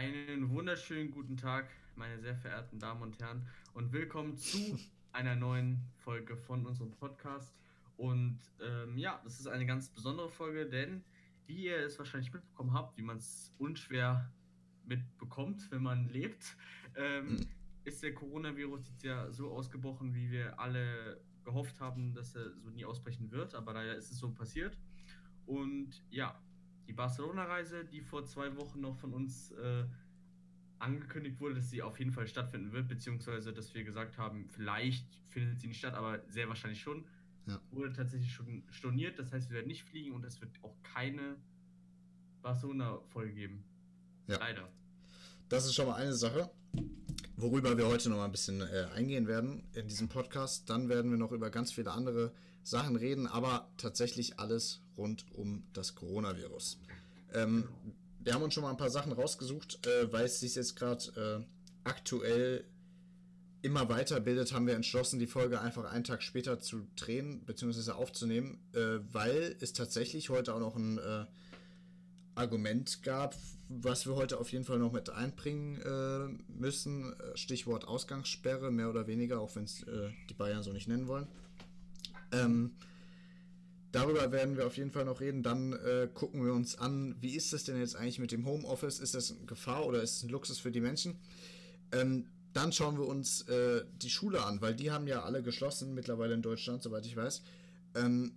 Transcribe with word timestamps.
Einen 0.00 0.48
wunderschönen 0.48 1.10
guten 1.10 1.36
Tag, 1.36 1.68
meine 1.94 2.18
sehr 2.20 2.34
verehrten 2.34 2.78
Damen 2.78 3.02
und 3.02 3.20
Herren, 3.20 3.46
und 3.74 3.92
willkommen 3.92 4.34
zu 4.34 4.78
einer 5.12 5.36
neuen 5.36 5.84
Folge 5.98 6.38
von 6.38 6.64
unserem 6.64 6.90
Podcast. 6.92 7.54
Und 7.98 8.38
ähm, 8.62 8.96
ja, 8.96 9.20
das 9.24 9.40
ist 9.40 9.46
eine 9.46 9.66
ganz 9.66 9.90
besondere 9.90 10.30
Folge, 10.30 10.64
denn 10.64 11.04
wie 11.44 11.64
ihr 11.66 11.80
es 11.80 11.98
wahrscheinlich 11.98 12.32
mitbekommen 12.32 12.72
habt, 12.72 12.96
wie 12.96 13.02
man 13.02 13.18
es 13.18 13.52
unschwer 13.58 14.32
mitbekommt, 14.86 15.70
wenn 15.70 15.82
man 15.82 16.08
lebt, 16.08 16.56
ähm, 16.96 17.34
mhm. 17.34 17.48
ist 17.84 18.02
der 18.02 18.14
Coronavirus 18.14 18.88
jetzt 18.88 19.02
ja 19.02 19.30
so 19.30 19.50
ausgebrochen, 19.50 20.14
wie 20.14 20.30
wir 20.30 20.58
alle 20.58 21.20
gehofft 21.44 21.78
haben, 21.78 22.14
dass 22.14 22.34
er 22.34 22.58
so 22.58 22.70
nie 22.70 22.86
ausbrechen 22.86 23.30
wird. 23.30 23.54
Aber 23.54 23.74
leider 23.74 23.96
ist 23.96 24.10
es 24.10 24.18
so 24.18 24.30
passiert. 24.32 24.78
Und 25.44 26.02
ja, 26.08 26.40
die 26.90 26.96
Barcelona-Reise, 26.96 27.84
die 27.84 28.00
vor 28.00 28.24
zwei 28.24 28.56
Wochen 28.56 28.80
noch 28.80 28.96
von 28.96 29.14
uns 29.14 29.52
äh, 29.52 29.84
angekündigt 30.80 31.38
wurde, 31.38 31.54
dass 31.54 31.70
sie 31.70 31.82
auf 31.82 32.00
jeden 32.00 32.10
Fall 32.10 32.26
stattfinden 32.26 32.72
wird, 32.72 32.88
beziehungsweise 32.88 33.52
dass 33.52 33.72
wir 33.74 33.84
gesagt 33.84 34.18
haben, 34.18 34.48
vielleicht 34.48 35.06
findet 35.28 35.60
sie 35.60 35.68
nicht 35.68 35.78
statt, 35.78 35.94
aber 35.94 36.20
sehr 36.28 36.48
wahrscheinlich 36.48 36.80
schon, 36.80 37.04
ja. 37.46 37.60
wurde 37.70 37.92
tatsächlich 37.92 38.32
schon 38.32 38.64
storniert. 38.70 39.20
Das 39.20 39.32
heißt, 39.32 39.50
wir 39.50 39.56
werden 39.56 39.68
nicht 39.68 39.84
fliegen 39.84 40.12
und 40.12 40.24
es 40.24 40.40
wird 40.40 40.50
auch 40.62 40.74
keine 40.82 41.36
Barcelona-Folge 42.42 43.34
geben. 43.34 43.62
Ja. 44.26 44.38
Leider. 44.38 44.68
Das 45.48 45.66
ist 45.66 45.74
schon 45.74 45.86
mal 45.86 45.94
eine 45.94 46.14
Sache, 46.14 46.50
worüber 47.36 47.78
wir 47.78 47.86
heute 47.86 48.10
noch 48.10 48.16
mal 48.16 48.24
ein 48.24 48.32
bisschen 48.32 48.62
äh, 48.62 48.88
eingehen 48.96 49.28
werden 49.28 49.62
in 49.74 49.86
diesem 49.86 50.08
Podcast. 50.08 50.68
Dann 50.68 50.88
werden 50.88 51.12
wir 51.12 51.18
noch 51.18 51.30
über 51.30 51.50
ganz 51.50 51.72
viele 51.72 51.92
andere 51.92 52.32
Sachen 52.62 52.96
reden, 52.96 53.26
aber 53.26 53.70
tatsächlich 53.76 54.38
alles 54.38 54.80
rund 54.96 55.24
um 55.34 55.64
das 55.72 55.94
Coronavirus. 55.94 56.78
Ähm, 57.32 57.68
wir 58.22 58.34
haben 58.34 58.42
uns 58.42 58.54
schon 58.54 58.62
mal 58.62 58.70
ein 58.70 58.76
paar 58.76 58.90
Sachen 58.90 59.12
rausgesucht, 59.12 59.86
äh, 59.86 60.12
weil 60.12 60.26
es 60.26 60.40
sich 60.40 60.54
jetzt 60.54 60.76
gerade 60.76 61.44
äh, 61.44 61.44
aktuell 61.84 62.64
immer 63.62 63.88
weiterbildet, 63.88 64.52
haben 64.52 64.66
wir 64.66 64.74
entschlossen, 64.74 65.18
die 65.18 65.26
Folge 65.26 65.60
einfach 65.60 65.84
einen 65.84 66.04
Tag 66.04 66.22
später 66.22 66.60
zu 66.60 66.86
drehen 66.96 67.44
bzw. 67.44 67.92
aufzunehmen, 67.92 68.58
äh, 68.72 68.98
weil 69.12 69.56
es 69.60 69.72
tatsächlich 69.72 70.30
heute 70.30 70.54
auch 70.54 70.60
noch 70.60 70.76
ein 70.76 70.98
äh, 70.98 71.26
Argument 72.34 73.02
gab, 73.02 73.34
was 73.68 74.06
wir 74.06 74.16
heute 74.16 74.38
auf 74.38 74.50
jeden 74.50 74.64
Fall 74.64 74.78
noch 74.78 74.92
mit 74.92 75.10
einbringen 75.10 75.80
äh, 75.82 76.52
müssen. 76.52 77.14
Stichwort 77.34 77.86
Ausgangssperre, 77.86 78.70
mehr 78.70 78.88
oder 78.88 79.06
weniger, 79.06 79.40
auch 79.40 79.54
wenn 79.56 79.64
es 79.64 79.82
äh, 79.82 80.10
die 80.28 80.34
Bayern 80.34 80.62
so 80.62 80.72
nicht 80.72 80.88
nennen 80.88 81.06
wollen. 81.06 81.28
Ähm, 82.32 82.72
darüber 83.92 84.30
werden 84.32 84.56
wir 84.56 84.66
auf 84.66 84.76
jeden 84.76 84.90
Fall 84.90 85.04
noch 85.04 85.20
reden. 85.20 85.42
Dann 85.42 85.72
äh, 85.72 86.08
gucken 86.12 86.44
wir 86.44 86.52
uns 86.52 86.78
an, 86.78 87.16
wie 87.20 87.34
ist 87.34 87.52
das 87.52 87.64
denn 87.64 87.78
jetzt 87.78 87.96
eigentlich 87.96 88.18
mit 88.18 88.32
dem 88.32 88.46
Homeoffice? 88.46 89.00
Ist 89.00 89.14
das 89.14 89.30
eine 89.30 89.46
Gefahr 89.46 89.86
oder 89.86 90.02
ist 90.02 90.16
es 90.16 90.22
ein 90.22 90.28
Luxus 90.28 90.58
für 90.58 90.70
die 90.70 90.80
Menschen? 90.80 91.18
Ähm, 91.92 92.26
dann 92.52 92.72
schauen 92.72 92.98
wir 92.98 93.06
uns 93.06 93.42
äh, 93.42 93.84
die 94.02 94.10
Schule 94.10 94.44
an, 94.44 94.60
weil 94.60 94.74
die 94.74 94.90
haben 94.90 95.06
ja 95.06 95.22
alle 95.22 95.42
geschlossen 95.42 95.94
mittlerweile 95.94 96.34
in 96.34 96.42
Deutschland, 96.42 96.82
soweit 96.82 97.06
ich 97.06 97.16
weiß. 97.16 97.42
Ähm, 97.94 98.32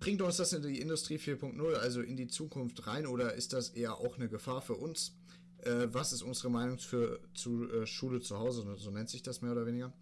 bringt 0.00 0.22
uns 0.22 0.36
das 0.36 0.52
in 0.52 0.62
die 0.62 0.80
Industrie 0.80 1.16
4.0, 1.16 1.74
also 1.74 2.00
in 2.00 2.16
die 2.16 2.28
Zukunft 2.28 2.86
rein, 2.86 3.06
oder 3.06 3.34
ist 3.34 3.52
das 3.52 3.70
eher 3.70 3.98
auch 3.98 4.16
eine 4.16 4.28
Gefahr 4.28 4.62
für 4.62 4.74
uns? 4.74 5.14
Äh, 5.58 5.88
was 5.92 6.12
ist 6.12 6.22
unsere 6.22 6.50
Meinung 6.50 6.78
für, 6.78 7.20
zu 7.34 7.70
äh, 7.70 7.86
Schule 7.86 8.20
zu 8.20 8.38
Hause? 8.38 8.64
So 8.78 8.90
nennt 8.90 9.10
sich 9.10 9.22
das 9.22 9.42
mehr 9.42 9.52
oder 9.52 9.66
weniger. 9.66 9.92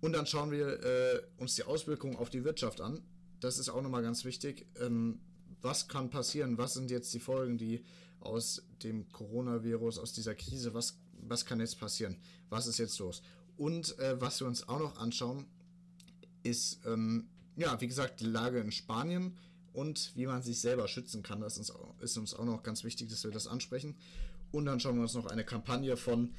Und 0.00 0.12
dann 0.12 0.26
schauen 0.26 0.50
wir 0.50 0.82
äh, 0.82 1.22
uns 1.38 1.54
die 1.54 1.64
Auswirkungen 1.64 2.16
auf 2.16 2.30
die 2.30 2.44
Wirtschaft 2.44 2.80
an. 2.80 3.02
Das 3.40 3.58
ist 3.58 3.68
auch 3.68 3.82
nochmal 3.82 4.02
ganz 4.02 4.24
wichtig. 4.24 4.66
Ähm, 4.80 5.20
was 5.62 5.88
kann 5.88 6.10
passieren? 6.10 6.58
Was 6.58 6.74
sind 6.74 6.90
jetzt 6.90 7.12
die 7.14 7.20
Folgen, 7.20 7.58
die 7.58 7.84
aus 8.20 8.62
dem 8.82 9.10
Coronavirus, 9.12 9.98
aus 9.98 10.12
dieser 10.12 10.34
Krise, 10.34 10.74
was, 10.74 10.98
was 11.12 11.44
kann 11.44 11.60
jetzt 11.60 11.78
passieren? 11.78 12.16
Was 12.48 12.66
ist 12.66 12.78
jetzt 12.78 12.98
los? 12.98 13.22
Und 13.56 13.98
äh, 13.98 14.20
was 14.20 14.40
wir 14.40 14.46
uns 14.46 14.68
auch 14.68 14.78
noch 14.78 14.98
anschauen, 14.98 15.46
ist, 16.42 16.80
ähm, 16.86 17.28
ja, 17.56 17.80
wie 17.80 17.88
gesagt, 17.88 18.20
die 18.20 18.26
Lage 18.26 18.60
in 18.60 18.70
Spanien 18.70 19.36
und 19.72 20.12
wie 20.14 20.26
man 20.26 20.42
sich 20.42 20.60
selber 20.60 20.88
schützen 20.88 21.22
kann. 21.22 21.40
Das 21.40 21.58
ist, 21.58 21.72
ist 22.00 22.16
uns 22.16 22.34
auch 22.34 22.44
noch 22.44 22.62
ganz 22.62 22.84
wichtig, 22.84 23.08
dass 23.08 23.24
wir 23.24 23.30
das 23.30 23.46
ansprechen. 23.46 23.96
Und 24.52 24.66
dann 24.66 24.80
schauen 24.80 24.96
wir 24.96 25.02
uns 25.02 25.14
noch 25.14 25.26
eine 25.26 25.44
Kampagne 25.44 25.96
von 25.96 26.34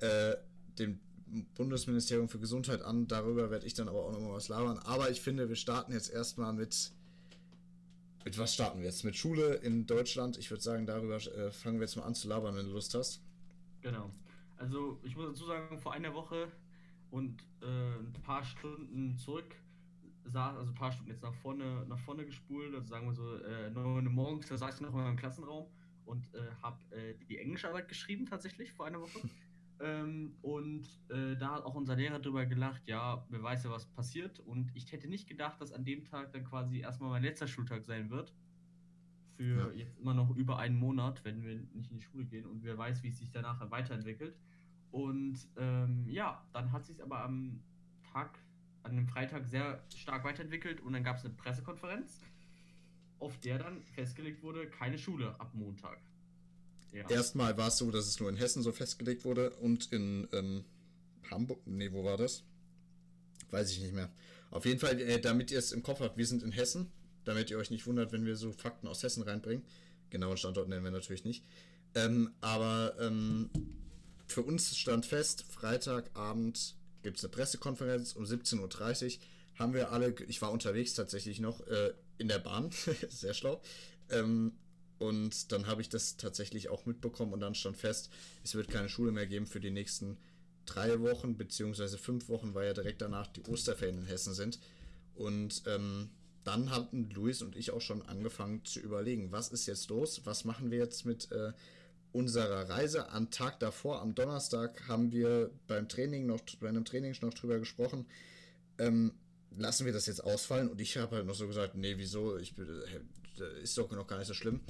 äh, 0.00 0.34
dem 0.78 1.00
Bundesministerium 1.56 2.28
für 2.28 2.38
Gesundheit 2.38 2.82
an. 2.82 3.06
Darüber 3.06 3.50
werde 3.50 3.66
ich 3.66 3.74
dann 3.74 3.88
aber 3.88 4.04
auch 4.04 4.12
noch 4.12 4.20
mal 4.20 4.32
was 4.32 4.48
labern. 4.48 4.78
Aber 4.78 5.10
ich 5.10 5.20
finde, 5.20 5.48
wir 5.48 5.56
starten 5.56 5.92
jetzt 5.92 6.10
erstmal 6.10 6.52
mit. 6.52 6.92
Mit 8.24 8.38
was 8.38 8.54
starten 8.54 8.78
wir 8.78 8.86
jetzt? 8.86 9.04
Mit 9.04 9.16
Schule 9.16 9.54
in 9.56 9.86
Deutschland. 9.86 10.38
Ich 10.38 10.50
würde 10.50 10.62
sagen, 10.62 10.86
darüber 10.86 11.16
äh, 11.16 11.50
fangen 11.50 11.78
wir 11.78 11.84
jetzt 11.84 11.96
mal 11.96 12.04
an 12.04 12.14
zu 12.14 12.28
labern, 12.28 12.56
wenn 12.56 12.66
du 12.66 12.72
Lust 12.72 12.94
hast. 12.94 13.20
Genau. 13.82 14.10
Also, 14.56 14.98
ich 15.02 15.14
muss 15.14 15.26
dazu 15.26 15.44
sagen, 15.44 15.78
vor 15.78 15.92
einer 15.92 16.14
Woche 16.14 16.48
und 17.10 17.42
äh, 17.60 17.66
ein 17.66 18.12
paar 18.22 18.42
Stunden 18.42 19.18
zurück 19.18 19.54
saß, 20.24 20.56
also 20.56 20.70
ein 20.70 20.74
paar 20.74 20.92
Stunden 20.92 21.10
jetzt 21.10 21.22
nach 21.22 21.34
vorne, 21.34 21.84
nach 21.86 21.98
vorne 21.98 22.24
gespult, 22.24 22.74
also 22.74 22.86
sagen 22.86 23.06
wir 23.06 23.14
so, 23.14 23.36
äh, 23.36 23.70
9 23.70 24.06
Uhr 24.06 24.12
morgens, 24.12 24.48
da 24.48 24.56
saß 24.56 24.76
ich 24.76 24.80
noch 24.80 24.92
mal 24.92 25.08
im 25.10 25.16
Klassenraum 25.16 25.66
und 26.06 26.24
äh, 26.34 26.40
habe 26.62 26.78
äh, 26.96 27.14
die 27.28 27.38
Englischarbeit 27.38 27.88
geschrieben, 27.88 28.26
tatsächlich, 28.26 28.72
vor 28.72 28.86
einer 28.86 29.00
Woche. 29.00 29.20
Ähm, 29.80 30.36
und 30.42 30.86
äh, 31.08 31.36
da 31.36 31.56
hat 31.56 31.64
auch 31.64 31.74
unser 31.74 31.96
Lehrer 31.96 32.20
drüber 32.20 32.46
gelacht, 32.46 32.86
ja, 32.86 33.24
wer 33.28 33.42
weiß 33.42 33.64
ja, 33.64 33.70
was 33.70 33.86
passiert. 33.86 34.38
Und 34.40 34.70
ich 34.74 34.92
hätte 34.92 35.08
nicht 35.08 35.28
gedacht, 35.28 35.60
dass 35.60 35.72
an 35.72 35.84
dem 35.84 36.04
Tag 36.04 36.32
dann 36.32 36.44
quasi 36.44 36.80
erstmal 36.80 37.10
mein 37.10 37.22
letzter 37.22 37.48
Schultag 37.48 37.84
sein 37.84 38.10
wird. 38.10 38.32
Für 39.36 39.72
ja. 39.72 39.78
jetzt 39.78 39.98
immer 39.98 40.14
noch 40.14 40.34
über 40.36 40.58
einen 40.58 40.78
Monat, 40.78 41.24
wenn 41.24 41.42
wir 41.42 41.56
nicht 41.74 41.90
in 41.90 41.98
die 41.98 42.02
Schule 42.02 42.24
gehen 42.24 42.46
und 42.46 42.62
wer 42.62 42.78
weiß, 42.78 43.02
wie 43.02 43.08
es 43.08 43.18
sich 43.18 43.32
danach 43.32 43.68
weiterentwickelt. 43.70 44.36
Und 44.92 45.48
ähm, 45.56 46.08
ja, 46.08 46.46
dann 46.52 46.70
hat 46.70 46.86
sich 46.86 47.02
aber 47.02 47.24
am 47.24 47.60
Tag, 48.12 48.38
an 48.84 48.94
dem 48.94 49.08
Freitag 49.08 49.44
sehr 49.44 49.82
stark 49.92 50.22
weiterentwickelt 50.22 50.80
und 50.80 50.92
dann 50.92 51.02
gab 51.02 51.16
es 51.16 51.24
eine 51.24 51.34
Pressekonferenz, 51.34 52.20
auf 53.18 53.36
der 53.40 53.58
dann 53.58 53.82
festgelegt 53.82 54.42
wurde, 54.42 54.68
keine 54.68 54.98
Schule 54.98 55.34
ab 55.40 55.52
Montag. 55.52 55.98
Ja. 56.94 57.10
Erstmal 57.10 57.56
war 57.58 57.68
es 57.68 57.78
so, 57.78 57.90
dass 57.90 58.06
es 58.06 58.20
nur 58.20 58.28
in 58.28 58.36
Hessen 58.36 58.62
so 58.62 58.70
festgelegt 58.70 59.24
wurde 59.24 59.50
und 59.50 59.92
in 59.92 60.28
ähm, 60.32 60.64
Hamburg. 61.30 61.60
Nee, 61.66 61.92
wo 61.92 62.04
war 62.04 62.16
das? 62.16 62.44
Weiß 63.50 63.70
ich 63.72 63.80
nicht 63.80 63.94
mehr. 63.94 64.10
Auf 64.50 64.64
jeden 64.64 64.78
Fall, 64.78 65.00
äh, 65.00 65.20
damit 65.20 65.50
ihr 65.50 65.58
es 65.58 65.72
im 65.72 65.82
Kopf 65.82 66.00
habt, 66.00 66.16
wir 66.16 66.26
sind 66.26 66.44
in 66.44 66.52
Hessen, 66.52 66.92
damit 67.24 67.50
ihr 67.50 67.58
euch 67.58 67.70
nicht 67.70 67.86
wundert, 67.86 68.12
wenn 68.12 68.24
wir 68.24 68.36
so 68.36 68.52
Fakten 68.52 68.86
aus 68.86 69.02
Hessen 69.02 69.24
reinbringen. 69.24 69.64
Genauen 70.10 70.36
Standort 70.36 70.68
nennen 70.68 70.84
wir 70.84 70.92
natürlich 70.92 71.24
nicht. 71.24 71.44
Ähm, 71.96 72.30
aber 72.40 72.94
ähm, 73.00 73.50
für 74.28 74.42
uns 74.42 74.76
stand 74.76 75.06
fest, 75.06 75.44
Freitagabend 75.50 76.76
gibt 77.02 77.18
es 77.18 77.24
eine 77.24 77.32
Pressekonferenz 77.32 78.12
um 78.12 78.24
17.30 78.24 79.04
Uhr. 79.04 79.22
Haben 79.56 79.74
wir 79.74 79.90
alle, 79.90 80.14
ich 80.28 80.40
war 80.42 80.52
unterwegs 80.52 80.94
tatsächlich 80.94 81.40
noch 81.40 81.66
äh, 81.66 81.92
in 82.18 82.28
der 82.28 82.38
Bahn, 82.38 82.70
sehr 83.08 83.34
schlau. 83.34 83.60
Ähm, 84.10 84.52
und 84.98 85.52
dann 85.52 85.66
habe 85.66 85.82
ich 85.82 85.88
das 85.88 86.16
tatsächlich 86.16 86.68
auch 86.68 86.86
mitbekommen 86.86 87.32
und 87.32 87.40
dann 87.40 87.54
stand 87.54 87.76
fest, 87.76 88.10
es 88.42 88.54
wird 88.54 88.68
keine 88.68 88.88
Schule 88.88 89.12
mehr 89.12 89.26
geben 89.26 89.46
für 89.46 89.60
die 89.60 89.70
nächsten 89.70 90.16
drei 90.66 91.00
Wochen, 91.00 91.36
beziehungsweise 91.36 91.98
fünf 91.98 92.28
Wochen, 92.28 92.54
weil 92.54 92.66
ja 92.66 92.74
direkt 92.74 93.02
danach 93.02 93.26
die 93.26 93.42
Osterferien 93.44 93.98
in 93.98 94.06
Hessen 94.06 94.34
sind. 94.34 94.58
Und 95.14 95.62
ähm, 95.66 96.10
dann 96.44 96.70
hatten 96.70 97.10
Luis 97.10 97.42
und 97.42 97.56
ich 97.56 97.70
auch 97.70 97.80
schon 97.80 98.02
angefangen 98.02 98.64
zu 98.64 98.80
überlegen, 98.80 99.32
was 99.32 99.48
ist 99.48 99.66
jetzt 99.66 99.88
los, 99.88 100.22
was 100.24 100.44
machen 100.44 100.70
wir 100.70 100.78
jetzt 100.78 101.04
mit 101.04 101.30
äh, 101.32 101.52
unserer 102.12 102.68
Reise. 102.68 103.10
Am 103.10 103.30
Tag 103.30 103.60
davor, 103.60 104.00
am 104.00 104.14
Donnerstag, 104.14 104.88
haben 104.88 105.12
wir 105.12 105.50
beim 105.66 105.88
Training 105.88 106.26
noch, 106.26 106.40
bei 106.60 106.68
einem 106.68 106.84
Training 106.84 107.14
noch 107.20 107.34
drüber 107.34 107.58
gesprochen. 107.58 108.06
Ähm, 108.78 109.12
lassen 109.56 109.86
wir 109.86 109.92
das 109.92 110.06
jetzt 110.06 110.22
ausfallen? 110.22 110.68
Und 110.68 110.80
ich 110.80 110.96
habe 110.96 111.16
halt 111.16 111.26
noch 111.26 111.34
so 111.34 111.46
gesagt, 111.46 111.74
nee, 111.74 111.94
wieso? 111.96 112.36
Ich, 112.38 112.54
ist 113.40 113.76
doch 113.78 113.90
noch 113.90 114.06
gar 114.06 114.18
nicht 114.18 114.28
so 114.28 114.34
schlimm, 114.34 114.60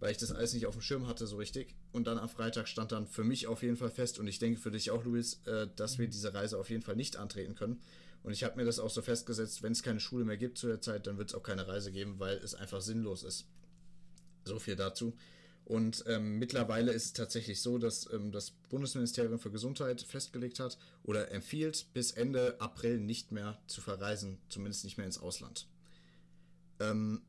weil 0.00 0.12
ich 0.12 0.18
das 0.18 0.32
alles 0.32 0.54
nicht 0.54 0.66
auf 0.66 0.74
dem 0.74 0.82
Schirm 0.82 1.06
hatte 1.06 1.26
so 1.26 1.36
richtig. 1.36 1.74
Und 1.92 2.06
dann 2.06 2.18
am 2.18 2.28
Freitag 2.28 2.68
stand 2.68 2.92
dann 2.92 3.06
für 3.06 3.24
mich 3.24 3.46
auf 3.46 3.62
jeden 3.62 3.76
Fall 3.76 3.90
fest 3.90 4.18
und 4.18 4.26
ich 4.26 4.38
denke 4.38 4.60
für 4.60 4.70
dich 4.70 4.90
auch, 4.90 5.04
Luis, 5.04 5.40
äh, 5.46 5.68
dass 5.76 5.98
wir 5.98 6.06
mhm. 6.06 6.12
diese 6.12 6.34
Reise 6.34 6.58
auf 6.58 6.70
jeden 6.70 6.82
Fall 6.82 6.96
nicht 6.96 7.16
antreten 7.16 7.54
können. 7.54 7.80
Und 8.22 8.32
ich 8.32 8.44
habe 8.44 8.56
mir 8.56 8.64
das 8.64 8.78
auch 8.78 8.90
so 8.90 9.00
festgesetzt, 9.00 9.62
wenn 9.62 9.72
es 9.72 9.82
keine 9.82 10.00
Schule 10.00 10.24
mehr 10.24 10.36
gibt 10.36 10.58
zu 10.58 10.66
der 10.66 10.80
Zeit, 10.80 11.06
dann 11.06 11.18
wird 11.18 11.30
es 11.30 11.34
auch 11.34 11.42
keine 11.42 11.68
Reise 11.68 11.92
geben, 11.92 12.18
weil 12.18 12.36
es 12.38 12.54
einfach 12.54 12.80
sinnlos 12.80 13.22
ist. 13.22 13.46
So 14.44 14.58
viel 14.58 14.76
dazu. 14.76 15.14
Und 15.68 16.04
ähm, 16.06 16.38
mittlerweile 16.38 16.92
ist 16.92 17.04
es 17.04 17.12
tatsächlich 17.12 17.60
so, 17.60 17.76
dass 17.76 18.10
ähm, 18.10 18.32
das 18.32 18.52
Bundesministerium 18.70 19.38
für 19.38 19.50
Gesundheit 19.50 20.00
festgelegt 20.00 20.60
hat 20.60 20.78
oder 21.02 21.30
empfiehlt, 21.30 21.86
bis 21.92 22.10
Ende 22.12 22.58
April 22.58 22.98
nicht 23.00 23.32
mehr 23.32 23.58
zu 23.66 23.82
verreisen, 23.82 24.38
zumindest 24.48 24.84
nicht 24.84 24.96
mehr 24.96 25.04
ins 25.04 25.18
Ausland. 25.18 25.68
Ähm, 26.80 27.20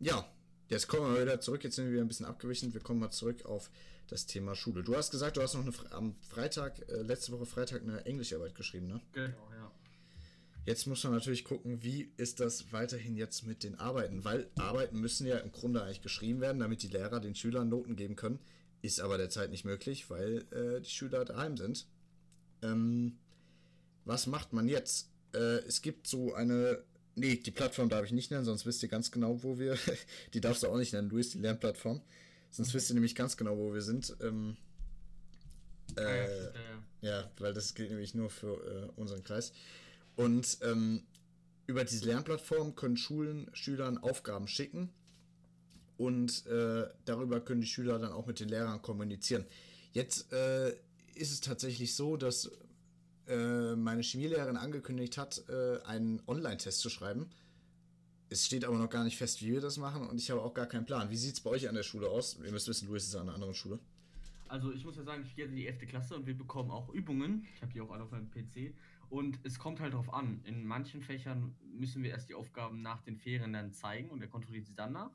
ja, 0.00 0.26
jetzt 0.68 0.88
kommen 0.88 1.14
wir 1.14 1.22
wieder 1.22 1.40
zurück. 1.40 1.62
Jetzt 1.62 1.76
sind 1.76 1.86
wir 1.86 1.92
wieder 1.92 2.02
ein 2.02 2.08
bisschen 2.08 2.26
abgewichen. 2.26 2.74
Wir 2.74 2.80
kommen 2.80 3.00
mal 3.00 3.10
zurück 3.10 3.44
auf 3.44 3.70
das 4.08 4.26
Thema 4.26 4.56
Schule. 4.56 4.82
Du 4.82 4.96
hast 4.96 5.10
gesagt, 5.10 5.36
du 5.36 5.42
hast 5.42 5.54
noch 5.54 5.62
eine, 5.62 5.72
am 5.92 6.16
Freitag, 6.20 6.80
äh, 6.88 7.02
letzte 7.02 7.32
Woche 7.32 7.46
Freitag, 7.46 7.82
eine 7.82 8.04
Englischarbeit 8.06 8.54
geschrieben, 8.54 8.88
ne? 8.88 9.00
Genau, 9.12 9.48
ja. 9.52 9.70
Jetzt 10.66 10.86
muss 10.86 11.02
man 11.04 11.14
natürlich 11.14 11.44
gucken, 11.44 11.82
wie 11.82 12.12
ist 12.16 12.40
das 12.40 12.72
weiterhin 12.72 13.16
jetzt 13.16 13.46
mit 13.46 13.62
den 13.62 13.76
Arbeiten, 13.76 14.24
weil 14.24 14.50
Arbeiten 14.56 15.00
müssen 15.00 15.26
ja 15.26 15.38
im 15.38 15.52
Grunde 15.52 15.82
eigentlich 15.82 16.02
geschrieben 16.02 16.40
werden, 16.40 16.58
damit 16.58 16.82
die 16.82 16.88
Lehrer 16.88 17.20
den 17.20 17.34
Schülern 17.34 17.68
Noten 17.68 17.96
geben 17.96 18.16
können. 18.16 18.40
Ist 18.82 19.00
aber 19.00 19.16
derzeit 19.18 19.50
nicht 19.50 19.64
möglich, 19.64 20.10
weil 20.10 20.46
äh, 20.52 20.80
die 20.80 20.90
Schüler 20.90 21.24
daheim 21.24 21.56
sind. 21.56 21.86
Ähm, 22.62 23.18
was 24.04 24.26
macht 24.26 24.52
man 24.52 24.68
jetzt? 24.68 25.10
Äh, 25.34 25.60
es 25.66 25.82
gibt 25.82 26.06
so 26.06 26.34
eine. 26.34 26.82
Nee, 27.16 27.36
die 27.36 27.50
Plattform 27.50 27.88
darf 27.88 28.04
ich 28.04 28.12
nicht 28.12 28.30
nennen, 28.30 28.44
sonst 28.44 28.66
wisst 28.66 28.82
ihr 28.82 28.88
ganz 28.88 29.10
genau, 29.10 29.42
wo 29.42 29.58
wir. 29.58 29.76
die 30.34 30.40
darfst 30.40 30.62
du 30.62 30.68
auch 30.68 30.76
nicht 30.76 30.92
nennen, 30.92 31.10
Luis, 31.10 31.30
die 31.30 31.38
Lernplattform. 31.38 32.00
Sonst 32.50 32.74
wisst 32.74 32.90
ihr 32.90 32.94
nämlich 32.94 33.14
ganz 33.14 33.36
genau, 33.36 33.56
wo 33.56 33.72
wir 33.72 33.82
sind. 33.82 34.16
Ähm, 34.20 34.56
äh, 35.96 36.00
ah 36.00 36.14
ja, 36.14 36.28
ja, 36.28 36.50
ja, 37.02 37.30
weil 37.38 37.52
das 37.52 37.74
gilt 37.74 37.90
nämlich 37.90 38.14
nur 38.14 38.30
für 38.30 38.90
äh, 38.96 39.00
unseren 39.00 39.22
Kreis. 39.22 39.52
Und 40.16 40.58
ähm, 40.62 41.02
über 41.66 41.84
diese 41.84 42.04
Lernplattform 42.06 42.74
können 42.74 42.96
Schulen 42.96 43.48
Schülern 43.52 43.98
Aufgaben 43.98 44.48
schicken 44.48 44.90
und 45.96 46.46
äh, 46.46 46.88
darüber 47.04 47.40
können 47.40 47.60
die 47.60 47.66
Schüler 47.66 47.98
dann 47.98 48.12
auch 48.12 48.26
mit 48.26 48.40
den 48.40 48.48
Lehrern 48.48 48.82
kommunizieren. 48.82 49.44
Jetzt 49.92 50.32
äh, 50.32 50.70
ist 51.14 51.30
es 51.30 51.40
tatsächlich 51.40 51.94
so, 51.94 52.16
dass 52.16 52.50
äh, 53.30 53.76
meine 53.76 54.02
Chemielehrerin 54.02 54.56
angekündigt 54.56 55.16
hat, 55.16 55.42
äh, 55.48 55.82
einen 55.84 56.22
Online-Test 56.26 56.80
zu 56.80 56.90
schreiben. 56.90 57.30
Es 58.28 58.46
steht 58.46 58.64
aber 58.64 58.78
noch 58.78 58.90
gar 58.90 59.04
nicht 59.04 59.16
fest, 59.16 59.42
wie 59.42 59.52
wir 59.52 59.60
das 59.60 59.76
machen 59.76 60.06
und 60.06 60.20
ich 60.20 60.30
habe 60.30 60.42
auch 60.42 60.54
gar 60.54 60.66
keinen 60.66 60.84
Plan. 60.84 61.10
Wie 61.10 61.16
sieht 61.16 61.34
es 61.34 61.40
bei 61.40 61.50
euch 61.50 61.68
an 61.68 61.74
der 61.74 61.82
Schule 61.82 62.08
aus? 62.08 62.38
Ihr 62.44 62.52
müsst 62.52 62.68
wissen, 62.68 62.88
Luis 62.88 63.04
ist 63.04 63.14
an 63.16 63.22
einer 63.22 63.34
anderen 63.34 63.54
Schule. 63.54 63.78
Also 64.48 64.72
ich 64.72 64.84
muss 64.84 64.96
ja 64.96 65.04
sagen, 65.04 65.22
ich 65.24 65.36
gehe 65.36 65.44
in 65.44 65.54
die 65.54 65.66
11. 65.66 65.86
Klasse 65.86 66.16
und 66.16 66.26
wir 66.26 66.36
bekommen 66.36 66.72
auch 66.72 66.92
Übungen. 66.92 67.46
Ich 67.54 67.62
habe 67.62 67.72
die 67.72 67.80
auch 67.80 67.90
alle 67.90 68.02
auf 68.02 68.10
meinem 68.10 68.30
PC. 68.30 68.74
Und 69.08 69.38
es 69.44 69.58
kommt 69.58 69.80
halt 69.80 69.92
darauf 69.92 70.12
an. 70.12 70.40
In 70.44 70.64
manchen 70.64 71.02
Fächern 71.02 71.54
müssen 71.72 72.02
wir 72.02 72.10
erst 72.10 72.28
die 72.28 72.34
Aufgaben 72.34 72.82
nach 72.82 73.00
den 73.02 73.16
Ferien 73.16 73.52
dann 73.52 73.72
zeigen 73.72 74.10
und 74.10 74.20
er 74.22 74.28
kontrolliert 74.28 74.66
sie 74.66 74.74
dann 74.74 74.92
nach. 74.92 75.10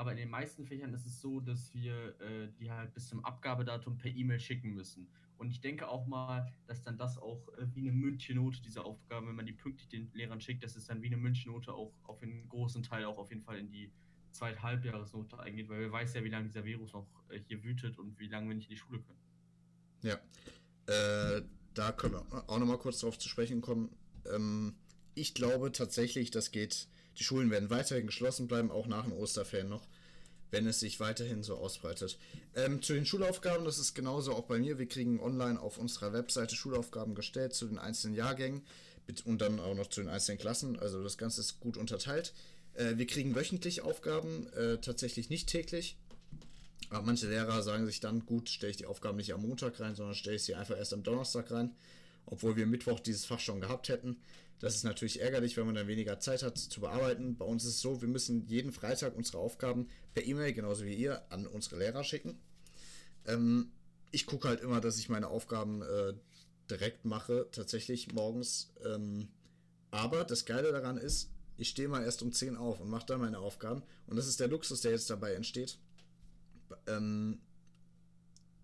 Aber 0.00 0.12
in 0.12 0.16
den 0.16 0.30
meisten 0.30 0.64
Fächern 0.64 0.94
ist 0.94 1.04
es 1.04 1.20
so, 1.20 1.40
dass 1.40 1.74
wir 1.74 2.18
äh, 2.22 2.48
die 2.58 2.70
halt 2.70 2.94
bis 2.94 3.06
zum 3.08 3.22
Abgabedatum 3.22 3.98
per 3.98 4.10
E-Mail 4.10 4.40
schicken 4.40 4.72
müssen. 4.72 5.06
Und 5.36 5.50
ich 5.50 5.60
denke 5.60 5.88
auch 5.88 6.06
mal, 6.06 6.50
dass 6.66 6.80
dann 6.80 6.96
das 6.96 7.18
auch 7.18 7.46
äh, 7.58 7.66
wie 7.74 7.80
eine 7.80 7.92
Münchnote, 7.92 8.62
diese 8.62 8.82
Aufgaben, 8.82 9.28
wenn 9.28 9.34
man 9.34 9.44
die 9.44 9.52
pünktlich 9.52 9.90
den 9.90 10.10
Lehrern 10.14 10.40
schickt, 10.40 10.64
dass 10.64 10.74
es 10.74 10.86
dann 10.86 11.02
wie 11.02 11.08
eine 11.08 11.18
Münchnote 11.18 11.74
auch 11.74 11.92
auf 12.04 12.22
einen 12.22 12.48
großen 12.48 12.82
Teil 12.82 13.04
auch 13.04 13.18
auf 13.18 13.28
jeden 13.28 13.42
Fall 13.42 13.58
in 13.58 13.70
die 13.70 13.92
Zweithalbjahresnote 14.30 15.38
eingeht, 15.38 15.68
weil 15.68 15.80
wir 15.80 15.92
weiß 15.92 16.14
ja, 16.14 16.24
wie 16.24 16.30
lange 16.30 16.46
dieser 16.46 16.64
Virus 16.64 16.94
noch 16.94 17.06
äh, 17.28 17.38
hier 17.46 17.62
wütet 17.62 17.98
und 17.98 18.18
wie 18.18 18.28
lange 18.28 18.48
wir 18.48 18.54
nicht 18.54 18.70
in 18.70 18.76
die 18.76 18.80
Schule 18.80 19.00
können. 19.00 19.20
Ja, 20.00 20.14
äh, 20.86 21.42
da 21.74 21.92
können 21.92 22.14
wir 22.14 22.48
auch 22.48 22.58
nochmal 22.58 22.78
kurz 22.78 23.00
drauf 23.00 23.18
zu 23.18 23.28
sprechen 23.28 23.60
kommen. 23.60 23.94
Ähm, 24.34 24.76
ich 25.14 25.34
glaube 25.34 25.72
tatsächlich, 25.72 26.30
das 26.30 26.52
geht, 26.52 26.88
die 27.20 27.24
Schulen 27.24 27.50
werden 27.50 27.70
weiterhin 27.70 28.06
geschlossen 28.06 28.48
bleiben, 28.48 28.70
auch 28.70 28.86
nach 28.86 29.04
den 29.04 29.12
Osterferien 29.12 29.68
noch, 29.68 29.86
wenn 30.50 30.66
es 30.66 30.80
sich 30.80 30.98
weiterhin 30.98 31.42
so 31.42 31.56
ausbreitet. 31.56 32.18
Ähm, 32.56 32.82
zu 32.82 32.94
den 32.94 33.04
Schulaufgaben, 33.04 33.64
das 33.64 33.78
ist 33.78 33.94
genauso 33.94 34.32
auch 34.32 34.46
bei 34.46 34.58
mir. 34.58 34.78
Wir 34.78 34.88
kriegen 34.88 35.20
online 35.20 35.60
auf 35.60 35.76
unserer 35.78 36.14
Webseite 36.14 36.56
Schulaufgaben 36.56 37.14
gestellt 37.14 37.54
zu 37.54 37.66
den 37.66 37.78
einzelnen 37.78 38.16
Jahrgängen 38.16 38.62
und 39.24 39.40
dann 39.40 39.60
auch 39.60 39.74
noch 39.74 39.88
zu 39.88 40.00
den 40.00 40.08
einzelnen 40.08 40.38
Klassen. 40.38 40.78
Also 40.78 41.02
das 41.02 41.18
Ganze 41.18 41.42
ist 41.42 41.60
gut 41.60 41.76
unterteilt. 41.76 42.32
Äh, 42.74 42.96
wir 42.96 43.06
kriegen 43.06 43.34
wöchentlich 43.34 43.82
Aufgaben, 43.82 44.50
äh, 44.54 44.78
tatsächlich 44.78 45.28
nicht 45.28 45.48
täglich. 45.48 45.96
Aber 46.88 47.06
manche 47.06 47.28
Lehrer 47.28 47.62
sagen 47.62 47.86
sich 47.86 48.00
dann, 48.00 48.24
gut, 48.24 48.48
stelle 48.48 48.70
ich 48.70 48.78
die 48.78 48.86
Aufgaben 48.86 49.18
nicht 49.18 49.34
am 49.34 49.42
Montag 49.42 49.78
rein, 49.78 49.94
sondern 49.94 50.14
stelle 50.14 50.36
ich 50.36 50.42
sie 50.42 50.54
einfach 50.54 50.76
erst 50.76 50.94
am 50.94 51.02
Donnerstag 51.02 51.50
rein, 51.50 51.76
obwohl 52.26 52.56
wir 52.56 52.66
Mittwoch 52.66 52.98
dieses 52.98 53.26
Fach 53.26 53.40
schon 53.40 53.60
gehabt 53.60 53.90
hätten. 53.90 54.16
Das 54.60 54.74
ist 54.74 54.84
natürlich 54.84 55.20
ärgerlich, 55.20 55.56
wenn 55.56 55.64
man 55.64 55.74
dann 55.74 55.88
weniger 55.88 56.20
Zeit 56.20 56.42
hat 56.42 56.58
zu 56.58 56.80
bearbeiten. 56.80 57.36
Bei 57.36 57.46
uns 57.46 57.64
ist 57.64 57.76
es 57.76 57.80
so, 57.80 58.02
wir 58.02 58.08
müssen 58.08 58.46
jeden 58.46 58.72
Freitag 58.72 59.16
unsere 59.16 59.38
Aufgaben 59.38 59.88
per 60.12 60.24
E-Mail, 60.24 60.52
genauso 60.52 60.84
wie 60.84 60.94
ihr, 60.94 61.22
an 61.32 61.46
unsere 61.46 61.78
Lehrer 61.78 62.04
schicken. 62.04 62.38
Ähm, 63.26 63.72
ich 64.10 64.26
gucke 64.26 64.48
halt 64.48 64.60
immer, 64.60 64.82
dass 64.82 64.98
ich 64.98 65.08
meine 65.08 65.28
Aufgaben 65.28 65.80
äh, 65.80 66.12
direkt 66.70 67.06
mache, 67.06 67.48
tatsächlich 67.52 68.12
morgens. 68.12 68.72
Ähm, 68.84 69.28
aber 69.90 70.24
das 70.24 70.44
Geile 70.44 70.72
daran 70.72 70.98
ist, 70.98 71.30
ich 71.56 71.70
stehe 71.70 71.88
mal 71.88 72.04
erst 72.04 72.22
um 72.22 72.32
10 72.32 72.56
auf 72.56 72.80
und 72.80 72.90
mache 72.90 73.06
dann 73.06 73.20
meine 73.20 73.38
Aufgaben. 73.38 73.82
Und 74.06 74.16
das 74.16 74.26
ist 74.26 74.40
der 74.40 74.48
Luxus, 74.48 74.82
der 74.82 74.92
jetzt 74.92 75.08
dabei 75.08 75.32
entsteht. 75.32 75.78
Ähm, 76.86 77.40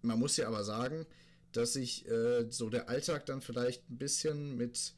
man 0.03 0.19
muss 0.19 0.37
ja 0.37 0.47
aber 0.47 0.63
sagen, 0.63 1.07
dass 1.53 1.73
sich 1.73 2.07
äh, 2.07 2.51
so 2.51 2.69
der 2.69 2.91
Alltag 2.91 3.25
dann 3.27 3.41
vielleicht 3.41 3.89
ein 3.91 3.97
bisschen 3.97 4.57
mit 4.57 4.95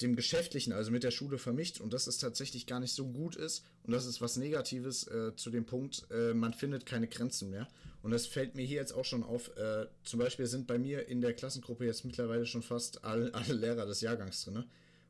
dem 0.00 0.16
Geschäftlichen, 0.16 0.72
also 0.72 0.90
mit 0.90 1.04
der 1.04 1.10
Schule 1.10 1.38
vermischt 1.38 1.80
und 1.80 1.92
dass 1.92 2.06
es 2.06 2.18
tatsächlich 2.18 2.66
gar 2.66 2.80
nicht 2.80 2.94
so 2.94 3.06
gut 3.06 3.36
ist 3.36 3.64
und 3.84 3.92
das 3.92 4.06
ist 4.06 4.20
was 4.20 4.36
Negatives 4.36 5.06
äh, 5.06 5.36
zu 5.36 5.50
dem 5.50 5.66
Punkt, 5.66 6.06
äh, 6.10 6.34
man 6.34 6.52
findet 6.52 6.86
keine 6.86 7.06
Grenzen 7.06 7.50
mehr. 7.50 7.68
Und 8.02 8.10
das 8.10 8.26
fällt 8.26 8.54
mir 8.54 8.66
hier 8.66 8.76
jetzt 8.76 8.92
auch 8.92 9.06
schon 9.06 9.22
auf. 9.22 9.56
Äh, 9.56 9.86
zum 10.02 10.20
Beispiel 10.20 10.46
sind 10.46 10.66
bei 10.66 10.78
mir 10.78 11.08
in 11.08 11.22
der 11.22 11.32
Klassengruppe 11.32 11.86
jetzt 11.86 12.04
mittlerweile 12.04 12.44
schon 12.44 12.62
fast 12.62 13.02
alle, 13.02 13.32
alle 13.34 13.54
Lehrer 13.54 13.86
des 13.86 14.02
Jahrgangs 14.02 14.44
drin. 14.44 14.64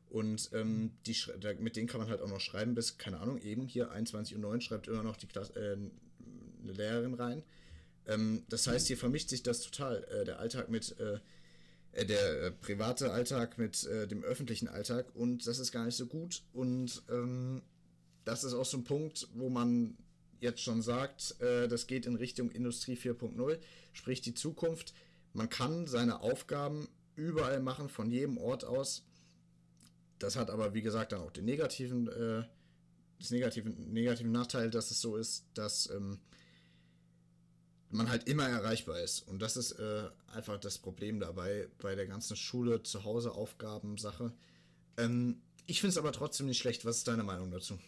Und 0.09 0.49
ähm, 0.53 0.91
die, 1.05 1.15
mit 1.59 1.75
denen 1.75 1.87
kann 1.87 1.99
man 1.99 2.09
halt 2.09 2.21
auch 2.21 2.29
noch 2.29 2.39
schreiben 2.39 2.73
bis, 2.73 2.97
keine 2.97 3.19
Ahnung, 3.19 3.37
eben 3.39 3.67
hier 3.67 3.91
21.09 3.91 4.45
Uhr 4.45 4.61
schreibt 4.61 4.87
immer 4.87 5.03
noch 5.03 5.17
die 5.17 5.27
Klasse, 5.27 5.53
äh, 5.55 5.73
eine 6.63 6.71
Lehrerin 6.71 7.15
rein. 7.15 7.43
Ähm, 8.07 8.43
das 8.47 8.65
heißt, 8.67 8.87
hier 8.87 8.97
vermischt 8.97 9.29
sich 9.29 9.43
das 9.43 9.61
total. 9.61 10.03
Äh, 10.05 10.23
der 10.23 10.39
Alltag 10.39 10.69
mit, 10.69 10.95
äh, 11.95 12.05
der 12.05 12.43
äh, 12.43 12.51
private 12.51 13.11
Alltag 13.11 13.57
mit 13.57 13.85
äh, 13.85 14.07
dem 14.07 14.23
öffentlichen 14.23 14.67
Alltag 14.67 15.07
und 15.15 15.47
das 15.47 15.59
ist 15.59 15.71
gar 15.71 15.85
nicht 15.85 15.95
so 15.95 16.05
gut. 16.05 16.43
Und 16.53 17.03
ähm, 17.09 17.61
das 18.25 18.43
ist 18.43 18.53
auch 18.53 18.65
so 18.65 18.77
ein 18.77 18.83
Punkt, 18.83 19.27
wo 19.33 19.49
man 19.49 19.97
jetzt 20.39 20.61
schon 20.61 20.81
sagt, 20.81 21.39
äh, 21.41 21.67
das 21.67 21.87
geht 21.87 22.05
in 22.05 22.15
Richtung 22.15 22.51
Industrie 22.51 22.95
4.0, 22.95 23.59
sprich 23.93 24.21
die 24.21 24.33
Zukunft. 24.33 24.93
Man 25.33 25.49
kann 25.49 25.87
seine 25.87 26.21
Aufgaben 26.21 26.89
überall 27.15 27.61
machen, 27.61 27.87
von 27.87 28.11
jedem 28.11 28.37
Ort 28.37 28.65
aus. 28.65 29.05
Das 30.19 30.35
hat 30.35 30.49
aber, 30.49 30.73
wie 30.73 30.81
gesagt, 30.81 31.13
dann 31.13 31.21
auch 31.21 31.31
den 31.31 31.45
negativen, 31.45 32.07
äh, 32.09 32.43
das 33.19 33.31
negativen, 33.31 33.93
negativen 33.93 34.31
Nachteil, 34.31 34.69
dass 34.69 34.91
es 34.91 34.99
so 34.99 35.15
ist, 35.15 35.45
dass 35.53 35.89
ähm, 35.89 36.19
man 37.95 38.09
halt 38.09 38.27
immer 38.27 38.47
erreichbar 38.47 38.99
ist. 38.99 39.27
Und 39.27 39.41
das 39.41 39.57
ist 39.57 39.73
äh, 39.73 40.09
einfach 40.33 40.59
das 40.59 40.77
Problem 40.77 41.19
dabei 41.19 41.67
bei 41.79 41.95
der 41.95 42.07
ganzen 42.07 42.35
Schule, 42.35 42.83
zu 42.83 43.03
Hause 43.03 43.31
Aufgaben-Sache. 43.31 44.33
Ähm, 44.97 45.41
ich 45.67 45.81
finde 45.81 45.91
es 45.91 45.97
aber 45.97 46.11
trotzdem 46.11 46.47
nicht 46.47 46.59
schlecht. 46.59 46.85
Was 46.85 46.97
ist 46.97 47.07
deine 47.07 47.23
Meinung 47.23 47.51
dazu? 47.51 47.79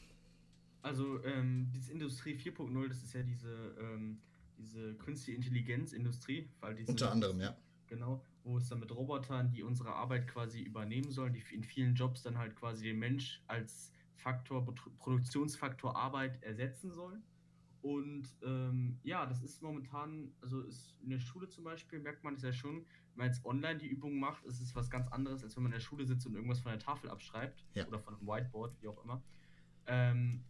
Also, 0.82 1.24
ähm, 1.24 1.70
diese 1.74 1.92
Industrie 1.92 2.36
4.0, 2.36 2.88
das 2.88 3.04
ist 3.04 3.14
ja 3.14 3.24
diese, 3.24 3.76
ähm, 3.80 4.20
diese 4.58 4.96
künstliche 4.96 5.38
Intelligenz-Industrie. 5.38 6.50
Unter 6.86 7.12
anderem, 7.12 7.40
ja. 7.40 7.56
Genau, 7.88 8.24
wo 8.44 8.58
es 8.58 8.68
dann 8.68 8.80
mit 8.80 8.92
Robotern, 8.92 9.50
die 9.50 9.64
unsere 9.64 9.94
Arbeit 9.94 10.28
quasi 10.28 10.62
übernehmen 10.62 11.12
sollen, 11.12 11.34
die 11.34 11.44
in 11.54 11.64
vielen 11.64 11.96
Jobs 11.96 12.22
dann 12.22 12.38
halt 12.38 12.56
quasi 12.56 12.86
den 12.86 13.00
Mensch 13.00 13.42
als 13.48 13.92
Faktor, 14.16 14.66
Produktionsfaktor 14.98 15.96
Arbeit 15.96 16.42
ersetzen 16.44 16.92
sollen. 16.92 17.24
Und 17.88 18.28
ähm, 18.44 19.00
ja, 19.04 19.26
das 19.26 19.42
ist 19.42 19.62
momentan, 19.64 20.34
also 20.42 20.60
ist 20.60 21.00
in 21.02 21.10
der 21.10 21.20
Schule 21.20 21.48
zum 21.48 21.64
Beispiel, 21.64 22.00
merkt 22.00 22.22
man 22.22 22.34
es 22.34 22.42
ja 22.42 22.52
schon, 22.52 22.80
wenn 22.80 22.86
man 23.16 23.28
jetzt 23.28 23.46
online 23.46 23.78
die 23.78 23.88
Übung 23.88 24.20
macht, 24.20 24.44
ist 24.44 24.60
es 24.60 24.76
was 24.76 24.90
ganz 24.90 25.08
anderes, 25.08 25.42
als 25.42 25.56
wenn 25.56 25.64
man 25.64 25.72
in 25.72 25.78
der 25.78 25.86
Schule 25.86 26.06
sitzt 26.06 26.28
und 26.28 26.36
irgendwas 26.36 26.60
von 26.60 26.74
der 26.74 26.80
Tafel 26.80 27.10
abschreibt 27.10 27.64
ja. 27.76 27.88
oder 27.88 27.98
von 27.98 28.16
einem 28.16 28.28
Whiteboard, 28.28 28.76
wie 28.82 28.90
auch 28.90 29.02
immer. 29.06 29.24
Ähm, 29.86 30.44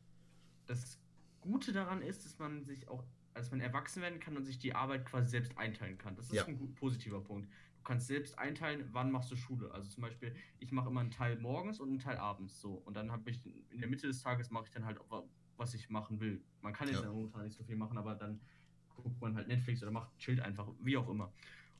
das 0.65 0.99
Gute 1.41 1.73
daran 1.73 2.01
ist, 2.01 2.25
dass 2.25 2.39
man 2.39 2.63
sich 2.63 2.87
auch, 2.87 3.05
als 3.35 3.51
man 3.51 3.59
erwachsen 3.59 4.01
werden 4.01 4.19
kann 4.19 4.35
und 4.35 4.43
sich 4.43 4.57
die 4.57 4.73
Arbeit 4.73 5.05
quasi 5.05 5.29
selbst 5.29 5.55
einteilen 5.59 5.99
kann. 5.99 6.15
Das 6.15 6.25
ist 6.25 6.33
ja. 6.33 6.45
ein 6.45 6.57
gut, 6.57 6.73
positiver 6.73 7.21
Punkt. 7.21 7.47
Du 7.77 7.83
kannst 7.83 8.07
selbst 8.07 8.39
einteilen, 8.39 8.89
wann 8.93 9.11
machst 9.11 9.29
du 9.29 9.35
Schule. 9.35 9.69
Also 9.71 9.91
zum 9.91 10.01
Beispiel, 10.01 10.35
ich 10.57 10.71
mache 10.71 10.89
immer 10.89 11.01
einen 11.01 11.11
Teil 11.11 11.37
morgens 11.37 11.79
und 11.79 11.89
einen 11.89 11.99
Teil 11.99 12.17
abends 12.17 12.59
so. 12.59 12.73
Und 12.73 12.95
dann 12.95 13.11
habe 13.11 13.29
ich 13.29 13.45
in 13.69 13.79
der 13.79 13.89
Mitte 13.89 14.07
des 14.07 14.23
Tages 14.23 14.49
mache 14.49 14.65
ich 14.65 14.71
dann 14.71 14.85
halt 14.85 14.99
was 15.57 15.73
ich 15.73 15.89
machen 15.89 16.19
will. 16.19 16.41
Man 16.61 16.73
kann 16.73 16.87
jetzt 16.87 17.03
ja. 17.03 17.11
momentan 17.11 17.43
nicht 17.43 17.57
so 17.57 17.63
viel 17.63 17.75
machen, 17.75 17.97
aber 17.97 18.15
dann 18.15 18.39
guckt 18.95 19.19
man 19.21 19.35
halt 19.35 19.47
Netflix 19.47 19.81
oder 19.83 19.91
macht 19.91 20.17
chillt 20.17 20.39
einfach, 20.39 20.67
wie 20.81 20.97
auch 20.97 21.09
immer. 21.09 21.31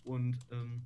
Und 0.04 0.38
ähm, 0.52 0.86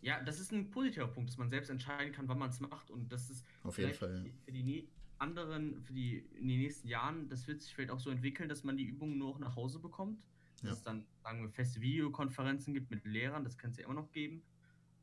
ja, 0.00 0.22
das 0.22 0.40
ist 0.40 0.52
ein 0.52 0.70
positiver 0.70 1.08
Punkt, 1.08 1.30
dass 1.30 1.38
man 1.38 1.48
selbst 1.48 1.70
entscheiden 1.70 2.12
kann, 2.12 2.28
wann 2.28 2.38
man 2.38 2.50
es 2.50 2.60
macht. 2.60 2.90
Und 2.90 3.10
das 3.10 3.30
ist 3.30 3.44
auf 3.62 3.78
jeden 3.78 3.94
Fall 3.94 4.24
für 4.44 4.52
die 4.52 4.88
anderen, 5.18 5.82
für 5.82 5.92
die 5.92 6.18
in 6.18 6.48
den 6.48 6.60
nächsten 6.60 6.88
Jahren, 6.88 7.28
das 7.28 7.46
wird 7.46 7.62
sich 7.62 7.74
vielleicht 7.74 7.90
auch 7.90 7.98
so 7.98 8.10
entwickeln, 8.10 8.48
dass 8.48 8.64
man 8.64 8.76
die 8.76 8.84
Übungen 8.84 9.18
nur 9.18 9.32
noch 9.32 9.38
nach 9.38 9.56
Hause 9.56 9.78
bekommt. 9.78 10.22
Dass 10.60 10.70
ja. 10.70 10.72
es 10.72 10.82
dann, 10.82 11.06
sagen 11.22 11.42
wir, 11.42 11.50
feste 11.50 11.80
Videokonferenzen 11.80 12.72
gibt 12.72 12.90
mit 12.90 13.04
Lehrern, 13.04 13.44
das 13.44 13.58
kann 13.58 13.70
es 13.70 13.76
ja 13.76 13.84
immer 13.84 13.94
noch 13.94 14.10
geben. 14.12 14.42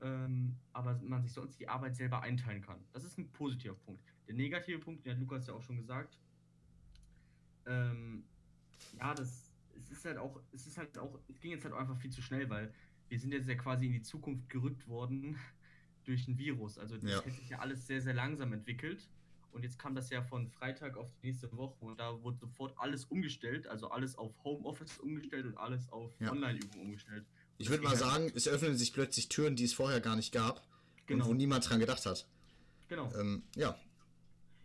Ähm, 0.01 0.55
aber 0.73 0.99
man 1.03 1.21
sich 1.21 1.31
sonst 1.31 1.59
die 1.59 1.69
Arbeit 1.69 1.95
selber 1.95 2.21
einteilen 2.21 2.61
kann. 2.61 2.83
Das 2.91 3.03
ist 3.03 3.17
ein 3.17 3.31
positiver 3.31 3.75
Punkt. 3.75 4.03
Der 4.27 4.35
negative 4.35 4.79
Punkt, 4.79 5.05
den 5.05 5.13
hat 5.13 5.19
Lukas 5.19 5.47
ja 5.47 5.53
auch 5.53 5.61
schon 5.61 5.77
gesagt, 5.77 6.19
ähm, 7.65 8.23
ja, 8.97 9.13
das 9.13 9.53
es 9.77 9.91
ist 9.91 10.05
halt 10.05 10.17
auch, 10.17 10.39
es 10.51 10.67
ist 10.67 10.77
halt 10.77 10.97
auch, 10.97 11.19
es 11.27 11.39
ging 11.39 11.51
jetzt 11.51 11.65
halt 11.65 11.73
einfach 11.73 11.97
viel 11.97 12.11
zu 12.11 12.21
schnell, 12.21 12.49
weil 12.49 12.73
wir 13.09 13.19
sind 13.19 13.31
jetzt 13.31 13.47
ja 13.47 13.55
quasi 13.55 13.85
in 13.85 13.93
die 13.93 14.01
Zukunft 14.01 14.49
gerückt 14.49 14.87
worden 14.87 15.37
durch 16.05 16.27
ein 16.27 16.37
Virus. 16.37 16.77
Also 16.77 16.97
das 16.97 17.11
ja. 17.11 17.17
hat 17.17 17.25
sich 17.25 17.49
ja 17.49 17.59
alles 17.59 17.87
sehr, 17.87 18.01
sehr 18.01 18.13
langsam 18.13 18.53
entwickelt. 18.53 19.09
Und 19.51 19.61
jetzt 19.61 19.77
kam 19.77 19.93
das 19.93 20.09
ja 20.09 20.23
von 20.23 20.49
Freitag 20.49 20.97
auf 20.97 21.11
die 21.21 21.27
nächste 21.27 21.55
Woche 21.55 21.85
und 21.85 21.99
da 21.99 22.23
wurde 22.23 22.37
sofort 22.39 22.73
alles 22.75 23.05
umgestellt, 23.05 23.67
also 23.67 23.87
alles 23.87 24.17
auf 24.17 24.33
Homeoffice 24.43 24.97
umgestellt 24.97 25.45
und 25.45 25.57
alles 25.57 25.87
auf 25.91 26.11
ja. 26.19 26.31
Online-Übungen 26.31 26.87
umgestellt. 26.87 27.23
Ich 27.59 27.69
würde 27.69 27.83
mal 27.83 27.95
sagen, 27.95 28.31
es 28.33 28.47
öffnen 28.47 28.75
sich 28.75 28.93
plötzlich 28.93 29.29
Türen, 29.29 29.55
die 29.55 29.65
es 29.65 29.73
vorher 29.73 30.01
gar 30.01 30.15
nicht 30.15 30.31
gab 30.31 30.67
genau. 31.05 31.25
und 31.25 31.29
wo 31.29 31.33
niemand 31.35 31.69
dran 31.69 31.79
gedacht 31.79 32.03
hat. 32.07 32.27
Genau. 32.87 33.13
Ähm, 33.13 33.43
ja. 33.55 33.77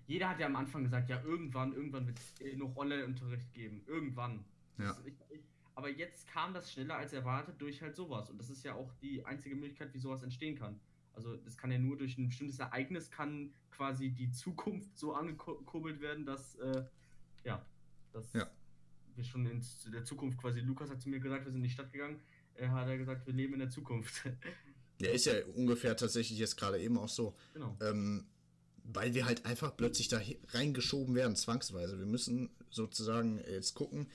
Jeder 0.09 0.31
hat 0.31 0.41
ja 0.41 0.47
am 0.47 0.57
Anfang 0.57 0.83
gesagt, 0.83 1.09
ja, 1.11 1.23
irgendwann, 1.23 1.75
irgendwann 1.75 2.07
wird 2.07 2.19
es 2.19 2.57
noch 2.57 2.75
Online-Unterricht 2.77 3.53
geben. 3.53 3.83
Irgendwann. 3.87 4.45
Ja. 4.79 4.97
Ich, 5.05 5.15
ich, 5.29 5.41
aber 5.75 5.91
jetzt 5.91 6.27
kam 6.27 6.55
das 6.55 6.73
schneller 6.73 6.97
als 6.97 7.13
erwartet 7.13 7.61
durch 7.61 7.83
halt 7.83 7.95
sowas. 7.95 8.31
Und 8.31 8.39
das 8.39 8.49
ist 8.49 8.65
ja 8.65 8.75
auch 8.75 8.93
die 9.03 9.25
einzige 9.27 9.55
Möglichkeit, 9.55 9.93
wie 9.93 9.99
sowas 9.99 10.23
entstehen 10.23 10.59
kann. 10.59 10.81
Also 11.13 11.37
das 11.37 11.59
kann 11.59 11.71
ja 11.71 11.79
nur 11.79 11.99
durch 11.99 12.17
ein 12.17 12.29
bestimmtes 12.29 12.59
Ereignis 12.59 13.11
kann 13.11 13.53
quasi 13.71 14.11
die 14.11 14.31
Zukunft 14.31 14.97
so 14.97 15.15
angekurbelt 15.15 16.01
werden, 16.01 16.25
dass 16.25 16.57
äh, 16.57 16.85
ja, 17.45 17.65
dass 18.13 18.33
ja. 18.33 18.49
wir 19.15 19.25
schon 19.25 19.47
in 19.47 19.63
der 19.93 20.05
Zukunft 20.05 20.39
quasi, 20.39 20.61
Lukas 20.61 20.91
hat 20.91 21.03
zu 21.03 21.11
mir 21.11 21.21
gesagt, 21.21 21.45
wir 21.45 21.53
sind 21.53 21.61
in 21.61 21.65
die 21.65 21.71
Stadt 21.71 21.93
gegangen, 21.93 22.21
er 22.55 22.73
hat 22.73 22.89
er 22.89 22.97
gesagt, 22.97 23.27
wir 23.27 23.35
leben 23.35 23.55
in 23.55 23.61
der 23.61 23.71
Zukunft. 23.71 24.25
Ja, 25.01 25.11
ist 25.11 25.27
ja 25.27 25.35
ungefähr 25.55 25.97
tatsächlich 25.97 26.41
jetzt 26.41 26.57
gerade 26.57 26.81
eben 26.81 26.99
auch 26.99 27.09
so. 27.09 27.37
Genau. 27.55 27.77
Ähm, 27.81 28.27
weil 28.93 29.15
wir 29.15 29.27
halt 29.27 29.45
einfach 29.45 29.77
plötzlich 29.77 30.09
da 30.09 30.21
reingeschoben 30.53 31.15
werden, 31.15 31.37
zwangsweise. 31.37 31.99
Wir 31.99 32.07
müssen 32.07 32.51
sozusagen 32.71 33.41
jetzt 33.51 33.75
gucken, 33.75 34.07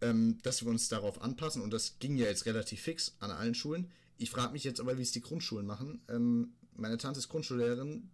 ähm, 0.00 0.38
dass 0.42 0.62
wir 0.62 0.70
uns 0.70 0.88
darauf 0.88 1.22
anpassen. 1.22 1.62
Und 1.62 1.72
das 1.72 1.98
ging 2.00 2.16
ja 2.16 2.26
jetzt 2.26 2.46
relativ 2.46 2.82
fix 2.82 3.16
an 3.20 3.30
allen 3.30 3.54
Schulen. 3.54 3.90
Ich 4.18 4.30
frage 4.30 4.52
mich 4.52 4.64
jetzt 4.64 4.80
aber, 4.80 4.98
wie 4.98 5.02
es 5.02 5.12
die 5.12 5.20
Grundschulen 5.20 5.66
machen. 5.66 6.00
Ähm, 6.08 6.52
meine 6.76 6.98
Tante 6.98 7.20
ist 7.20 7.28
Grundschullehrerin. 7.28 8.10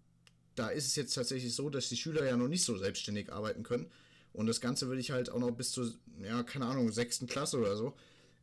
Da 0.55 0.69
ist 0.69 0.87
es 0.87 0.95
jetzt 0.95 1.15
tatsächlich 1.15 1.55
so, 1.55 1.71
dass 1.71 1.89
die 1.89 1.97
Schüler 1.97 2.25
ja 2.27 2.37
noch 2.37 2.49
nicht 2.49 2.65
so 2.65 2.77
selbstständig 2.77 3.33
arbeiten 3.33 3.63
können. 3.63 3.91
Und 4.35 4.47
das 4.47 4.61
Ganze 4.61 4.89
würde 4.89 5.01
ich 5.01 5.11
halt 5.11 5.31
auch 5.31 5.39
noch 5.39 5.53
bis 5.53 5.71
zur, 5.71 5.93
ja, 6.23 6.43
keine 6.43 6.67
Ahnung, 6.67 6.93
sechsten 6.93 7.27
Klasse 7.27 7.59
oder 7.59 7.77
so 7.77 7.95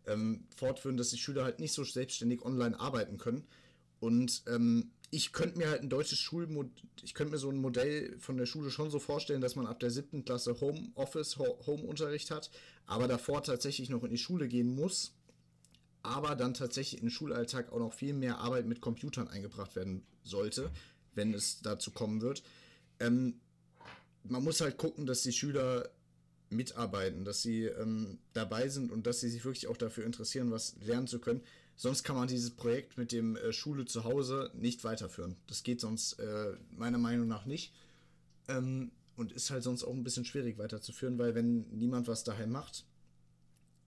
ähm, 0.08 0.46
fortführen, 0.56 0.98
dass 0.98 1.10
die 1.10 1.18
Schüler 1.18 1.44
halt 1.44 1.60
nicht 1.60 1.74
so 1.74 1.84
selbstständig 1.84 2.44
online 2.44 2.80
arbeiten 2.80 3.18
können. 3.18 3.44
Und 4.00 4.41
ähm, 4.48 4.91
ich 5.12 5.34
könnte 5.34 5.58
mir 5.58 5.70
halt 5.70 5.82
ein 5.82 5.89
deutsches 5.89 6.20
Schulmodell, 6.20 6.72
ich 7.03 7.13
könnte 7.13 7.34
mir 7.34 7.38
so 7.38 7.50
ein 7.50 7.58
Modell 7.58 8.18
von 8.20 8.38
der 8.38 8.46
Schule 8.46 8.72
schon 8.72 8.89
so 8.89 9.00
vorstellen, 9.00 9.41
dass 9.41 9.56
man 9.56 9.68
ab 9.68 9.80
der 9.80 9.91
siebten 9.91 10.25
Klasse 10.25 10.60
Homeoffice, 10.60 11.38
Homeunterricht 11.38 12.32
hat, 12.32 12.50
aber 12.86 13.08
davor 13.08 13.44
tatsächlich 13.44 13.89
noch 13.89 14.03
in 14.03 14.12
die 14.12 14.18
Schule 14.18 14.48
gehen 14.48 14.74
muss 14.74 15.13
aber 16.03 16.36
dann 16.36 16.53
tatsächlich 16.53 17.01
den 17.01 17.10
Schulalltag 17.10 17.72
auch 17.72 17.80
noch 17.80 17.94
viel 17.94 18.13
mehr 18.13 18.39
Arbeit 18.39 18.65
mit 18.65 18.82
Computern 18.82 19.27
eingebracht 19.27 19.75
werden 19.75 20.03
sollte, 20.24 20.72
wenn 21.13 21.34
es 21.34 21.62
dazu 21.62 21.91
kommen 21.91 22.22
wird. 22.22 22.44
Ähm, 23.00 23.39
man 24.24 24.44
muss 24.44 24.62
halt 24.62 24.77
gucken, 24.77 25.06
dass 25.06 25.22
die 25.22 25.32
Schüler 25.32 25.89
mitarbeiten, 26.50 27.24
dass 27.24 27.41
sie 27.41 27.65
ähm, 27.65 28.20
dabei 28.34 28.68
sind 28.68 28.91
und 28.91 29.08
dass 29.08 29.22
sie 29.22 29.30
sich 29.30 29.46
wirklich 29.46 29.68
auch 29.68 29.77
dafür 29.77 30.06
interessieren, 30.06 30.51
was 30.51 30.75
lernen 30.82 31.08
zu 31.08 31.20
können. 31.20 31.41
Sonst 31.75 32.04
kann 32.04 32.16
man 32.16 32.28
dieses 32.28 32.51
Projekt 32.51 32.98
mit 32.98 33.12
dem 33.12 33.36
äh, 33.36 33.54
Schule 33.54 33.86
zu 33.86 34.04
Hause 34.04 34.51
nicht 34.54 34.84
weiterführen. 34.84 35.36
Das 35.48 35.63
geht 35.63 35.82
sonst 35.82 36.20
äh, 36.20 36.54
meiner 36.72 36.98
Meinung 36.98 37.28
nach 37.28 37.46
nicht. 37.46 37.74
Ähm, 38.48 38.92
und 39.16 39.32
ist 39.32 39.51
halt 39.51 39.63
sonst 39.63 39.84
auch 39.84 39.94
ein 39.94 40.04
bisschen 40.04 40.25
schwierig 40.25 40.58
weiterzuführen, 40.58 41.18
weil 41.20 41.36
wenn 41.36 41.68
niemand 41.70 42.08
was 42.08 42.24
daheim 42.24 42.51
macht, 42.51 42.86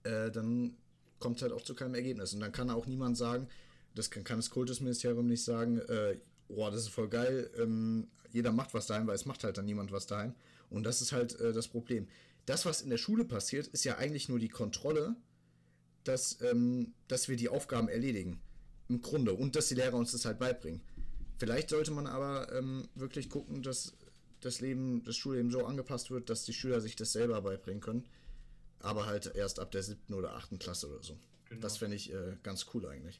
äh, 0.03 0.31
dann 0.31 0.77
kommt 1.19 1.41
halt 1.41 1.51
auch 1.51 1.61
zu 1.61 1.73
keinem 1.73 1.95
Ergebnis. 1.95 2.33
Und 2.33 2.39
dann 2.39 2.51
kann 2.51 2.69
auch 2.69 2.85
niemand 2.85 3.17
sagen, 3.17 3.47
das 3.95 4.11
kann, 4.11 4.23
kann 4.23 4.37
das 4.37 4.49
Kultusministerium 4.49 5.27
nicht 5.27 5.43
sagen, 5.43 5.79
äh, 5.79 6.17
oh, 6.49 6.69
das 6.69 6.81
ist 6.81 6.89
voll 6.89 7.09
geil, 7.09 7.49
ähm, 7.57 8.07
jeder 8.31 8.51
macht 8.51 8.73
was 8.73 8.87
daheim, 8.87 9.07
weil 9.07 9.15
es 9.15 9.25
macht 9.25 9.43
halt 9.43 9.57
dann 9.57 9.65
niemand 9.65 9.91
was 9.91 10.07
daheim. 10.07 10.35
Und 10.69 10.83
das 10.83 11.01
ist 11.01 11.11
halt 11.11 11.39
äh, 11.39 11.53
das 11.53 11.67
Problem. 11.67 12.07
Das, 12.45 12.65
was 12.65 12.81
in 12.81 12.89
der 12.89 12.97
Schule 12.97 13.25
passiert, 13.25 13.67
ist 13.67 13.85
ja 13.85 13.97
eigentlich 13.97 14.29
nur 14.29 14.39
die 14.39 14.49
Kontrolle, 14.49 15.15
dass, 16.07 16.41
ähm, 16.41 16.93
dass 17.07 17.29
wir 17.29 17.35
die 17.35 17.49
Aufgaben 17.49 17.89
erledigen. 17.89 18.39
Im 18.87 19.01
Grunde. 19.01 19.33
Und 19.33 19.55
dass 19.55 19.67
die 19.67 19.75
Lehrer 19.75 19.95
uns 19.95 20.11
das 20.11 20.25
halt 20.25 20.39
beibringen. 20.39 20.81
Vielleicht 21.37 21.69
sollte 21.69 21.91
man 21.91 22.07
aber 22.07 22.51
ähm, 22.53 22.87
wirklich 22.95 23.29
gucken, 23.29 23.61
dass 23.61 23.93
das 24.41 24.61
Leben, 24.61 25.03
das 25.03 25.17
Schulleben 25.17 25.51
so 25.51 25.65
angepasst 25.65 26.11
wird, 26.11 26.29
dass 26.29 26.43
die 26.43 26.53
Schüler 26.53 26.79
sich 26.81 26.95
das 26.95 27.11
selber 27.11 27.41
beibringen 27.41 27.81
können 27.81 28.05
aber 28.85 29.07
halt 29.07 29.35
erst 29.35 29.59
ab 29.59 29.71
der 29.71 29.83
siebten 29.83 30.13
oder 30.13 30.35
achten 30.35 30.59
Klasse 30.59 30.87
oder 30.87 31.03
so. 31.03 31.17
Genau. 31.49 31.61
Das 31.61 31.77
fände 31.77 31.95
ich 31.95 32.13
äh, 32.13 32.37
ganz 32.43 32.67
cool 32.73 32.85
eigentlich. 32.85 33.19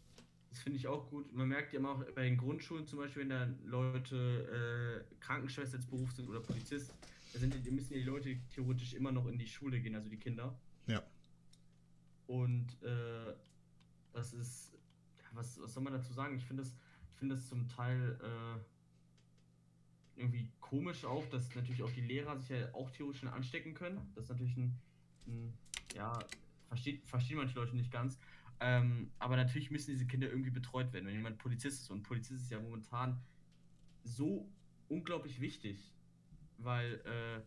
Das 0.52 0.60
finde 0.60 0.78
ich 0.78 0.88
auch 0.88 1.10
gut. 1.10 1.34
Man 1.34 1.50
merkt 1.50 1.74
ja 1.74 1.80
immer 1.80 1.92
auch 1.92 2.04
bei 2.14 2.24
den 2.24 2.38
Grundschulen 2.38 2.86
zum 2.86 3.00
Beispiel, 3.00 3.24
wenn 3.24 3.30
da 3.30 3.48
Leute 3.66 5.04
äh, 5.04 5.16
Krankenschwester 5.20 5.78
als 5.78 5.86
Beruf 5.86 6.12
sind 6.14 6.30
oder 6.30 6.40
Polizist, 6.40 6.94
da 7.34 7.40
sind, 7.40 7.72
müssen 7.72 7.94
ja 7.94 8.00
die 8.00 8.06
Leute 8.06 8.38
theoretisch 8.54 8.94
immer 8.94 9.12
noch 9.12 9.28
in 9.28 9.38
die 9.38 9.48
Schule 9.48 9.80
gehen, 9.82 9.96
also 9.96 10.08
die 10.08 10.18
Kinder. 10.18 10.58
Ja. 10.88 11.04
Und 12.28 12.82
äh, 12.84 13.34
das 14.14 14.34
ist, 14.34 14.78
was, 15.32 15.62
was 15.62 15.74
soll 15.74 15.84
man 15.84 15.94
dazu 15.94 16.14
sagen? 16.14 16.36
Ich 16.38 16.46
finde 16.46 16.64
das, 16.64 16.76
das 17.22 17.48
zum 17.50 17.68
Teil 17.68 18.20
äh, 18.22 20.20
irgendwie 20.20 20.52
komisch 20.62 21.06
auch, 21.06 21.28
dass 21.30 21.54
natürlich 21.56 21.84
auch 21.84 21.92
die 21.92 22.02
Lehrer 22.02 22.38
sich 22.38 22.50
ja 22.50 22.74
auch 22.74 22.92
theoretisch 22.92 23.24
anstecken 23.26 23.74
können. 23.74 24.00
Das 24.16 24.26
ist 24.26 24.30
natürlich 24.30 24.56
ein 24.58 24.80
ja, 25.96 26.18
versteht, 26.68 27.06
verstehen 27.06 27.38
manche 27.38 27.56
Leute 27.56 27.76
nicht 27.76 27.92
ganz. 27.92 28.20
Ähm, 28.60 29.12
aber 29.20 29.36
natürlich 29.36 29.72
müssen 29.72 29.92
diese 29.92 30.06
Kinder 30.06 30.30
irgendwie 30.30 30.52
betreut 30.52 30.94
werden. 30.94 31.08
Wenn 31.08 31.16
jemand 31.16 31.38
Polizist 31.38 31.82
ist 31.82 31.92
und 31.92 32.04
Polizist 32.04 32.44
ist 32.44 32.52
ja 32.52 32.60
momentan 32.60 33.22
so 34.04 34.50
unglaublich 34.88 35.42
wichtig, 35.42 35.94
weil 36.58 37.02
äh, 37.06 37.42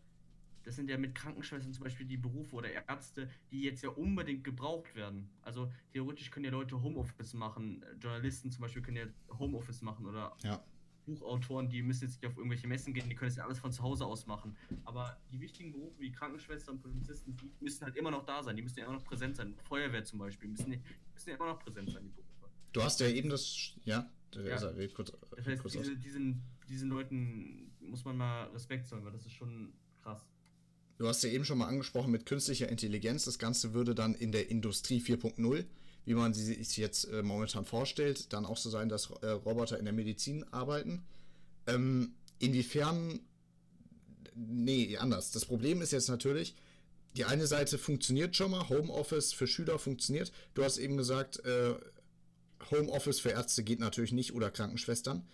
das 0.69 0.77
sind 0.77 0.91
ja 0.91 0.99
mit 0.99 1.15
Krankenschwestern 1.15 1.73
zum 1.73 1.85
Beispiel 1.85 2.05
die 2.05 2.19
Berufe 2.19 2.55
oder 2.55 2.71
Ärzte, 2.71 3.31
die 3.51 3.63
jetzt 3.63 3.83
ja 3.83 3.89
unbedingt 3.89 4.45
gebraucht 4.45 4.95
werden. 4.95 5.31
Also 5.41 5.73
theoretisch 5.95 6.31
können 6.31 6.45
ja 6.45 6.51
Leute 6.51 6.83
Homeoffice 6.83 7.33
machen, 7.33 7.83
Journalisten 7.99 8.51
zum 8.51 8.61
Beispiel 8.61 8.83
können 8.83 8.99
ja 8.99 9.39
Homeoffice 9.39 9.81
machen 9.81 10.05
oder 10.05 10.37
ja. 10.43 10.63
Buchautoren, 11.07 11.71
die 11.71 11.81
müssen 11.81 12.05
jetzt 12.05 12.21
nicht 12.21 12.31
auf 12.31 12.37
irgendwelche 12.37 12.69
Messen 12.69 12.93
gehen, 12.93 13.09
die 13.09 13.15
können 13.15 13.31
das 13.31 13.37
ja 13.37 13.47
alles 13.47 13.59
von 13.59 13.73
zu 13.73 13.83
Hause 13.83 14.05
aus 14.05 14.27
machen. 14.27 14.55
Aber 14.85 15.19
die 15.33 15.41
wichtigen 15.41 15.73
Berufe 15.73 15.99
wie 16.01 16.13
Krankenschwester 16.13 16.71
und 16.71 16.83
Polizisten, 16.83 17.35
die 17.35 17.51
müssen 17.61 17.87
halt 17.87 17.97
immer 17.97 18.11
noch 18.11 18.27
da 18.27 18.43
sein, 18.43 18.55
die 18.55 18.61
müssen 18.61 18.79
ja 18.79 18.85
immer 18.85 18.97
noch 18.97 19.05
präsent 19.05 19.37
sein. 19.37 19.55
Feuerwehr 19.65 20.05
zum 20.05 20.19
Beispiel, 20.19 20.51
müssen, 20.51 20.69
müssen 21.15 21.31
ja 21.31 21.37
immer 21.37 21.47
noch 21.47 21.61
präsent 21.61 21.91
sein, 21.91 22.05
die 22.05 22.11
Berufe. 22.11 22.53
Du 22.75 22.83
hast 22.83 23.01
ja 23.01 23.09
eben 23.09 23.31
das, 23.31 23.73
ja, 23.85 24.07
ja. 24.35 24.53
Also, 24.53 24.71
kurz, 24.95 25.13
das 25.35 25.47
heißt, 25.47 25.63
kurz 25.63 25.73
diese, 25.73 25.97
diesen, 25.97 26.43
diesen 26.69 26.91
Leuten 26.91 27.73
muss 27.81 28.05
man 28.05 28.19
mal 28.19 28.49
Respekt 28.49 28.87
zollen, 28.87 29.03
weil 29.07 29.13
das 29.13 29.25
ist 29.25 29.33
schon 29.33 29.73
krass. 30.03 30.29
Du 30.99 31.09
hast 31.09 31.23
ja 31.23 31.31
eben 31.31 31.45
schon 31.45 31.59
mal 31.59 31.69
angesprochen 31.69 32.11
mit 32.11 32.27
künstlicher 32.27 32.69
Intelligenz. 32.69 33.25
Das 33.25 33.39
Ganze 33.39 33.73
würde 33.73 33.95
dann 33.95 34.15
in 34.15 34.33
der 34.33 34.51
Industrie 34.51 35.01
4.0 35.01 35.65
wie 36.09 36.15
man 36.15 36.33
sie 36.33 36.55
sich 36.55 36.79
jetzt 36.79 37.05
äh, 37.13 37.23
momentan 37.23 37.67
vorstellt, 37.67 38.33
dann 38.33 38.47
auch 38.47 38.57
so 38.57 38.71
sein, 38.71 38.89
dass 38.89 39.11
äh, 39.21 39.27
Roboter 39.29 39.79
in 39.79 39.85
der 39.85 39.93
Medizin 39.93 40.43
arbeiten. 40.55 41.05
Ähm, 41.67 42.15
inwiefern, 42.39 43.21
nee, 44.35 44.97
anders. 44.97 45.33
Das 45.33 45.45
Problem 45.45 45.83
ist 45.83 45.93
jetzt 45.93 46.09
natürlich, 46.09 46.55
die 47.15 47.27
eine 47.27 47.47
Seite 47.47 47.77
funktioniert 47.77 48.37
schon 48.37 48.53
mal, 48.53 48.71
Homeoffice 48.71 49.35
für 49.35 49.47
Schüler 49.47 49.79
funktioniert. 49.79 50.33
Du 50.55 50.65
hast 50.65 50.79
eben 50.79 50.97
gesagt, 50.97 51.45
äh, 51.45 51.75
Homeoffice 52.71 53.21
für 53.21 53.31
Ärzte 53.31 53.63
geht 53.63 53.79
natürlich 53.79 54.13
nicht 54.13 54.33
oder 54.33 54.51
Krankenschwestern. 54.51 55.29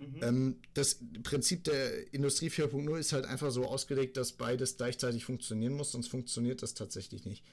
Mhm. 0.00 0.22
Ähm, 0.22 0.56
das 0.74 0.98
Prinzip 1.22 1.64
der 1.64 2.12
Industrie 2.12 2.48
4.0 2.48 2.98
ist 2.98 3.12
halt 3.12 3.26
einfach 3.26 3.50
so 3.50 3.64
ausgelegt, 3.66 4.16
dass 4.16 4.32
beides 4.32 4.76
gleichzeitig 4.76 5.24
funktionieren 5.24 5.74
muss, 5.74 5.92
sonst 5.92 6.08
funktioniert 6.08 6.62
das 6.62 6.74
tatsächlich 6.74 7.24
nicht. 7.24 7.44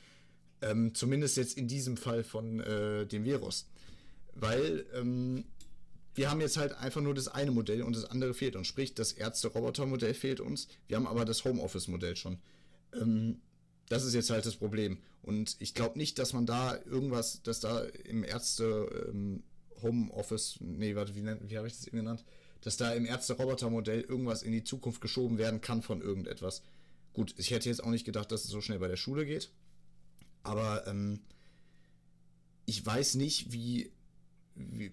Ähm, 0.62 0.96
zumindest 0.96 1.38
jetzt 1.38 1.58
in 1.58 1.68
diesem 1.68 1.98
Fall 1.98 2.24
von 2.24 2.60
äh, 2.62 3.06
dem 3.06 3.26
Virus. 3.26 3.68
Weil 4.34 4.86
ähm, 4.94 5.46
wir 6.16 6.32
haben 6.32 6.42
jetzt 6.42 6.58
halt 6.58 6.74
einfach 6.74 7.02
nur 7.02 7.14
das 7.14 7.28
eine 7.28 7.52
Modell 7.52 7.84
und 7.84 7.96
das 7.96 8.06
andere 8.06 8.34
fehlt 8.34 8.56
uns. 8.56 8.68
Sprich, 8.68 8.96
das 8.96 9.12
Ärzte-Roboter-Modell 9.12 10.14
fehlt 10.14 10.40
uns. 10.40 10.68
Wir 10.88 10.98
haben 10.98 11.06
aber 11.06 11.26
das 11.26 11.44
Homeoffice-Modell 11.46 12.16
schon. 12.16 12.40
Ähm, 12.94 13.42
das 13.90 14.04
ist 14.04 14.14
jetzt 14.14 14.30
halt 14.30 14.46
das 14.46 14.56
Problem. 14.56 14.98
Und 15.22 15.58
ich 15.60 15.74
glaube 15.74 15.98
nicht, 15.98 16.18
dass 16.20 16.34
man 16.34 16.46
da 16.46 16.78
irgendwas, 16.86 17.44
dass 17.44 17.60
da 17.60 17.82
im 17.82 18.24
Ärzte 18.24 19.10
ähm, 19.10 19.44
Homeoffice, 19.82 20.58
nee, 20.60 20.96
warte, 20.96 21.16
wie, 21.16 21.24
wie 21.24 21.58
habe 21.58 21.68
ich 21.68 21.74
das 21.74 21.88
eben 21.88 21.98
genannt? 21.98 22.24
Dass 22.62 22.78
da 22.78 22.94
im 22.94 23.06
Ärzte-Roboter-Modell 23.06 24.02
irgendwas 24.02 24.44
in 24.44 24.52
die 24.52 24.64
Zukunft 24.64 25.02
geschoben 25.02 25.38
werden 25.38 25.62
kann 25.62 25.82
von 25.82 26.02
irgendetwas. 26.02 26.64
Gut, 27.14 27.34
ich 27.38 27.52
hätte 27.52 27.70
jetzt 27.70 27.84
auch 27.84 27.90
nicht 27.90 28.06
gedacht, 28.06 28.32
dass 28.32 28.44
es 28.44 28.50
so 28.50 28.62
schnell 28.62 28.80
bei 28.80 28.88
der 28.88 28.98
Schule 28.98 29.26
geht. 29.26 29.52
Aber 30.44 30.86
ähm, 30.88 31.20
ich 32.66 32.86
weiß 32.86 33.16
nicht, 33.16 33.52
wie, 33.52 33.92
wie, 34.56 34.92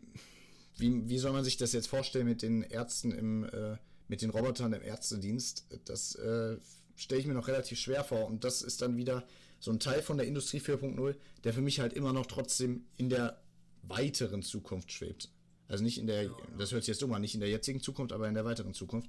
wie, 0.76 1.09
wie 1.09 1.19
soll 1.19 1.33
man 1.33 1.45
sich 1.45 1.57
das 1.57 1.73
jetzt 1.73 1.88
vorstellen 1.88 2.26
mit 2.26 2.43
den 2.43 2.62
Ärzten 2.62 3.12
im, 3.12 3.45
äh, 3.45 3.76
mit 4.09 4.23
den 4.23 4.31
Robotern 4.31 4.73
im 4.73 4.83
Ärztedienst? 4.83 5.67
Das 5.85 6.14
äh, 6.17 6.57
stelle 6.97 7.21
ich 7.21 7.26
mir 7.26 7.35
noch 7.35 7.49
relativ 7.49 7.79
schwer 7.79 8.05
vor. 8.05 8.26
Und 8.26 8.45
das 8.45 8.62
ist 8.62 8.83
dann 8.83 8.97
wieder 8.97 9.26
so 9.61 9.71
ein 9.71 9.81
Teil 9.81 10.03
von 10.03 10.17
der 10.17 10.26
Industrie 10.26 10.61
4.0, 10.61 11.14
der 11.43 11.55
für 11.55 11.62
mich 11.62 11.81
halt 11.81 11.93
immer 11.93 12.12
noch 12.12 12.26
trotzdem 12.26 12.85
in 12.97 13.09
der 13.09 13.41
weiteren 13.88 14.43
Zukunft 14.43 14.93
schwebt. 14.93 15.31
Also 15.69 15.83
nicht 15.83 15.99
in 15.99 16.07
der, 16.07 16.31
das 16.59 16.73
hört 16.73 16.83
sich 16.83 16.88
jetzt 16.88 17.03
dumm 17.03 17.12
an, 17.12 17.23
nicht 17.23 17.35
in 17.35 17.41
der 17.41 17.49
jetzigen 17.49 17.81
Zukunft, 17.81 18.12
aber 18.12 18.29
in 18.29 18.35
der 18.35 18.45
weiteren 18.45 18.75
Zukunft. 18.75 19.09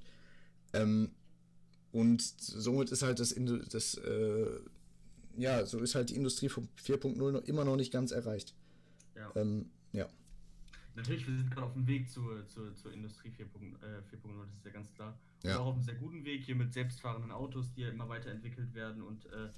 Ähm, 0.72 1.10
Und 1.92 2.22
somit 2.22 2.90
ist 2.90 3.02
halt 3.02 3.20
das, 3.20 3.34
das 3.70 3.94
äh, 3.94 4.60
ja, 5.36 5.66
so 5.66 5.80
ist 5.80 5.94
halt 5.94 6.10
die 6.10 6.16
Industrie 6.16 6.48
4.0 6.48 7.44
immer 7.44 7.64
noch 7.64 7.76
nicht 7.76 7.92
ganz 7.92 8.10
erreicht. 8.10 8.54
Ja. 9.14 9.30
Ähm, 9.34 9.70
ja. 9.92 10.08
Natürlich, 10.94 11.26
wir 11.26 11.36
sind 11.36 11.50
gerade 11.50 11.66
auf 11.66 11.74
dem 11.74 11.86
Weg 11.86 12.10
zur, 12.10 12.46
zur, 12.48 12.74
zur 12.74 12.92
Industrie 12.92 13.28
4.0, 13.28 13.42
äh, 13.82 14.02
das 14.02 14.54
ist 14.54 14.64
ja 14.64 14.70
ganz 14.70 14.92
klar. 14.94 15.18
Und 15.42 15.50
ja. 15.50 15.58
auch 15.58 15.66
auf 15.66 15.74
einem 15.74 15.82
sehr 15.82 15.94
guten 15.94 16.24
Weg 16.24 16.44
hier 16.44 16.54
mit 16.54 16.72
selbstfahrenden 16.72 17.30
Autos, 17.30 17.72
die 17.74 17.82
ja 17.82 17.90
immer 17.90 18.08
weiterentwickelt 18.08 18.72
werden 18.74 19.02
und 19.02 19.26
äh, 19.26 19.50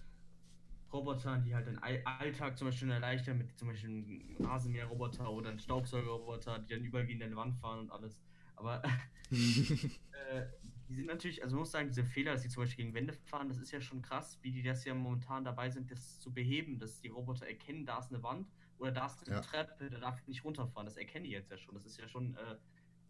Robotern, 0.93 1.43
die 1.43 1.55
halt 1.55 1.67
den 1.67 1.79
Alltag 1.79 2.57
zum 2.57 2.69
Beispiel 2.69 2.91
erleichtern, 2.91 3.39
mit 3.39 3.57
zum 3.59 3.69
Beispiel 3.69 3.91
einem 3.91 4.37
Rasenmäherroboter 4.41 5.31
oder 5.31 5.51
einem 5.51 5.59
Staubsaugerroboter, 5.59 6.61
die 6.61 6.75
dann 6.75 6.85
übergehend 6.85 7.23
in 7.23 7.31
die 7.31 7.37
Wand 7.37 7.57
fahren 7.57 7.81
und 7.81 7.91
alles. 7.91 8.19
Aber 8.57 8.83
äh, 9.31 10.47
die 10.89 10.95
sind 10.95 11.07
natürlich, 11.07 11.43
also 11.43 11.57
man 11.57 11.61
muss 11.61 11.71
sagen, 11.71 11.89
diese 11.89 12.05
Fehler, 12.05 12.33
dass 12.33 12.43
sie 12.43 12.49
zum 12.49 12.63
Beispiel 12.63 12.85
gegen 12.85 12.95
Wände 12.95 13.13
fahren, 13.13 13.49
das 13.49 13.59
ist 13.59 13.71
ja 13.71 13.81
schon 13.81 14.01
krass, 14.01 14.39
wie 14.43 14.51
die 14.51 14.63
das 14.63 14.85
ja 14.85 14.95
momentan 14.95 15.45
dabei 15.45 15.69
sind, 15.69 15.91
das 15.91 16.19
zu 16.19 16.33
beheben, 16.33 16.79
dass 16.79 17.01
die 17.01 17.09
Roboter 17.09 17.47
erkennen, 17.47 17.85
da 17.85 17.99
ist 17.99 18.11
eine 18.11 18.23
Wand 18.23 18.49
oder 18.79 18.93
da 18.93 19.07
ist 19.07 19.27
eine 19.27 19.37
ja. 19.37 19.43
Treppe, 19.43 19.91
da 19.91 19.99
darf 19.99 20.19
ich 20.21 20.27
nicht 20.27 20.45
runterfahren. 20.45 20.87
Das 20.87 20.97
erkennen 20.97 21.25
die 21.25 21.31
jetzt 21.31 21.51
ja 21.51 21.59
schon. 21.59 21.75
Das 21.75 21.85
ist 21.85 21.99
ja 21.99 22.09
schon 22.09 22.35
äh, 22.37 22.57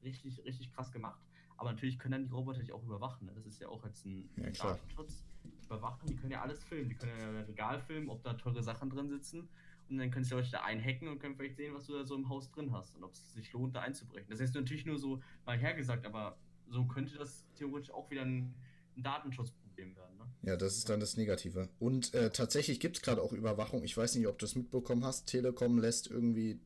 richtig, 0.03 0.45
richtig 0.45 0.73
krass 0.73 0.91
gemacht. 0.91 1.21
Aber 1.57 1.71
natürlich 1.71 1.99
können 1.99 2.13
dann 2.13 2.25
die 2.25 2.33
Roboter 2.33 2.61
dich 2.61 2.73
auch 2.73 2.83
überwachen. 2.83 3.27
Ne? 3.27 3.33
Das 3.35 3.47
ist 3.47 3.61
ja 3.61 3.69
auch 3.69 3.85
jetzt 3.85 4.07
ein 4.07 4.29
ja, 4.37 4.51
Datenschutz. 4.51 5.25
Überwachen, 5.69 6.09
die 6.09 6.17
können 6.17 6.33
ja 6.33 6.43
alles 6.43 6.65
filmen. 6.65 6.89
Die 6.89 6.95
können 6.95 7.13
ja 7.19 7.41
Regal 7.43 7.81
filmen, 7.81 8.09
ob 8.09 8.23
da 8.23 8.35
teure 8.35 8.63
Sachen 8.63 8.91
drin 8.91 9.09
sitzen. 9.09 9.49
Und 9.89 9.99
dann 9.99 10.11
können 10.11 10.25
sich 10.25 10.33
Leute 10.33 10.51
da 10.51 10.63
einhacken 10.63 11.09
und 11.09 11.19
können 11.19 11.37
vielleicht 11.37 11.57
sehen, 11.57 11.75
was 11.75 11.87
du 11.87 11.95
da 11.95 12.05
so 12.05 12.15
im 12.15 12.29
Haus 12.29 12.51
drin 12.51 12.73
hast 12.73 12.95
und 12.97 13.05
ob 13.05 13.15
es 13.15 13.33
sich 13.33 13.53
lohnt, 13.53 13.75
da 13.75 13.81
einzubrechen. 13.81 14.29
Das 14.31 14.41
ist 14.41 14.55
natürlich 14.55 14.85
nur 14.85 14.99
so 14.99 15.23
mal 15.47 15.57
hergesagt, 15.57 16.05
aber 16.05 16.37
so 16.69 16.85
könnte 16.85 17.17
das 17.17 17.47
theoretisch 17.55 17.91
auch 17.91 18.11
wieder 18.11 18.23
ein, 18.23 18.55
ein 18.97 19.03
Datenschutzproblem 19.03 19.97
werden. 19.97 20.19
Ne? 20.19 20.27
Ja, 20.43 20.57
das 20.57 20.77
ist 20.77 20.91
dann 20.91 21.01
das 21.01 21.17
Negative. 21.17 21.69
Und 21.79 22.13
äh, 22.13 22.31
tatsächlich 22.31 22.81
gibt 22.81 22.99
es 22.99 23.03
gerade 23.03 23.23
auch 23.23 23.33
Überwachung. 23.33 23.83
Ich 23.83 23.97
weiß 23.97 24.15
nicht, 24.17 24.27
ob 24.27 24.39
du 24.39 24.45
es 24.45 24.55
mitbekommen 24.55 25.05
hast. 25.05 25.27
Telekom 25.27 25.79
lässt 25.79 26.09
irgendwie 26.09 26.61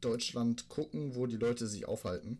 Deutschland 0.00 0.68
gucken, 0.68 1.16
wo 1.16 1.26
die 1.26 1.36
Leute 1.36 1.66
sich 1.66 1.86
aufhalten, 1.86 2.38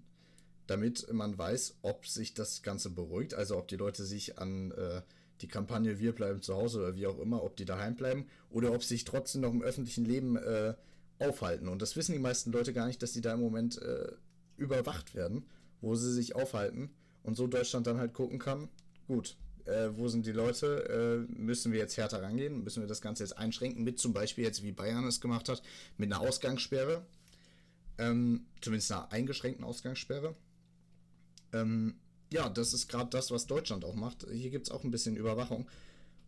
damit 0.69 1.13
man 1.13 1.37
weiß, 1.37 1.79
ob 1.83 2.07
sich 2.07 2.35
das 2.35 2.63
Ganze 2.63 2.91
beruhigt. 2.91 3.35
Also 3.35 3.57
ob 3.59 3.67
die 3.67 3.77
Leute 3.77 4.05
sich 4.05 4.39
an 4.39 4.71
äh, 4.71 5.03
die 5.41 5.49
Kampagne 5.49 5.99
Wir 5.99 6.13
bleiben 6.13 6.43
zu 6.43 6.55
Hause 6.55 6.81
oder 6.81 6.97
wie 6.97 7.07
auch 7.07 7.19
immer, 7.19 7.43
ob 7.43 7.57
die 7.57 7.65
daheim 7.65 7.95
bleiben 7.95 8.27
oder 8.51 8.73
ob 8.73 8.83
sie 8.83 8.95
sich 8.95 9.05
trotzdem 9.05 9.43
noch 9.43 9.53
im 9.53 9.63
öffentlichen 9.63 10.05
Leben 10.05 10.37
äh, 10.37 10.75
aufhalten. 11.19 11.69
Und 11.69 11.83
das 11.83 11.97
wissen 11.97 12.13
die 12.13 12.19
meisten 12.19 12.53
Leute 12.53 12.73
gar 12.73 12.87
nicht, 12.87 13.03
dass 13.03 13.13
sie 13.13 13.21
da 13.21 13.35
im 13.35 13.41
Moment 13.41 13.81
äh, 13.81 14.13
überwacht 14.57 15.15
werden, 15.15 15.45
wo 15.81 15.95
sie 15.95 16.13
sich 16.13 16.35
aufhalten 16.35 16.91
und 17.23 17.37
so 17.37 17.47
Deutschland 17.47 17.87
dann 17.87 17.99
halt 17.99 18.15
gucken 18.15 18.39
kann, 18.39 18.69
gut, 19.07 19.37
äh, 19.65 19.91
wo 19.93 20.09
sind 20.09 20.27
die 20.27 20.33
Leute, 20.33 21.27
äh, 21.29 21.33
müssen 21.33 21.73
wir 21.73 21.79
jetzt 21.79 21.97
härter 21.97 22.23
rangehen, 22.23 22.65
müssen 22.65 22.83
wir 22.83 22.89
das 22.89 23.01
Ganze 23.01 23.23
jetzt 23.23 23.37
einschränken, 23.37 23.85
mit 23.85 23.99
zum 23.99 24.13
Beispiel 24.13 24.45
jetzt 24.45 24.63
wie 24.63 24.73
Bayern 24.73 25.07
es 25.07 25.21
gemacht 25.21 25.49
hat, 25.49 25.63
mit 25.97 26.13
einer 26.13 26.21
Ausgangssperre, 26.21 27.05
ähm, 27.99 28.47
zumindest 28.61 28.93
einer 28.93 29.13
eingeschränkten 29.13 29.65
Ausgangssperre. 29.65 30.35
Ähm, 31.53 31.97
ja, 32.31 32.49
das 32.49 32.75
ist 32.75 32.89
gerade 32.89 33.11
das, 33.11 33.31
was 33.31 33.47
Deutschland 33.47 33.85
auch 33.85 33.95
macht. 33.95 34.27
Hier 34.31 34.51
gibt 34.51 34.67
es 34.67 34.71
auch 34.71 34.85
ein 34.85 34.91
bisschen 34.91 35.17
Überwachung. 35.17 35.69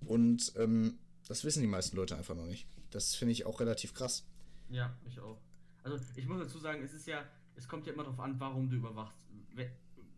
Und 0.06 0.52
ähm, 0.56 0.98
das 1.28 1.44
wissen 1.44 1.60
die 1.60 1.66
meisten 1.66 1.96
Leute 1.96 2.16
einfach 2.16 2.34
noch 2.34 2.46
nicht. 2.46 2.66
Das 2.90 3.14
finde 3.14 3.32
ich 3.32 3.46
auch 3.46 3.60
relativ 3.60 3.94
krass. 3.94 4.24
Ja, 4.68 4.96
ich 5.06 5.20
auch. 5.20 5.38
Also 5.82 5.98
ich 6.16 6.26
muss 6.26 6.40
dazu 6.40 6.58
sagen, 6.58 6.82
es 6.82 6.92
ist 6.92 7.06
ja, 7.06 7.24
es 7.54 7.68
kommt 7.68 7.86
ja 7.86 7.92
immer 7.92 8.04
darauf 8.04 8.20
an, 8.20 8.38
warum 8.40 8.68
du 8.68 8.76
überwachst. 8.76 9.26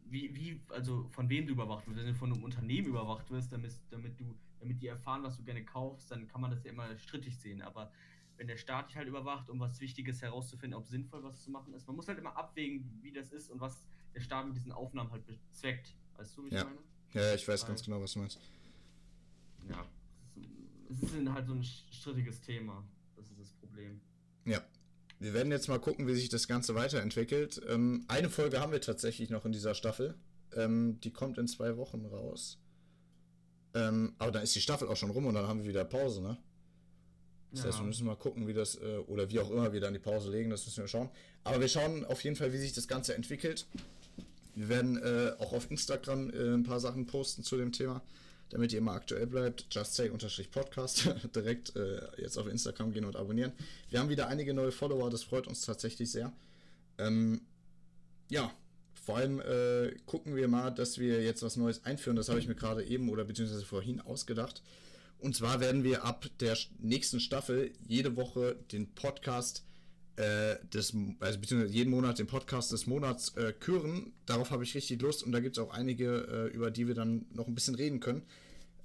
Wie, 0.07 0.35
wie, 0.35 0.61
also 0.69 1.09
von 1.11 1.29
wem 1.29 1.47
du 1.47 1.53
überwacht 1.53 1.87
wirst. 1.87 1.99
Wenn 1.99 2.07
du 2.07 2.15
von 2.15 2.33
einem 2.33 2.45
Unternehmen 2.45 2.89
überwacht 2.89 3.31
wirst, 3.31 3.53
damit, 3.53 3.73
damit 3.91 4.19
du, 4.21 4.35
damit 4.61 4.81
die 4.81 4.87
erfahren, 4.87 5.23
was 5.23 5.37
du 5.37 5.43
gerne 5.43 5.65
kaufst, 5.65 6.11
dann 6.11 6.29
kann 6.29 6.41
man 6.41 6.51
das 6.51 6.65
ja 6.65 6.71
immer 6.71 6.97
strittig 6.99 7.39
sehen. 7.39 7.63
Aber 7.63 7.91
wenn 8.37 8.47
der 8.47 8.57
Staat 8.57 8.91
dich 8.91 8.97
halt 8.97 9.09
überwacht, 9.09 9.49
um 9.51 9.59
was 9.61 9.81
Wichtiges 9.81 10.21
herauszufinden, 10.23 10.79
ob 10.79 10.87
sinnvoll 10.87 11.23
was 11.23 11.43
zu 11.43 11.51
machen 11.51 11.75
ist, 11.75 11.87
man 11.87 11.97
muss 11.97 12.09
halt 12.09 12.19
immer 12.19 12.37
abwägen, 12.37 12.99
wie 13.01 13.13
das 13.13 13.33
ist 13.33 13.51
und 13.51 13.61
was 13.61 13.87
der 14.15 14.21
Staat 14.21 14.47
mit 14.47 14.57
diesen 14.57 14.73
Aufnahmen 14.73 15.11
halt 15.11 15.25
bezweckt. 15.27 15.95
Weißt 16.17 16.37
du, 16.37 16.45
wie 16.45 16.49
ich 16.49 16.55
ja. 16.55 16.65
meine? 16.65 16.79
Ja, 17.13 17.35
ich 17.35 17.47
weiß 17.47 17.63
Weil, 17.63 17.69
ganz 17.69 17.83
genau, 17.83 18.01
was 18.01 18.13
du 18.13 18.21
meinst. 18.21 18.39
Ja, 19.69 19.87
es 20.91 21.03
ist, 21.03 21.29
halt 21.29 21.47
so 21.47 21.55
ein 21.55 21.65
strittiges 21.65 22.41
Thema. 22.41 22.85
Das 23.17 23.27
ist 23.31 23.41
das 23.41 23.53
Problem. 23.53 24.01
Ja. 24.45 24.63
Wir 25.19 25.35
werden 25.35 25.53
jetzt 25.53 25.69
mal 25.69 25.79
gucken, 25.79 26.09
wie 26.09 26.15
sich 26.15 26.31
das 26.31 26.49
Ganze 26.49 26.75
weiterentwickelt. 26.75 27.63
Ähm, 27.69 28.05
eine 28.09 28.29
Folge 28.29 28.61
haben 28.61 28.73
wir 28.73 28.81
tatsächlich 28.81 29.31
noch 29.31 29.45
in 29.45 29.53
dieser 29.53 29.75
Staffel. 29.75 30.17
Ähm, 30.55 30.99
die 31.01 31.13
kommt 31.13 31.39
in 31.39 31.47
zwei 31.47 31.77
Wochen 31.77 32.05
raus. 32.05 32.59
Ähm, 33.75 34.15
aber 34.19 34.33
dann 34.33 34.43
ist 34.43 34.55
die 34.55 34.61
Staffel 34.61 34.89
auch 34.89 34.97
schon 34.97 35.11
rum 35.11 35.27
und 35.27 35.35
dann 35.35 35.47
haben 35.47 35.61
wir 35.61 35.69
wieder 35.69 35.85
Pause, 35.85 36.23
ne? 36.23 36.37
Das 37.53 37.61
ja. 37.61 37.67
heißt, 37.67 37.79
wir 37.81 37.87
müssen 37.87 38.07
mal 38.07 38.17
gucken, 38.17 38.47
wie 38.49 38.53
das, 38.53 38.77
äh, 38.77 38.99
oder 39.07 39.31
wie 39.31 39.39
auch 39.39 39.51
immer 39.51 39.73
wir 39.73 39.81
dann 39.81 39.93
die 39.93 39.99
Pause 39.99 40.31
legen, 40.31 40.51
das 40.51 40.65
müssen 40.67 40.83
wir 40.83 40.89
schauen. 40.89 41.11
Aber 41.45 41.61
wir 41.61 41.69
schauen 41.69 42.05
auf 42.05 42.25
jeden 42.25 42.35
Fall, 42.35 42.53
wie 42.53 42.59
sich 42.59 42.73
das 42.73 42.89
Ganze 42.89 43.15
entwickelt. 43.15 43.67
Wir 44.55 44.69
werden 44.69 44.97
äh, 44.99 45.33
auch 45.39 45.53
auf 45.53 45.71
Instagram 45.71 46.31
äh, 46.31 46.55
ein 46.55 46.63
paar 46.63 46.81
Sachen 46.81 47.07
posten 47.07 47.43
zu 47.43 47.57
dem 47.57 47.73
Thema, 47.73 48.03
damit 48.51 48.73
ihr 48.73 48.79
immer 48.79 48.93
aktuell 48.93 49.27
bleibt. 49.27 49.67
Just 49.71 49.95
Say-Podcast. 49.95 51.09
Direkt 51.35 51.75
äh, 51.77 52.01
jetzt 52.21 52.39
auf 52.39 52.47
Instagram 52.47 52.93
gehen 52.93 53.05
und 53.05 53.17
abonnieren. 53.17 53.53
Wir 53.91 54.01
haben 54.01 54.09
wieder 54.09 54.29
einige 54.29 54.53
neue 54.55 54.73
Follower, 54.73 55.11
das 55.11 55.23
freut 55.23 55.47
uns 55.47 55.63
tatsächlich 55.63 56.11
sehr. 56.11 56.33
Ähm, 56.99 57.41
ja, 58.29 58.53
vor 59.05 59.17
allem 59.17 59.41
äh, 59.41 59.95
gucken 60.07 60.37
wir 60.37 60.49
mal, 60.49 60.71
dass 60.71 60.99
wir 60.99 61.23
jetzt 61.23 61.43
was 61.43 61.57
Neues 61.57 61.85
einführen. 61.85 62.17
Das 62.17 62.29
habe 62.29 62.39
ich 62.39 62.47
mir 62.47 62.55
gerade 62.55 62.85
eben 62.85 63.09
oder 63.09 63.25
beziehungsweise 63.25 63.65
vorhin 63.65 64.01
ausgedacht. 64.01 64.63
Und 65.19 65.37
zwar 65.37 65.61
werden 65.61 65.85
wir 65.85 66.05
ab 66.05 66.27
der 66.41 66.57
nächsten 66.79 67.21
Staffel 67.21 67.73
jede 67.87 68.17
Woche 68.17 68.57
den 68.73 68.93
Podcast 68.95 69.65
äh, 70.17 70.57
des, 70.67 70.95
also 71.21 71.39
beziehungsweise 71.39 71.73
jeden 71.73 71.91
Monat 71.91 72.19
den 72.19 72.27
Podcast 72.27 72.73
des 72.73 72.87
Monats 72.87 73.37
äh, 73.37 73.53
küren. 73.53 74.13
Darauf 74.27 74.51
habe 74.51 74.65
ich 74.65 74.75
richtig 74.75 75.01
Lust 75.01 75.23
und 75.23 75.33
da 75.33 75.41
gibt 75.41 75.57
es 75.57 75.63
auch 75.63 75.73
einige, 75.73 76.51
äh, 76.53 76.55
über 76.55 76.71
die 76.71 76.87
wir 76.87 76.95
dann 76.95 77.27
noch 77.33 77.47
ein 77.47 77.55
bisschen 77.55 77.75
reden 77.75 78.01
können. 78.01 78.23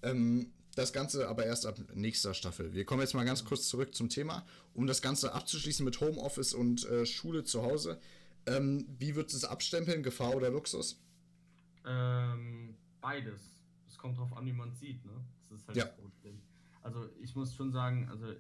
Ähm, 0.04 0.52
das 0.76 0.94
Ganze 0.94 1.28
aber 1.28 1.46
erst 1.46 1.66
ab 1.66 1.80
nächster 1.96 2.34
Staffel. 2.34 2.74
Wir 2.74 2.86
kommen 2.86 3.02
jetzt 3.02 3.16
mal 3.16 3.26
ganz 3.26 3.44
kurz 3.44 3.68
zurück 3.68 3.96
zum 3.96 4.10
Thema, 4.10 4.46
um 4.74 4.86
das 4.86 5.02
Ganze 5.02 5.34
abzuschließen 5.34 5.84
mit 5.84 6.00
Homeoffice 6.00 6.54
und 6.54 6.86
äh, 6.86 7.06
Schule 7.06 7.44
zu 7.44 7.64
Hause. 7.64 8.00
Ähm, 8.46 8.86
wie 9.00 9.16
würdest 9.16 9.34
du 9.34 9.38
es 9.38 9.46
abstempeln, 9.46 10.04
Gefahr 10.04 10.36
oder 10.36 10.52
Luxus? 10.52 11.02
Ähm, 11.86 12.76
beides. 13.02 13.42
Es 13.88 13.98
kommt 13.98 14.18
drauf 14.18 14.32
an, 14.38 14.46
wie 14.46 14.54
man 14.54 14.70
es 14.70 14.80
sieht, 14.80 15.04
ne? 15.04 15.14
Das 15.50 15.60
ist 15.60 15.68
halt 15.68 15.78
ja. 15.78 15.86
das 15.86 15.96
Problem. 15.96 16.42
Also 16.84 17.10
ich 17.22 17.36
muss 17.36 17.56
schon 17.56 17.72
sagen, 17.72 18.08
also 18.10 18.34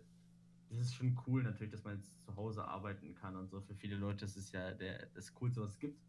es 0.69 0.80
ist 0.80 0.95
schon 0.95 1.17
cool 1.25 1.43
natürlich, 1.43 1.71
dass 1.71 1.84
man 1.84 1.97
jetzt 1.97 2.21
zu 2.21 2.36
Hause 2.36 2.67
arbeiten 2.67 3.13
kann 3.15 3.36
und 3.36 3.49
so. 3.49 3.62
Für 3.62 3.75
viele 3.75 3.95
Leute 3.95 4.25
das 4.25 4.36
ist 4.36 4.53
ja 4.53 4.71
der, 4.71 5.08
das 5.13 5.34
Coolste, 5.34 5.62
was 5.62 5.71
es 5.71 5.80
gibt. 5.80 5.99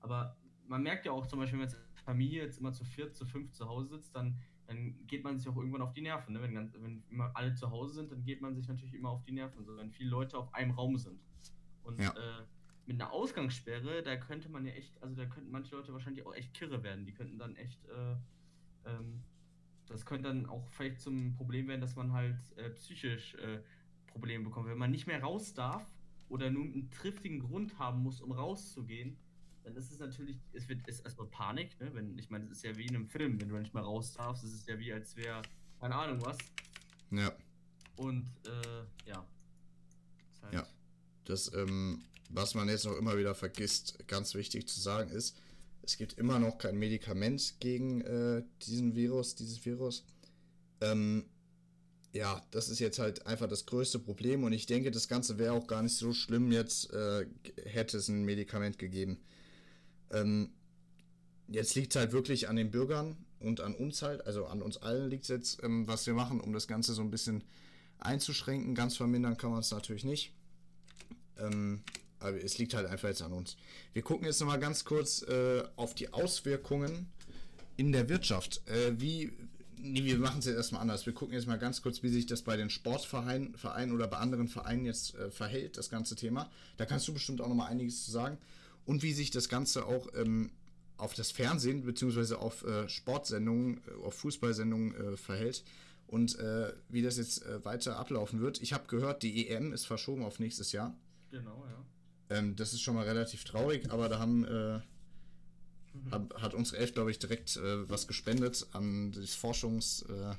Aber 0.00 0.36
man 0.66 0.82
merkt 0.82 1.06
ja 1.06 1.12
auch 1.12 1.26
zum 1.26 1.38
Beispiel, 1.38 1.58
wenn 1.58 1.66
man 1.66 1.74
als 1.74 2.02
Familie 2.04 2.42
jetzt 2.42 2.58
immer 2.58 2.72
zu 2.72 2.84
viert, 2.84 3.16
zu 3.16 3.26
fünf 3.26 3.52
zu 3.52 3.68
Hause 3.68 3.96
sitzt, 3.96 4.14
dann, 4.14 4.38
dann 4.66 5.06
geht 5.06 5.24
man 5.24 5.38
sich 5.38 5.48
auch 5.48 5.56
irgendwann 5.56 5.82
auf 5.82 5.92
die 5.92 6.02
Nerven. 6.02 6.34
Ne? 6.34 6.42
Wenn, 6.42 6.54
ganz, 6.54 6.74
wenn 6.78 7.02
immer 7.10 7.30
alle 7.34 7.54
zu 7.54 7.70
Hause 7.70 7.94
sind, 7.94 8.12
dann 8.12 8.24
geht 8.24 8.40
man 8.40 8.54
sich 8.54 8.68
natürlich 8.68 8.94
immer 8.94 9.10
auf 9.10 9.22
die 9.24 9.32
Nerven, 9.32 9.64
so 9.64 9.76
wenn 9.76 9.90
viele 9.90 10.10
Leute 10.10 10.36
auf 10.36 10.52
einem 10.54 10.72
Raum 10.72 10.96
sind. 10.96 11.20
Und 11.82 12.00
ja. 12.00 12.10
äh, 12.10 12.44
mit 12.86 13.00
einer 13.00 13.12
Ausgangssperre, 13.12 14.02
da 14.02 14.16
könnte 14.16 14.48
man 14.48 14.64
ja 14.64 14.72
echt, 14.72 15.02
also 15.02 15.14
da 15.14 15.26
könnten 15.26 15.50
manche 15.50 15.76
Leute 15.76 15.92
wahrscheinlich 15.92 16.24
auch 16.24 16.34
echt 16.34 16.54
kirre 16.54 16.82
werden. 16.82 17.04
Die 17.04 17.12
könnten 17.12 17.38
dann 17.38 17.54
echt, 17.56 17.84
äh, 17.86 18.16
ähm, 18.86 19.22
das 19.86 20.04
könnte 20.04 20.28
dann 20.28 20.46
auch 20.46 20.66
vielleicht 20.68 21.00
zum 21.00 21.34
Problem 21.34 21.68
werden, 21.68 21.80
dass 21.80 21.96
man 21.96 22.12
halt 22.12 22.38
äh, 22.56 22.70
psychisch 22.70 23.34
äh, 23.34 23.60
Probleme 24.08 24.44
bekommen. 24.44 24.68
Wenn 24.68 24.78
man 24.78 24.90
nicht 24.90 25.06
mehr 25.06 25.22
raus 25.22 25.54
darf 25.54 25.84
oder 26.28 26.50
nur 26.50 26.64
einen 26.64 26.90
triftigen 26.90 27.40
Grund 27.40 27.78
haben 27.78 28.02
muss, 28.02 28.20
um 28.20 28.32
rauszugehen, 28.32 29.16
dann 29.64 29.76
ist 29.76 29.90
es 29.90 29.98
natürlich, 29.98 30.38
es 30.52 30.68
wird 30.68 30.86
ist 30.88 31.00
erstmal 31.00 31.26
Panik, 31.28 31.78
ne? 31.80 31.90
Wenn, 31.94 32.18
ich 32.18 32.30
meine, 32.30 32.44
es 32.44 32.52
ist 32.52 32.64
ja 32.64 32.76
wie 32.76 32.86
in 32.86 32.96
einem 32.96 33.06
Film, 33.06 33.40
wenn 33.40 33.48
du 33.48 33.56
nicht 33.58 33.74
mehr 33.74 33.82
raus 33.82 34.14
darfst, 34.14 34.44
es 34.44 34.52
ist 34.52 34.68
ja 34.68 34.78
wie 34.78 34.92
als 34.92 35.16
wäre, 35.16 35.42
keine 35.80 35.94
Ahnung 35.94 36.24
was. 36.24 36.38
Ja. 37.10 37.32
Und 37.96 38.26
äh, 38.46 39.08
ja. 39.08 39.26
Halt 40.42 40.54
ja. 40.54 40.66
Das, 41.24 41.52
ähm, 41.54 42.02
was 42.30 42.54
man 42.54 42.68
jetzt 42.68 42.86
noch 42.86 42.96
immer 42.96 43.16
wieder 43.18 43.34
vergisst, 43.34 44.06
ganz 44.06 44.34
wichtig 44.34 44.68
zu 44.68 44.80
sagen 44.80 45.10
ist, 45.10 45.40
es 45.82 45.96
gibt 45.96 46.14
immer 46.14 46.38
noch 46.38 46.58
kein 46.58 46.76
Medikament 46.76 47.54
gegen 47.60 48.02
äh, 48.02 48.42
diesen 48.62 48.94
Virus, 48.94 49.34
dieses 49.34 49.64
Virus. 49.64 50.04
Ähm, 50.80 51.24
ja, 52.12 52.42
das 52.50 52.68
ist 52.68 52.78
jetzt 52.78 52.98
halt 52.98 53.26
einfach 53.26 53.48
das 53.48 53.66
größte 53.66 53.98
Problem 53.98 54.44
und 54.44 54.52
ich 54.52 54.66
denke, 54.66 54.90
das 54.90 55.08
Ganze 55.08 55.38
wäre 55.38 55.52
auch 55.52 55.66
gar 55.66 55.82
nicht 55.82 55.96
so 55.96 56.12
schlimm 56.12 56.50
jetzt, 56.52 56.92
äh, 56.92 57.26
hätte 57.64 57.98
es 57.98 58.08
ein 58.08 58.24
Medikament 58.24 58.78
gegeben. 58.78 59.18
Ähm, 60.10 60.50
jetzt 61.48 61.74
liegt 61.74 61.94
es 61.94 62.00
halt 62.00 62.12
wirklich 62.12 62.48
an 62.48 62.56
den 62.56 62.70
Bürgern 62.70 63.16
und 63.40 63.60
an 63.60 63.74
uns 63.74 64.02
halt, 64.02 64.26
also 64.26 64.46
an 64.46 64.62
uns 64.62 64.78
allen 64.78 65.10
liegt 65.10 65.24
es 65.24 65.28
jetzt, 65.28 65.62
ähm, 65.62 65.86
was 65.86 66.06
wir 66.06 66.14
machen, 66.14 66.40
um 66.40 66.52
das 66.52 66.66
Ganze 66.66 66.94
so 66.94 67.02
ein 67.02 67.10
bisschen 67.10 67.44
einzuschränken. 67.98 68.74
Ganz 68.74 68.96
vermindern 68.96 69.36
kann 69.36 69.50
man 69.50 69.60
es 69.60 69.70
natürlich 69.70 70.04
nicht. 70.04 70.32
Ähm, 71.38 71.82
aber 72.20 72.42
es 72.42 72.58
liegt 72.58 72.74
halt 72.74 72.86
einfach 72.86 73.08
jetzt 73.08 73.22
an 73.22 73.32
uns. 73.32 73.56
Wir 73.92 74.02
gucken 74.02 74.26
jetzt 74.26 74.40
nochmal 74.40 74.58
ganz 74.58 74.84
kurz 74.84 75.22
äh, 75.22 75.62
auf 75.76 75.94
die 75.94 76.12
Auswirkungen 76.12 77.06
in 77.76 77.92
der 77.92 78.08
Wirtschaft. 78.08 78.66
Äh, 78.66 79.00
wie 79.00 79.32
Nee, 79.80 80.04
wir 80.04 80.18
machen 80.18 80.40
es 80.40 80.46
jetzt 80.46 80.56
erstmal 80.56 80.82
anders. 80.82 81.06
Wir 81.06 81.12
gucken 81.12 81.34
jetzt 81.34 81.46
mal 81.46 81.58
ganz 81.58 81.82
kurz, 81.82 82.02
wie 82.02 82.08
sich 82.08 82.26
das 82.26 82.42
bei 82.42 82.56
den 82.56 82.70
Sportvereinen 82.70 83.54
Vereinen 83.54 83.92
oder 83.92 84.08
bei 84.08 84.18
anderen 84.18 84.48
Vereinen 84.48 84.84
jetzt 84.84 85.14
äh, 85.14 85.30
verhält, 85.30 85.76
das 85.76 85.90
ganze 85.90 86.16
Thema. 86.16 86.50
Da 86.76 86.86
kannst 86.86 87.06
du 87.08 87.12
bestimmt 87.12 87.40
auch 87.40 87.48
nochmal 87.48 87.70
einiges 87.70 88.04
zu 88.04 88.10
sagen. 88.10 88.38
Und 88.86 89.02
wie 89.02 89.12
sich 89.12 89.30
das 89.30 89.48
Ganze 89.48 89.84
auch 89.86 90.08
ähm, 90.14 90.50
auf 90.96 91.14
das 91.14 91.30
Fernsehen 91.30 91.84
bzw. 91.84 92.34
auf 92.34 92.64
äh, 92.64 92.88
Sportsendungen, 92.88 93.80
äh, 93.86 94.04
auf 94.04 94.14
Fußballsendungen 94.14 94.94
äh, 94.94 95.16
verhält 95.16 95.64
und 96.08 96.38
äh, 96.38 96.72
wie 96.88 97.02
das 97.02 97.18
jetzt 97.18 97.44
äh, 97.44 97.64
weiter 97.64 97.98
ablaufen 97.98 98.40
wird. 98.40 98.60
Ich 98.60 98.72
habe 98.72 98.86
gehört, 98.88 99.22
die 99.22 99.48
EM 99.48 99.72
ist 99.72 99.86
verschoben 99.86 100.24
auf 100.24 100.38
nächstes 100.40 100.72
Jahr. 100.72 100.94
Genau, 101.30 101.64
ja. 101.68 102.36
Ähm, 102.36 102.56
das 102.56 102.72
ist 102.72 102.80
schon 102.80 102.94
mal 102.94 103.04
relativ 103.04 103.44
traurig, 103.44 103.90
aber 103.90 104.08
da 104.08 104.18
haben 104.18 104.82
hab, 106.10 106.40
hat 106.40 106.54
unsere 106.54 106.78
Elf, 106.78 106.94
glaube 106.94 107.10
ich, 107.10 107.18
direkt 107.18 107.56
äh, 107.56 107.88
was 107.88 108.06
gespendet 108.06 108.66
an 108.72 109.12
das 109.12 109.34
Forschungs, 109.34 110.02
äh, 110.02 110.34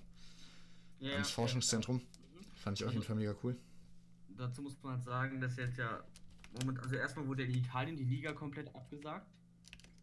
ja, 1.00 1.14
ans 1.14 1.32
Forschungszentrum. 1.32 2.00
Ja, 2.00 2.42
Fand 2.56 2.80
ich 2.80 2.86
auf 2.86 2.94
jeden 2.94 3.04
Fall 3.04 3.16
mega 3.16 3.36
cool. 3.44 3.56
Dazu 4.38 4.62
muss 4.62 4.78
man 4.84 4.94
halt 4.94 5.04
sagen, 5.04 5.42
dass 5.42 5.56
jetzt 5.58 5.78
ja 5.78 6.04
moment, 6.58 6.80
also 6.80 6.96
erstmal 6.96 7.28
wurde 7.28 7.44
in 7.44 7.54
Italien 7.54 7.96
die 7.96 8.04
Liga 8.04 8.34
komplett 8.34 8.74
abgesagt. 8.76 9.28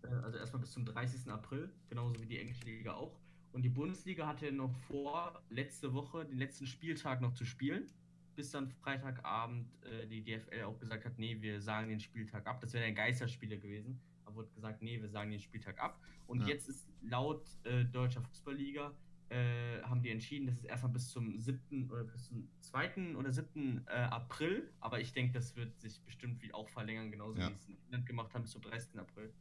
Äh, 0.03 0.09
also 0.09 0.39
erstmal 0.39 0.61
bis 0.61 0.73
zum 0.73 0.85
30. 0.85 1.31
April, 1.31 1.71
genauso 1.89 2.21
wie 2.21 2.27
die 2.27 2.39
englische 2.39 2.65
Liga 2.65 2.95
auch. 2.95 3.19
Und 3.53 3.63
die 3.63 3.71
Bundesliga 3.71 4.27
hatte 4.27 4.53
noch 4.53 4.75
vor, 4.89 5.43
letzte 5.49 5.95
Woche 5.95 6.25
den 6.25 6.39
letzten 6.39 6.67
Spieltag 6.67 7.21
noch 7.21 7.33
zu 7.33 7.45
spielen, 7.45 7.89
bis 8.35 8.51
dann 8.51 8.69
Freitagabend 8.69 9.67
äh, 9.85 10.07
die 10.07 10.23
DFL 10.23 10.65
auch 10.65 10.79
gesagt 10.79 11.05
hat, 11.07 11.19
nee, 11.19 11.41
wir 11.41 11.61
sagen 11.63 11.89
den 11.89 12.01
Spieltag 12.01 12.47
ab. 12.47 12.61
Das 12.61 12.75
wäre 12.75 12.85
ein 12.85 12.95
Geisterspieler 12.95 13.57
gewesen. 13.57 13.99
Wurde 14.37 14.51
gesagt, 14.55 14.83
nee, 14.83 15.01
wir 15.01 15.09
sagen 15.09 15.31
den 15.31 15.41
Spieltag 15.41 15.79
ab. 15.81 16.01
Und 16.27 16.43
ja. 16.43 16.49
jetzt 16.49 16.69
ist 16.69 16.89
laut 17.03 17.45
äh, 17.65 17.85
Deutscher 17.85 18.23
Fußballliga 18.23 18.95
äh, 19.29 19.83
haben 19.83 20.03
die 20.03 20.11
entschieden, 20.11 20.47
dass 20.47 20.59
es 20.59 20.65
erstmal 20.65 20.93
bis 20.93 21.09
zum 21.09 21.37
7. 21.37 21.91
oder 21.91 22.05
bis 22.05 22.29
zum 22.29 22.49
2. 22.61 23.17
oder 23.17 23.33
7. 23.33 23.85
Äh, 23.87 23.91
April, 23.91 24.71
aber 24.79 25.01
ich 25.01 25.13
denke, 25.13 25.33
das 25.33 25.57
wird 25.57 25.81
sich 25.81 26.01
bestimmt 26.03 26.41
wie 26.43 26.55
auch 26.55 26.69
verlängern, 26.69 27.11
genauso 27.11 27.41
ja. 27.41 27.51
wie 27.51 27.55
es 27.55 27.67
in 27.67 27.77
England 27.87 28.07
gemacht 28.07 28.35
haben, 28.35 28.43
bis 28.43 28.53
zum 28.53 28.63
30. 28.63 29.01
April. 29.01 29.33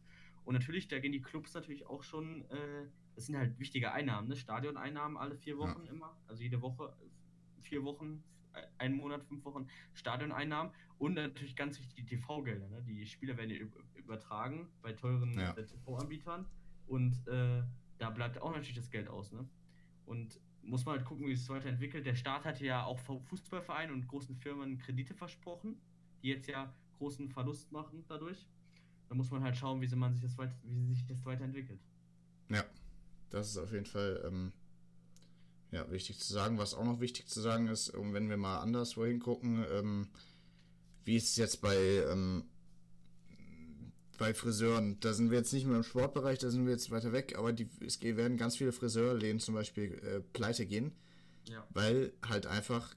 Und 0.43 0.53
natürlich, 0.53 0.87
da 0.87 0.97
gehen 0.99 1.11
die 1.11 1.21
Clubs 1.21 1.53
natürlich 1.53 1.85
auch 1.85 2.01
schon 2.01 2.45
äh, 2.49 2.87
das 3.15 3.27
sind 3.27 3.37
halt 3.37 3.57
wichtige 3.59 3.91
Einnahmen, 3.93 4.27
ne? 4.27 4.35
Stadioneinnahmen 4.35 5.17
alle 5.17 5.35
vier 5.35 5.57
Wochen 5.57 5.85
ja. 5.85 5.91
immer, 5.91 6.15
also 6.27 6.43
jede 6.43 6.61
Woche 6.61 6.93
vier 7.61 7.83
Wochen, 7.83 8.23
einen 8.77 8.95
Monat, 8.95 9.23
fünf 9.23 9.43
Wochen 9.45 9.67
Stadioneinnahmen 9.93 10.73
und 10.97 11.15
natürlich 11.15 11.55
ganz 11.55 11.79
wichtig 11.79 11.95
die 11.95 12.05
TV-Gelder. 12.05 12.67
Ne? 12.69 12.83
Die 12.87 13.05
Spieler 13.05 13.37
werden 13.37 13.49
ja 13.49 13.57
übertragen 13.95 14.67
bei 14.81 14.93
teuren 14.93 15.37
ja. 15.37 15.51
Äh, 15.51 15.65
TV-Anbietern 15.65 16.45
und 16.87 17.27
äh, 17.27 17.63
da 17.97 18.09
bleibt 18.09 18.41
auch 18.41 18.51
natürlich 18.51 18.75
das 18.75 18.89
Geld 18.89 19.07
aus. 19.07 19.31
Ne? 19.31 19.47
Und 20.05 20.39
muss 20.61 20.85
man 20.85 20.97
halt 20.97 21.05
gucken, 21.05 21.27
wie 21.27 21.33
es 21.33 21.47
weiterentwickelt. 21.49 22.05
Der 22.05 22.15
Staat 22.15 22.45
hatte 22.45 22.65
ja 22.65 22.83
auch 22.83 22.99
Fußballvereinen 22.99 23.93
und 23.93 24.07
großen 24.07 24.35
Firmen 24.35 24.77
Kredite 24.77 25.13
versprochen, 25.13 25.79
die 26.21 26.29
jetzt 26.29 26.47
ja 26.47 26.73
großen 26.97 27.29
Verlust 27.29 27.71
machen 27.71 28.03
dadurch. 28.07 28.47
Da 29.07 29.15
muss 29.15 29.29
man 29.29 29.43
halt 29.43 29.55
schauen, 29.55 29.81
wie, 29.81 29.95
man 29.95 30.13
sich 30.13 30.23
das 30.23 30.37
weit, 30.37 30.51
wie 30.63 30.93
sich 30.93 31.05
das 31.05 31.23
weiterentwickelt. 31.25 31.79
Ja, 32.49 32.63
das 33.29 33.49
ist 33.49 33.57
auf 33.57 33.71
jeden 33.71 33.85
Fall 33.85 34.23
ähm, 34.25 34.51
ja, 35.75 35.91
wichtig 35.91 36.19
zu 36.19 36.31
sagen. 36.31 36.57
Was 36.57 36.73
auch 36.73 36.85
noch 36.85 37.01
wichtig 37.01 37.27
zu 37.27 37.41
sagen 37.41 37.67
ist, 37.67 37.89
um, 37.89 38.13
wenn 38.13 38.29
wir 38.29 38.37
mal 38.37 38.59
anderswo 38.59 39.05
hingucken, 39.05 39.65
ähm, 39.71 40.07
wie 41.03 41.17
ist 41.17 41.31
es 41.31 41.35
jetzt 41.35 41.61
bei, 41.61 41.75
ähm, 41.75 42.45
bei 44.17 44.33
Friseuren? 44.33 44.97
Da 45.01 45.13
sind 45.13 45.31
wir 45.31 45.37
jetzt 45.37 45.51
nicht 45.51 45.67
mehr 45.67 45.75
im 45.75 45.83
Sportbereich, 45.83 46.39
da 46.39 46.49
sind 46.49 46.65
wir 46.65 46.71
jetzt 46.71 46.91
weiter 46.91 47.11
weg, 47.11 47.37
aber 47.37 47.51
die, 47.51 47.67
es 47.85 48.01
werden 48.01 48.37
ganz 48.37 48.55
viele 48.55 48.71
Friseurläden 48.71 49.41
zum 49.41 49.53
Beispiel 49.53 49.99
äh, 49.99 50.21
pleite 50.31 50.65
gehen, 50.65 50.93
ja. 51.49 51.67
weil 51.71 52.13
halt 52.25 52.47
einfach 52.47 52.95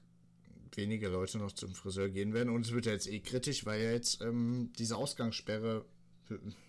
wenige 0.73 1.09
Leute 1.09 1.37
noch 1.37 1.51
zum 1.51 1.75
Friseur 1.75 2.07
gehen 2.07 2.33
werden. 2.33 2.49
Und 2.49 2.65
es 2.65 2.71
wird 2.71 2.85
ja 2.85 2.93
jetzt 2.93 3.07
eh 3.07 3.19
kritisch, 3.19 3.65
weil 3.65 3.83
ja 3.83 3.91
jetzt 3.91 4.21
ähm, 4.21 4.71
diese 4.79 4.95
Ausgangssperre 4.95 5.83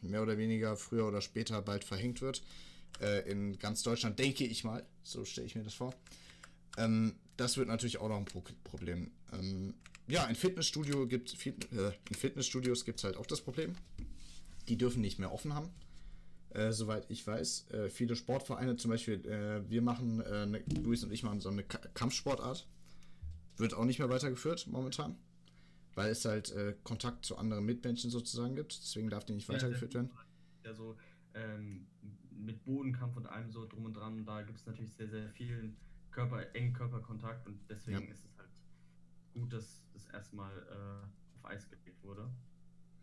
mehr 0.03 0.23
oder 0.23 0.39
weniger 0.39 0.77
früher 0.77 1.07
oder 1.07 1.21
später 1.21 1.63
bald 1.63 1.85
verhängt 1.85 2.21
wird 2.21 2.43
äh, 3.01 3.31
in 3.31 3.59
ganz 3.59 3.83
Deutschland, 3.83 4.19
denke 4.19 4.45
ich 4.45 4.65
mal. 4.65 4.85
So 5.03 5.25
stelle 5.25 5.47
ich 5.47 5.55
mir 5.55 5.63
das 5.63 5.75
vor. 5.75 5.95
Ähm, 6.77 7.15
das 7.37 7.57
wird 7.57 7.69
natürlich 7.69 7.99
auch 7.99 8.09
noch 8.09 8.19
ein 8.19 8.25
Pro 8.25 8.43
Problem. 8.65 9.11
Ähm, 9.33 9.75
ja, 10.07 10.25
in 10.27 10.35
Fitnessstudio 10.35 11.07
gibt 11.07 11.31
Fit 11.31 11.73
äh, 11.73 11.93
in 12.09 12.17
Fitnessstudios 12.17 12.85
gibt 12.85 12.99
es 12.99 13.05
halt 13.05 13.17
auch 13.17 13.27
das 13.27 13.41
Problem. 13.41 13.75
Die 14.69 14.77
dürfen 14.77 15.01
nicht 15.01 15.19
mehr 15.19 15.33
offen 15.33 15.55
haben. 15.55 15.71
Äh, 16.51 16.73
soweit 16.73 17.09
ich 17.11 17.25
weiß. 17.25 17.71
Äh, 17.71 17.91
viele 17.91 18.17
Sportvereine, 18.17 18.77
zum 18.77 18.91
Beispiel, 18.91 19.25
äh, 19.25 19.69
wir 19.71 19.83
machen, 19.83 20.21
äh, 20.21 20.47
ne, 20.47 20.63
Luis 20.83 21.05
und 21.05 21.13
ich 21.13 21.23
machen 21.23 21.41
so 21.41 21.49
eine 21.49 21.63
K 21.63 21.79
Kampfsportart. 21.95 22.67
Wird 23.57 23.75
auch 23.75 23.85
nicht 23.85 24.01
mehr 24.01 24.09
weitergeführt 24.09 24.67
momentan. 24.67 25.17
Weil 25.95 26.11
es 26.11 26.25
halt 26.25 26.51
äh, 26.53 26.75
Kontakt 26.83 27.25
zu 27.25 27.37
anderen 27.37 27.65
Mitmenschen 27.65 28.11
sozusagen 28.11 28.57
gibt. 28.57 28.77
Deswegen 28.83 29.11
darf 29.11 29.25
die 29.25 29.35
nicht 29.35 29.49
weitergeführt 29.49 29.95
werden. 29.95 30.11
Ja, 30.65 30.75
so 30.75 30.97
ähm, 31.35 31.87
mit 32.45 32.65
Bodenkampf 32.65 33.17
und 33.17 33.27
allem 33.27 33.51
so 33.51 33.67
drum 33.67 33.85
und 33.85 33.95
dran. 33.95 34.25
Da 34.25 34.43
gibt 34.43 34.59
es 34.59 34.67
natürlich 34.67 34.93
sehr, 34.95 35.09
sehr 35.09 35.29
vielen 35.31 35.77
Körper, 36.11 36.55
engen 36.55 36.73
Körperkontakt 36.73 37.47
und 37.47 37.59
deswegen 37.69 38.03
ja. 38.03 38.11
ist 38.11 38.25
es 38.25 38.39
halt 38.39 38.51
gut, 39.35 39.53
dass 39.53 39.85
das 39.93 40.07
erstmal 40.07 40.53
äh, 40.53 41.37
auf 41.37 41.45
Eis 41.45 41.69
gelegt 41.69 42.03
wurde. 42.03 42.29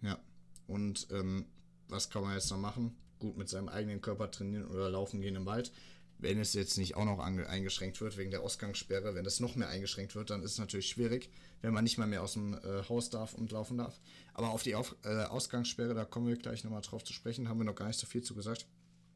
Ja, 0.02 0.20
und 0.68 1.08
ähm, 1.12 1.46
was 1.88 2.10
kann 2.10 2.22
man 2.24 2.34
jetzt 2.34 2.52
noch 2.52 2.60
machen? 2.60 2.96
Gut 3.20 3.38
mit 3.38 3.50
seinem 3.50 3.70
eigenen 3.70 4.02
Körper 4.02 4.30
trainieren 4.30 4.68
oder 4.68 4.90
laufen 4.90 5.22
gehen 5.22 5.36
im 5.36 5.46
Wald. 5.46 5.72
Wenn 6.20 6.40
es 6.40 6.54
jetzt 6.54 6.78
nicht 6.78 6.96
auch 6.96 7.06
noch 7.06 7.20
eingeschränkt 7.20 8.02
wird 8.02 8.18
wegen 8.18 8.32
der 8.32 8.42
Ausgangssperre, 8.42 9.14
wenn 9.14 9.26
es 9.26 9.40
noch 9.40 9.56
mehr 9.56 9.70
eingeschränkt 9.70 10.16
wird, 10.16 10.32
dann 10.32 10.42
ist 10.42 10.54
es 10.54 10.58
natürlich 10.58 10.90
schwierig, 10.90 11.30
wenn 11.62 11.74
man 11.74 11.84
nicht 11.84 12.00
mal 12.00 12.08
mehr 12.08 12.24
aus 12.24 12.34
dem 12.34 12.56
äh, 12.56 12.84
Haus 12.90 13.12
darf 13.12 13.36
und 13.36 13.52
laufen 13.52 13.78
darf. 13.78 14.00
Aber 14.34 14.50
auf 14.50 14.64
die 14.64 14.74
auf, 14.74 14.96
äh, 15.04 15.26
Ausgangssperre, 15.26 15.94
da 15.94 16.06
kommen 16.06 16.28
wir 16.28 16.36
gleich 16.36 16.64
nochmal 16.64 16.82
drauf 16.82 17.04
zu 17.04 17.14
sprechen, 17.14 17.48
haben 17.48 17.60
wir 17.60 17.66
noch 17.66 17.76
gar 17.76 17.88
nicht 17.88 18.00
so 18.00 18.08
viel 18.08 18.24
zu 18.24 18.34
gesagt. 18.34 18.68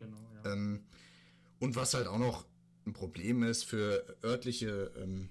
Genau, 0.01 0.17
ja. 0.43 0.51
Ähm, 0.51 0.83
und 1.59 1.75
was 1.75 1.93
halt 1.93 2.07
auch 2.07 2.17
noch 2.17 2.45
ein 2.85 2.93
Problem 2.93 3.43
ist 3.43 3.63
für 3.63 4.17
örtliche 4.23 4.91
ähm, 4.97 5.29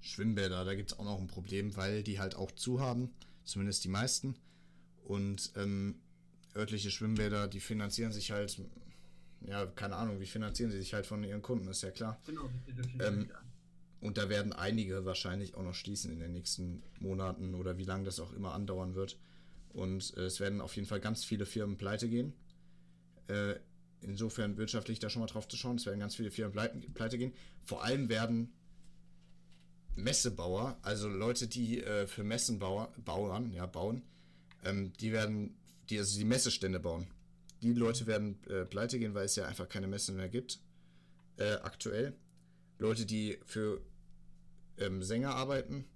Schwimmbäder, 0.00 0.64
da 0.64 0.74
gibt 0.74 0.92
es 0.92 0.98
auch 0.98 1.04
noch 1.04 1.18
ein 1.18 1.26
Problem, 1.26 1.76
weil 1.76 2.02
die 2.02 2.20
halt 2.20 2.36
auch 2.36 2.52
zu 2.52 2.80
haben, 2.80 3.10
zumindest 3.44 3.82
die 3.84 3.88
meisten. 3.88 4.36
Und 5.04 5.52
ähm, 5.56 5.96
örtliche 6.54 6.90
Schwimmbäder, 6.90 7.48
die 7.48 7.60
finanzieren 7.60 8.12
sich 8.12 8.30
halt, 8.30 8.60
ja, 9.40 9.66
keine 9.66 9.96
Ahnung, 9.96 10.20
wie 10.20 10.26
finanzieren 10.26 10.70
sie 10.70 10.78
sich 10.78 10.94
halt 10.94 11.06
von 11.06 11.24
ihren 11.24 11.42
Kunden, 11.42 11.68
ist 11.68 11.82
ja 11.82 11.90
klar. 11.90 12.20
Genau, 12.26 12.50
ähm, 13.00 13.30
und 14.00 14.18
da 14.18 14.28
werden 14.28 14.52
einige 14.52 15.04
wahrscheinlich 15.04 15.54
auch 15.54 15.62
noch 15.62 15.74
schließen 15.74 16.12
in 16.12 16.20
den 16.20 16.32
nächsten 16.32 16.82
Monaten 17.00 17.54
oder 17.54 17.78
wie 17.78 17.84
lange 17.84 18.04
das 18.04 18.20
auch 18.20 18.32
immer 18.32 18.52
andauern 18.52 18.94
wird. 18.94 19.18
Und 19.72 20.16
äh, 20.16 20.26
es 20.26 20.38
werden 20.40 20.60
auf 20.60 20.76
jeden 20.76 20.86
Fall 20.86 21.00
ganz 21.00 21.24
viele 21.24 21.46
Firmen 21.46 21.76
pleite 21.76 22.08
gehen. 22.08 22.34
Äh, 23.28 23.56
insofern 24.02 24.56
wirtschaftlich 24.56 24.98
da 24.98 25.10
schon 25.10 25.20
mal 25.20 25.26
drauf 25.26 25.48
zu 25.48 25.56
schauen. 25.56 25.76
Es 25.76 25.86
werden 25.86 26.00
ganz 26.00 26.16
viele 26.16 26.30
Firmen 26.30 26.52
pleite, 26.94 27.18
gehen. 27.18 27.32
Vor 27.64 27.84
allem 27.84 28.08
werden 28.08 28.52
Messebauer, 29.96 30.78
also 30.82 31.08
Leute, 31.08 31.48
die 31.48 31.82
äh, 31.82 32.06
für 32.06 32.22
Messen 32.22 32.58
bauen, 32.58 33.52
ja, 33.52 33.66
bauen, 33.66 34.02
ähm, 34.64 34.92
die 35.00 35.12
werden, 35.12 35.56
die, 35.88 35.98
also 35.98 36.18
die 36.18 36.24
Messestände 36.24 36.80
bauen. 36.80 37.06
Die 37.62 37.72
Leute 37.72 38.06
werden 38.06 38.38
äh, 38.48 38.64
pleite 38.64 38.98
gehen, 38.98 39.14
weil 39.14 39.24
es 39.24 39.36
ja 39.36 39.46
einfach 39.46 39.68
keine 39.68 39.86
Messen 39.86 40.16
mehr 40.16 40.28
gibt. 40.28 40.60
Äh, 41.38 41.54
aktuell. 41.62 42.14
Leute, 42.78 43.06
die 43.06 43.38
für 43.46 43.80
ähm, 44.78 45.02
Sänger 45.02 45.34
arbeiten, 45.34 45.86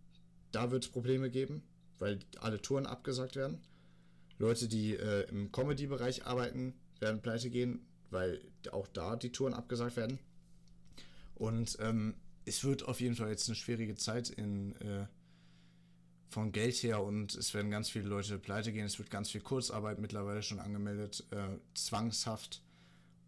da 0.53 0.71
wird 0.71 0.85
es 0.85 0.91
Probleme 0.91 1.31
geben, 1.31 1.63
weil 1.99 2.19
alle 2.41 2.61
Touren 2.63 2.87
abgesagt 2.87 3.37
werden. 3.37 3.61
Leute, 4.39 4.69
die 4.69 4.95
äh, 4.95 5.29
im 5.29 5.53
Comedy-Bereich 5.53 6.25
arbeiten, 6.25 6.75
werden 6.99 7.21
pleite 7.21 7.51
gehen, 7.51 7.87
weil 8.11 8.41
auch 8.73 8.87
da 8.89 9.17
die 9.17 9.33
Touren 9.33 9.55
abgesagt 9.55 9.97
werden. 9.97 10.19
Und 11.35 11.79
ähm, 11.81 12.15
es 12.45 12.65
wird 12.65 12.87
auf 12.87 13.01
jeden 13.01 13.17
Fall 13.17 13.31
jetzt 13.31 13.49
eine 13.49 13.57
schwierige 13.57 13.95
Zeit 13.95 14.29
in, 14.31 14.75
äh, 14.81 15.07
von 16.29 16.53
Geld 16.53 16.77
her 16.83 17.03
und 17.03 17.35
es 17.35 17.55
werden 17.55 17.71
ganz 17.71 17.91
viele 17.91 18.09
Leute 18.09 18.39
pleite 18.39 18.73
gehen. 18.73 18.85
Es 18.85 18.99
wird 18.99 19.11
ganz 19.11 19.31
viel 19.31 19.41
Kurzarbeit 19.41 19.99
mittlerweile 19.99 20.43
schon 20.43 20.61
angemeldet, 20.61 21.25
äh, 21.31 21.59
zwangshaft. 21.75 22.63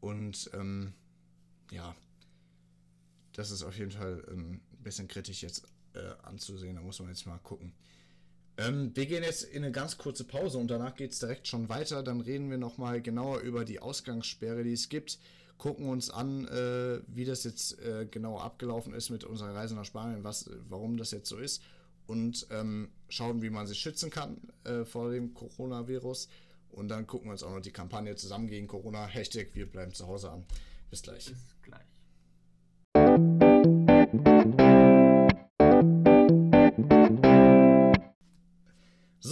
Und 0.00 0.50
ähm, 0.54 0.92
ja, 1.70 1.94
das 3.32 3.50
ist 3.50 3.62
auf 3.62 3.76
jeden 3.78 3.90
Fall 3.90 4.24
ähm, 4.30 4.60
ein 4.72 4.82
bisschen 4.82 5.08
kritisch 5.08 5.42
jetzt 5.42 5.66
äh, 5.94 6.14
anzusehen. 6.22 6.76
Da 6.76 6.82
muss 6.82 7.00
man 7.00 7.08
jetzt 7.08 7.26
mal 7.26 7.38
gucken. 7.38 7.72
Ähm, 8.58 8.90
wir 8.94 9.06
gehen 9.06 9.22
jetzt 9.22 9.44
in 9.44 9.64
eine 9.64 9.72
ganz 9.72 9.96
kurze 9.96 10.24
Pause 10.24 10.58
und 10.58 10.70
danach 10.70 10.94
geht 10.94 11.12
es 11.12 11.18
direkt 11.18 11.48
schon 11.48 11.68
weiter. 11.68 12.02
Dann 12.02 12.20
reden 12.20 12.50
wir 12.50 12.58
nochmal 12.58 13.00
genauer 13.00 13.40
über 13.40 13.64
die 13.64 13.80
Ausgangssperre, 13.80 14.62
die 14.62 14.72
es 14.72 14.88
gibt. 14.88 15.18
Gucken 15.58 15.88
uns 15.88 16.10
an, 16.10 16.46
äh, 16.48 17.00
wie 17.06 17.24
das 17.24 17.44
jetzt 17.44 17.78
äh, 17.80 18.06
genau 18.10 18.38
abgelaufen 18.38 18.94
ist 18.94 19.10
mit 19.10 19.24
unserer 19.24 19.54
Reise 19.54 19.74
nach 19.74 19.84
Spanien, 19.84 20.24
was, 20.24 20.50
warum 20.68 20.96
das 20.96 21.12
jetzt 21.12 21.28
so 21.28 21.38
ist. 21.38 21.62
Und 22.06 22.46
ähm, 22.50 22.90
schauen, 23.08 23.42
wie 23.42 23.50
man 23.50 23.66
sich 23.66 23.78
schützen 23.78 24.10
kann 24.10 24.38
äh, 24.64 24.84
vor 24.84 25.12
dem 25.12 25.34
Coronavirus. 25.34 26.28
Und 26.70 26.88
dann 26.88 27.06
gucken 27.06 27.28
wir 27.28 27.32
uns 27.32 27.42
auch 27.42 27.54
noch 27.54 27.60
die 27.60 27.70
Kampagne 27.70 28.16
zusammen 28.16 28.48
gegen 28.48 28.66
Corona. 28.66 29.06
Hashtag 29.06 29.48
wir 29.54 29.70
bleiben 29.70 29.94
zu 29.94 30.06
Hause 30.08 30.30
an. 30.30 30.44
Bis 30.90 31.02
gleich. 31.02 31.26
Bis 31.26 31.38
gleich. 31.62 33.51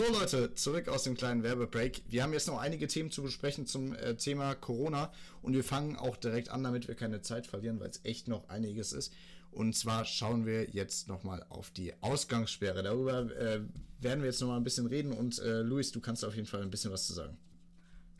So 0.00 0.10
Leute, 0.10 0.54
zurück 0.54 0.88
aus 0.88 1.02
dem 1.02 1.14
kleinen 1.14 1.42
Werbebreak. 1.42 2.04
Wir 2.08 2.22
haben 2.22 2.32
jetzt 2.32 2.46
noch 2.46 2.58
einige 2.58 2.86
Themen 2.86 3.10
zu 3.10 3.22
besprechen 3.22 3.66
zum 3.66 3.94
äh, 3.94 4.16
Thema 4.16 4.54
Corona 4.54 5.12
und 5.42 5.52
wir 5.52 5.62
fangen 5.62 5.94
auch 5.96 6.16
direkt 6.16 6.48
an, 6.48 6.64
damit 6.64 6.88
wir 6.88 6.94
keine 6.94 7.20
Zeit 7.20 7.46
verlieren, 7.46 7.80
weil 7.80 7.90
es 7.90 8.02
echt 8.02 8.26
noch 8.26 8.48
einiges 8.48 8.94
ist. 8.94 9.12
Und 9.50 9.76
zwar 9.76 10.06
schauen 10.06 10.46
wir 10.46 10.70
jetzt 10.70 11.08
nochmal 11.08 11.44
auf 11.50 11.70
die 11.70 11.92
Ausgangssperre. 12.02 12.82
Darüber 12.82 13.30
äh, 13.36 13.60
werden 14.00 14.20
wir 14.20 14.30
jetzt 14.30 14.40
nochmal 14.40 14.56
ein 14.56 14.64
bisschen 14.64 14.86
reden 14.86 15.12
und 15.12 15.38
äh, 15.40 15.60
Luis, 15.60 15.92
du 15.92 16.00
kannst 16.00 16.24
auf 16.24 16.34
jeden 16.34 16.48
Fall 16.48 16.62
ein 16.62 16.70
bisschen 16.70 16.92
was 16.92 17.06
zu 17.06 17.12
sagen. 17.12 17.36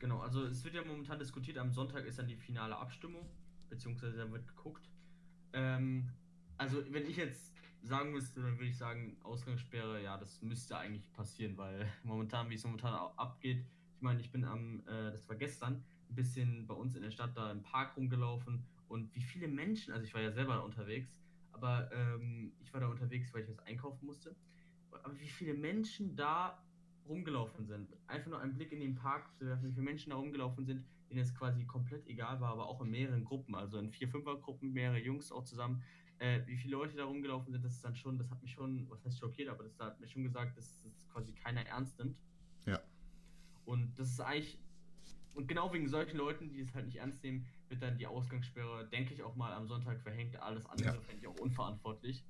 Genau, 0.00 0.18
also 0.18 0.44
es 0.44 0.62
wird 0.62 0.74
ja 0.74 0.84
momentan 0.84 1.18
diskutiert, 1.18 1.56
am 1.56 1.72
Sonntag 1.72 2.04
ist 2.04 2.18
dann 2.18 2.28
die 2.28 2.36
finale 2.36 2.76
Abstimmung, 2.76 3.26
beziehungsweise 3.70 4.18
da 4.18 4.30
wird 4.30 4.46
geguckt. 4.46 4.86
Ähm, 5.54 6.10
also 6.58 6.84
wenn 6.90 7.08
ich 7.08 7.16
jetzt 7.16 7.49
sagen 7.82 8.12
müsste, 8.12 8.42
dann 8.42 8.58
würde 8.58 8.66
ich 8.66 8.76
sagen, 8.76 9.16
Ausgangssperre, 9.22 10.02
ja, 10.02 10.16
das 10.16 10.40
müsste 10.42 10.76
eigentlich 10.76 11.10
passieren, 11.12 11.56
weil 11.56 11.90
momentan, 12.02 12.50
wie 12.50 12.54
es 12.54 12.64
momentan 12.64 12.94
abgeht, 13.16 13.64
ich 13.96 14.02
meine, 14.02 14.20
ich 14.20 14.30
bin 14.30 14.44
am, 14.44 14.80
äh, 14.86 15.10
das 15.12 15.28
war 15.28 15.36
gestern, 15.36 15.82
ein 16.08 16.14
bisschen 16.14 16.66
bei 16.66 16.74
uns 16.74 16.96
in 16.96 17.02
der 17.02 17.10
Stadt 17.10 17.36
da 17.36 17.50
im 17.50 17.62
Park 17.62 17.96
rumgelaufen 17.96 18.64
und 18.88 19.14
wie 19.14 19.22
viele 19.22 19.46
Menschen, 19.46 19.92
also 19.92 20.04
ich 20.04 20.14
war 20.14 20.20
ja 20.20 20.32
selber 20.32 20.64
unterwegs, 20.64 21.16
aber 21.52 21.90
ähm, 21.92 22.52
ich 22.60 22.72
war 22.72 22.80
da 22.80 22.88
unterwegs, 22.88 23.32
weil 23.32 23.42
ich 23.42 23.48
was 23.48 23.58
einkaufen 23.60 24.06
musste, 24.06 24.34
aber 24.90 25.18
wie 25.18 25.28
viele 25.28 25.54
Menschen 25.54 26.16
da 26.16 26.62
rumgelaufen 27.08 27.66
sind. 27.66 27.88
Einfach 28.06 28.30
nur 28.30 28.40
einen 28.40 28.54
Blick 28.54 28.72
in 28.72 28.80
den 28.80 28.94
Park 28.94 29.34
zu 29.36 29.46
werfen, 29.46 29.68
wie 29.68 29.72
viele 29.72 29.84
Menschen 29.84 30.10
da 30.10 30.16
rumgelaufen 30.16 30.64
sind, 30.64 30.84
denen 31.08 31.20
es 31.20 31.34
quasi 31.34 31.64
komplett 31.64 32.06
egal 32.06 32.40
war, 32.40 32.52
aber 32.52 32.66
auch 32.66 32.80
in 32.82 32.90
mehreren 32.90 33.24
Gruppen, 33.24 33.54
also 33.54 33.78
in 33.78 33.90
vier, 33.90 34.08
fünfer 34.08 34.36
Gruppen, 34.36 34.72
mehrere 34.72 34.98
Jungs 34.98 35.32
auch 35.32 35.44
zusammen 35.44 35.82
äh, 36.20 36.46
wie 36.46 36.56
viele 36.56 36.76
Leute 36.76 36.96
da 36.96 37.04
rumgelaufen 37.04 37.50
sind, 37.50 37.64
das 37.64 37.72
ist 37.72 37.84
dann 37.84 37.96
schon, 37.96 38.18
das 38.18 38.30
hat 38.30 38.40
mich 38.42 38.52
schon, 38.52 38.88
was 38.90 39.04
heißt 39.04 39.18
schockiert, 39.18 39.48
aber 39.48 39.64
das 39.64 39.78
hat 39.80 39.98
mir 40.00 40.06
schon 40.06 40.22
gesagt, 40.22 40.56
dass 40.56 40.80
das 40.82 41.08
quasi 41.08 41.32
keiner 41.32 41.66
ernst 41.66 41.98
nimmt. 41.98 42.16
Ja. 42.66 42.78
Und 43.64 43.98
das 43.98 44.10
ist 44.10 44.20
eigentlich, 44.20 44.58
und 45.34 45.48
genau 45.48 45.72
wegen 45.72 45.88
solchen 45.88 46.18
Leuten, 46.18 46.50
die 46.50 46.60
es 46.60 46.74
halt 46.74 46.86
nicht 46.86 46.96
ernst 46.96 47.24
nehmen, 47.24 47.46
wird 47.70 47.82
dann 47.82 47.96
die 47.96 48.06
Ausgangssperre, 48.06 48.86
denke 48.88 49.14
ich, 49.14 49.22
auch 49.22 49.34
mal 49.34 49.52
am 49.52 49.66
Sonntag 49.66 50.00
verhängt. 50.00 50.36
Alles 50.36 50.66
andere 50.66 50.94
ja. 50.94 51.00
fände 51.00 51.22
ich 51.22 51.26
auch 51.26 51.40
unverantwortlich. 51.40 52.22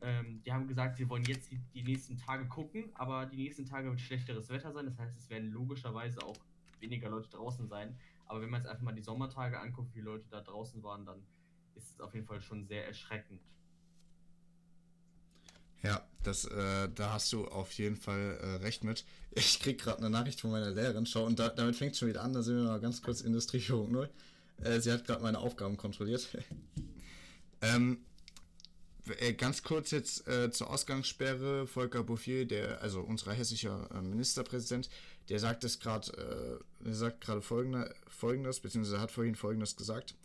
Ähm, 0.00 0.42
die 0.44 0.52
haben 0.52 0.66
gesagt, 0.66 0.96
sie 0.96 1.08
wollen 1.08 1.24
jetzt 1.24 1.50
die, 1.50 1.58
die, 1.74 1.82
nächsten 1.82 2.16
Tage 2.16 2.46
gucken, 2.46 2.90
aber 2.94 3.26
die 3.26 3.36
nächsten 3.36 3.66
Tage 3.66 3.90
wird 3.90 4.00
schlechteres 4.00 4.48
Wetter 4.48 4.72
sein. 4.72 4.86
Das 4.86 4.98
heißt, 4.98 5.16
es 5.16 5.28
werden 5.28 5.50
logischerweise 5.50 6.22
auch 6.22 6.36
weniger 6.80 7.10
Leute 7.10 7.28
draußen 7.28 7.68
sein. 7.68 7.98
Aber 8.26 8.40
wenn 8.40 8.50
man 8.50 8.62
jetzt 8.62 8.70
einfach 8.70 8.82
mal 8.82 8.94
die 8.94 9.02
Sommertage 9.02 9.60
anguckt, 9.60 9.94
wie 9.94 10.00
Leute 10.00 10.26
da 10.30 10.40
draußen 10.40 10.82
waren, 10.82 11.04
dann 11.04 11.22
ist 11.76 11.92
es 11.94 12.00
auf 12.00 12.14
jeden 12.14 12.26
Fall 12.26 12.40
schon 12.40 12.66
sehr 12.66 12.86
erschreckend. 12.86 13.40
Ja, 15.82 16.04
das, 16.22 16.46
äh, 16.46 16.88
da 16.94 17.12
hast 17.12 17.32
du 17.32 17.46
auf 17.46 17.72
jeden 17.74 17.96
Fall 17.96 18.38
äh, 18.42 18.46
recht 18.56 18.82
mit. 18.82 19.04
Ich 19.32 19.60
krieg 19.60 19.80
gerade 19.80 19.98
eine 19.98 20.10
Nachricht 20.10 20.40
von 20.40 20.50
meiner 20.50 20.70
Lehrerin. 20.70 21.06
Schau, 21.06 21.24
und 21.24 21.38
da, 21.38 21.48
damit 21.48 21.76
fängt 21.76 21.92
es 21.92 21.98
schon 21.98 22.08
wieder 22.08 22.22
an. 22.22 22.32
Da 22.32 22.42
sind 22.42 22.56
wir 22.56 22.64
mal 22.64 22.80
ganz 22.80 23.02
kurz 23.02 23.20
Industrie 23.20 23.58
4.0. 23.58 24.08
Äh, 24.64 24.80
sie 24.80 24.90
hat 24.90 25.04
gerade 25.04 25.22
meine 25.22 25.38
Aufgaben 25.38 25.76
kontrolliert. 25.76 26.26
ähm, 27.60 27.98
äh, 29.18 29.34
ganz 29.34 29.62
kurz 29.62 29.92
jetzt 29.92 30.26
äh, 30.26 30.50
zur 30.50 30.70
Ausgangssperre. 30.70 31.66
Volker 31.66 32.02
Bouffier, 32.02 32.46
der, 32.46 32.80
also 32.82 33.02
unser 33.02 33.32
hessischer 33.32 33.88
äh, 33.94 34.00
Ministerpräsident, 34.00 34.88
der 35.28 35.38
sagt 35.38 35.62
es 35.62 35.78
gerade, 35.78 36.60
äh, 36.84 36.92
sagt 36.92 37.20
gerade 37.20 37.42
folgendes, 37.42 38.60
beziehungsweise 38.60 39.00
hat 39.00 39.12
vorhin 39.12 39.36
folgendes 39.36 39.76
gesagt. 39.76 40.16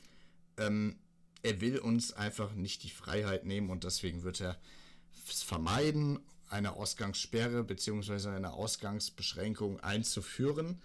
Ähm, 0.57 0.95
er 1.43 1.61
will 1.61 1.79
uns 1.79 2.13
einfach 2.13 2.53
nicht 2.53 2.83
die 2.83 2.89
Freiheit 2.89 3.45
nehmen 3.45 3.69
und 3.69 3.83
deswegen 3.83 4.23
wird 4.23 4.41
er 4.41 4.59
es 5.29 5.43
vermeiden, 5.43 6.19
eine 6.49 6.73
Ausgangssperre 6.73 7.63
bzw. 7.63 8.29
eine 8.29 8.53
Ausgangsbeschränkung 8.53 9.79
einzuführen. 9.79 10.81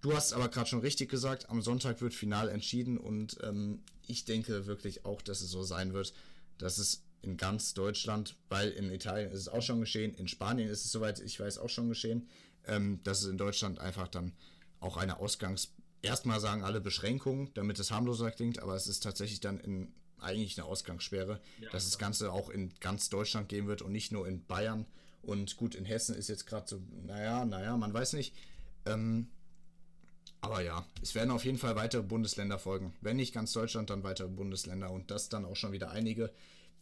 Du 0.00 0.14
hast 0.14 0.32
aber 0.32 0.48
gerade 0.48 0.68
schon 0.68 0.80
richtig 0.80 1.10
gesagt, 1.10 1.50
am 1.50 1.62
Sonntag 1.62 2.00
wird 2.00 2.14
final 2.14 2.48
entschieden 2.48 2.98
und 2.98 3.38
ähm, 3.42 3.82
ich 4.06 4.24
denke 4.24 4.66
wirklich 4.66 5.04
auch, 5.04 5.22
dass 5.22 5.40
es 5.40 5.50
so 5.50 5.62
sein 5.62 5.92
wird, 5.92 6.12
dass 6.58 6.78
es 6.78 7.04
in 7.22 7.36
ganz 7.36 7.74
Deutschland, 7.74 8.36
weil 8.48 8.70
in 8.70 8.90
Italien 8.90 9.30
ist 9.30 9.40
es 9.40 9.48
auch 9.48 9.62
schon 9.62 9.80
geschehen, 9.80 10.14
in 10.14 10.26
Spanien 10.26 10.68
ist 10.68 10.84
es 10.84 10.92
soweit 10.92 11.20
ich 11.20 11.38
weiß 11.38 11.58
auch 11.58 11.68
schon 11.68 11.88
geschehen, 11.88 12.28
ähm, 12.66 13.00
dass 13.04 13.22
es 13.22 13.28
in 13.28 13.38
Deutschland 13.38 13.78
einfach 13.78 14.08
dann 14.08 14.32
auch 14.80 14.96
eine 14.96 15.18
Ausgangsbeschränkung 15.18 15.81
erstmal 16.02 16.40
sagen 16.40 16.62
alle 16.62 16.80
Beschränkungen, 16.80 17.50
damit 17.54 17.78
es 17.78 17.90
harmloser 17.90 18.30
klingt, 18.30 18.58
aber 18.58 18.74
es 18.74 18.86
ist 18.86 19.02
tatsächlich 19.02 19.40
dann 19.40 19.58
in, 19.60 19.92
eigentlich 20.18 20.58
eine 20.58 20.66
Ausgangssperre, 20.66 21.40
ja, 21.60 21.70
dass 21.70 21.84
das 21.84 21.98
Ganze 21.98 22.32
auch 22.32 22.50
in 22.50 22.72
ganz 22.80 23.08
Deutschland 23.08 23.48
gehen 23.48 23.66
wird 23.66 23.82
und 23.82 23.92
nicht 23.92 24.12
nur 24.12 24.26
in 24.26 24.44
Bayern. 24.44 24.86
Und 25.22 25.56
gut, 25.56 25.74
in 25.74 25.84
Hessen 25.84 26.16
ist 26.16 26.28
jetzt 26.28 26.46
gerade 26.46 26.68
so, 26.68 26.82
naja, 27.06 27.44
naja, 27.44 27.76
man 27.76 27.94
weiß 27.94 28.14
nicht. 28.14 28.34
Ähm, 28.86 29.28
aber 30.40 30.60
ja, 30.60 30.84
es 31.00 31.14
werden 31.14 31.30
auf 31.30 31.44
jeden 31.44 31.58
Fall 31.58 31.76
weitere 31.76 32.02
Bundesländer 32.02 32.58
folgen. 32.58 32.92
Wenn 33.00 33.16
nicht 33.16 33.32
ganz 33.32 33.52
Deutschland, 33.52 33.90
dann 33.90 34.02
weitere 34.02 34.26
Bundesländer 34.26 34.90
und 34.90 35.12
das 35.12 35.28
dann 35.28 35.44
auch 35.44 35.54
schon 35.54 35.70
wieder 35.70 35.92
einige. 35.92 36.32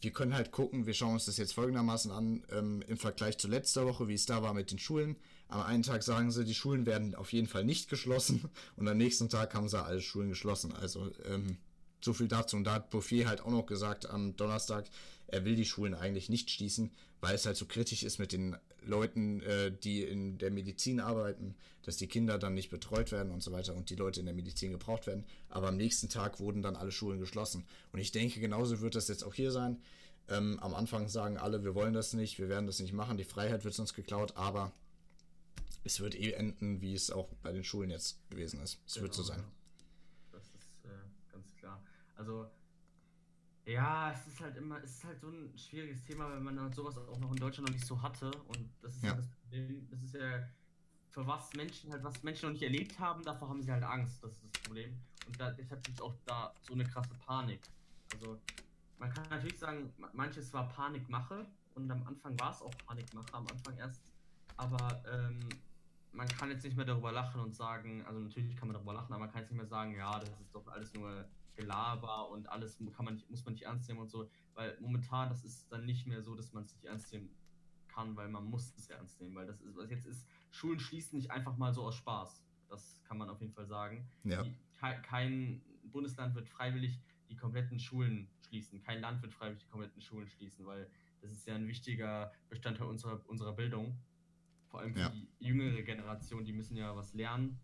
Wir 0.01 0.11
können 0.11 0.33
halt 0.33 0.51
gucken, 0.51 0.87
wir 0.87 0.93
schauen 0.93 1.13
uns 1.13 1.25
das 1.25 1.37
jetzt 1.37 1.53
folgendermaßen 1.53 2.11
an, 2.11 2.43
ähm, 2.51 2.83
im 2.87 2.97
Vergleich 2.97 3.37
zu 3.37 3.47
letzter 3.47 3.85
Woche, 3.85 4.07
wie 4.07 4.15
es 4.15 4.25
da 4.25 4.41
war 4.41 4.53
mit 4.53 4.71
den 4.71 4.79
Schulen. 4.79 5.15
Am 5.47 5.61
einen 5.61 5.83
Tag 5.83 6.01
sagen 6.01 6.31
sie, 6.31 6.43
die 6.43 6.55
Schulen 6.55 6.85
werden 6.85 7.13
auf 7.13 7.31
jeden 7.33 7.47
Fall 7.47 7.63
nicht 7.63 7.89
geschlossen 7.89 8.49
und 8.77 8.87
am 8.87 8.97
nächsten 8.97 9.29
Tag 9.29 9.53
haben 9.53 9.69
sie 9.69 9.81
alle 9.81 10.01
Schulen 10.01 10.29
geschlossen. 10.29 10.73
Also 10.73 11.11
ähm, 11.25 11.57
so 12.03 12.13
viel 12.13 12.27
dazu. 12.27 12.57
Und 12.57 12.63
da 12.63 12.73
hat 12.73 12.89
Bouffier 12.89 13.27
halt 13.27 13.41
auch 13.41 13.51
noch 13.51 13.65
gesagt 13.65 14.09
am 14.09 14.35
Donnerstag, 14.35 14.85
er 15.27 15.45
will 15.45 15.55
die 15.55 15.65
Schulen 15.65 15.93
eigentlich 15.93 16.29
nicht 16.29 16.49
schließen, 16.49 16.91
weil 17.21 17.35
es 17.35 17.45
halt 17.45 17.57
so 17.57 17.65
kritisch 17.65 18.03
ist 18.03 18.17
mit 18.17 18.31
den 18.31 18.57
Leuten, 18.83 19.41
äh, 19.41 19.71
die 19.71 20.03
in 20.03 20.37
der 20.37 20.51
Medizin 20.51 20.99
arbeiten, 20.99 21.55
dass 21.83 21.97
die 21.97 22.07
Kinder 22.07 22.37
dann 22.37 22.53
nicht 22.53 22.69
betreut 22.69 23.11
werden 23.11 23.31
und 23.31 23.43
so 23.43 23.51
weiter 23.51 23.75
und 23.75 23.89
die 23.89 23.95
Leute 23.95 24.19
in 24.19 24.25
der 24.25 24.35
Medizin 24.35 24.71
gebraucht 24.71 25.07
werden. 25.07 25.25
Aber 25.49 25.67
am 25.67 25.77
nächsten 25.77 26.09
Tag 26.09 26.39
wurden 26.39 26.61
dann 26.61 26.75
alle 26.75 26.91
Schulen 26.91 27.19
geschlossen. 27.19 27.65
Und 27.91 27.99
ich 27.99 28.11
denke, 28.11 28.39
genauso 28.39 28.81
wird 28.81 28.95
das 28.95 29.07
jetzt 29.07 29.23
auch 29.23 29.33
hier 29.33 29.51
sein. 29.51 29.81
Ähm, 30.27 30.59
am 30.61 30.73
Anfang 30.73 31.07
sagen 31.09 31.37
alle, 31.37 31.63
wir 31.63 31.75
wollen 31.75 31.93
das 31.93 32.13
nicht, 32.13 32.39
wir 32.39 32.49
werden 32.49 32.67
das 32.67 32.79
nicht 32.79 32.93
machen, 32.93 33.17
die 33.17 33.23
Freiheit 33.23 33.63
wird 33.65 33.77
uns 33.79 33.93
geklaut, 33.93 34.37
aber 34.37 34.71
es 35.83 35.99
wird 35.99 36.15
eh 36.15 36.31
enden, 36.31 36.81
wie 36.81 36.93
es 36.93 37.11
auch 37.11 37.27
bei 37.41 37.51
den 37.51 37.63
Schulen 37.63 37.89
jetzt 37.89 38.17
gewesen 38.29 38.61
ist. 38.61 38.79
Es 38.85 38.93
genau, 38.93 39.03
wird 39.03 39.13
so 39.13 39.23
genau, 39.23 39.35
sein. 39.35 39.43
Das 40.31 40.43
ist 40.43 40.85
äh, 40.85 41.31
ganz 41.31 41.55
klar. 41.57 41.83
Also, 42.15 42.47
ja, 43.71 44.11
es 44.11 44.27
ist 44.27 44.41
halt 44.41 44.57
immer, 44.57 44.81
es 44.83 44.91
ist 44.91 45.03
halt 45.03 45.19
so 45.19 45.29
ein 45.29 45.57
schwieriges 45.57 46.03
Thema, 46.03 46.31
wenn 46.31 46.43
man 46.43 46.59
halt 46.59 46.75
sowas 46.75 46.97
auch 46.97 47.19
noch 47.19 47.31
in 47.31 47.37
Deutschland 47.37 47.69
noch 47.69 47.73
nicht 47.73 47.85
so 47.85 48.01
hatte. 48.01 48.31
Und 48.47 48.69
das 48.81 48.95
ist 48.95 49.03
ja, 49.03 49.09
ja 49.09 49.15
das 49.15 49.27
Problem, 49.27 49.87
das 49.89 50.01
ist 50.03 50.15
ja 50.15 50.47
für 51.09 51.27
was 51.27 51.53
Menschen 51.53 51.91
halt, 51.91 52.03
was 52.03 52.23
Menschen 52.23 52.47
noch 52.47 52.53
nicht 52.53 52.63
erlebt 52.63 52.97
haben, 52.99 53.23
davor 53.23 53.49
haben 53.49 53.61
sie 53.61 53.71
halt 53.71 53.83
Angst. 53.83 54.23
Das 54.23 54.31
ist 54.31 54.43
das 54.43 54.61
Problem. 54.63 54.97
Und 55.27 55.39
da, 55.39 55.51
deshalb 55.51 55.83
gibt 55.83 55.97
es 55.97 56.01
auch 56.01 56.15
da 56.25 56.53
so 56.61 56.73
eine 56.73 56.83
krasse 56.83 57.13
Panik. 57.25 57.61
Also, 58.13 58.39
man 58.97 59.11
kann 59.13 59.27
natürlich 59.29 59.59
sagen, 59.59 59.93
manches 60.13 60.53
war 60.53 60.69
Panikmache 60.69 61.45
und 61.75 61.89
am 61.91 62.05
Anfang 62.05 62.39
war 62.39 62.51
es 62.51 62.61
auch 62.61 62.73
Panikmache, 62.85 63.33
am 63.33 63.47
Anfang 63.47 63.77
erst. 63.77 64.01
Aber 64.57 65.03
ähm, 65.11 65.39
man 66.13 66.27
kann 66.27 66.49
jetzt 66.49 66.63
nicht 66.63 66.77
mehr 66.77 66.85
darüber 66.85 67.11
lachen 67.11 67.41
und 67.41 67.55
sagen, 67.55 68.05
also 68.05 68.19
natürlich 68.19 68.55
kann 68.55 68.67
man 68.67 68.75
darüber 68.75 68.93
lachen, 68.93 69.11
aber 69.13 69.21
man 69.21 69.31
kann 69.31 69.41
jetzt 69.41 69.51
nicht 69.51 69.57
mehr 69.57 69.67
sagen, 69.67 69.95
ja, 69.95 70.19
das 70.19 70.29
ist 70.39 70.53
doch 70.53 70.67
alles 70.67 70.93
nur 70.93 71.25
Gelaber 71.61 72.29
und 72.29 72.49
alles 72.49 72.77
kann 72.95 73.05
man 73.05 73.15
nicht, 73.15 73.29
muss 73.29 73.45
man 73.45 73.53
nicht 73.53 73.63
ernst 73.63 73.87
nehmen 73.87 73.99
und 73.99 74.09
so, 74.09 74.29
weil 74.53 74.77
momentan 74.79 75.29
das 75.29 75.43
ist 75.43 75.71
dann 75.71 75.85
nicht 75.85 76.07
mehr 76.07 76.21
so, 76.21 76.35
dass 76.35 76.53
man 76.53 76.63
es 76.63 76.73
nicht 76.73 76.85
ernst 76.85 77.11
nehmen 77.13 77.29
kann, 77.87 78.15
weil 78.15 78.29
man 78.29 78.45
muss 78.45 78.73
es 78.77 78.89
ernst 78.89 79.19
nehmen, 79.19 79.35
weil 79.35 79.47
das 79.47 79.61
ist, 79.61 79.75
was 79.75 79.89
jetzt 79.89 80.05
ist, 80.05 80.27
Schulen 80.49 80.79
schließen 80.79 81.17
nicht 81.17 81.31
einfach 81.31 81.57
mal 81.57 81.73
so 81.73 81.83
aus 81.83 81.95
Spaß. 81.95 82.43
Das 82.69 83.01
kann 83.03 83.17
man 83.17 83.29
auf 83.29 83.41
jeden 83.41 83.53
Fall 83.53 83.67
sagen. 83.67 84.07
Ja. 84.23 84.43
Die, 84.43 84.55
kein 85.03 85.61
Bundesland 85.83 86.35
wird 86.35 86.47
freiwillig 86.47 86.99
die 87.29 87.35
kompletten 87.35 87.79
Schulen 87.79 88.29
schließen. 88.47 88.81
Kein 88.81 89.01
Land 89.01 89.21
wird 89.21 89.33
freiwillig 89.33 89.63
die 89.63 89.69
kompletten 89.69 90.01
Schulen 90.01 90.27
schließen, 90.27 90.65
weil 90.65 90.89
das 91.21 91.31
ist 91.31 91.45
ja 91.47 91.55
ein 91.55 91.67
wichtiger 91.67 92.31
Bestandteil 92.49 92.87
unserer, 92.87 93.21
unserer 93.27 93.53
Bildung 93.53 93.97
vor 94.71 94.79
allem 94.79 94.93
für 94.93 95.01
ja. 95.01 95.09
die 95.09 95.27
jüngere 95.39 95.83
Generation, 95.83 96.45
die 96.45 96.53
müssen 96.53 96.77
ja 96.77 96.95
was 96.95 97.13
lernen 97.13 97.59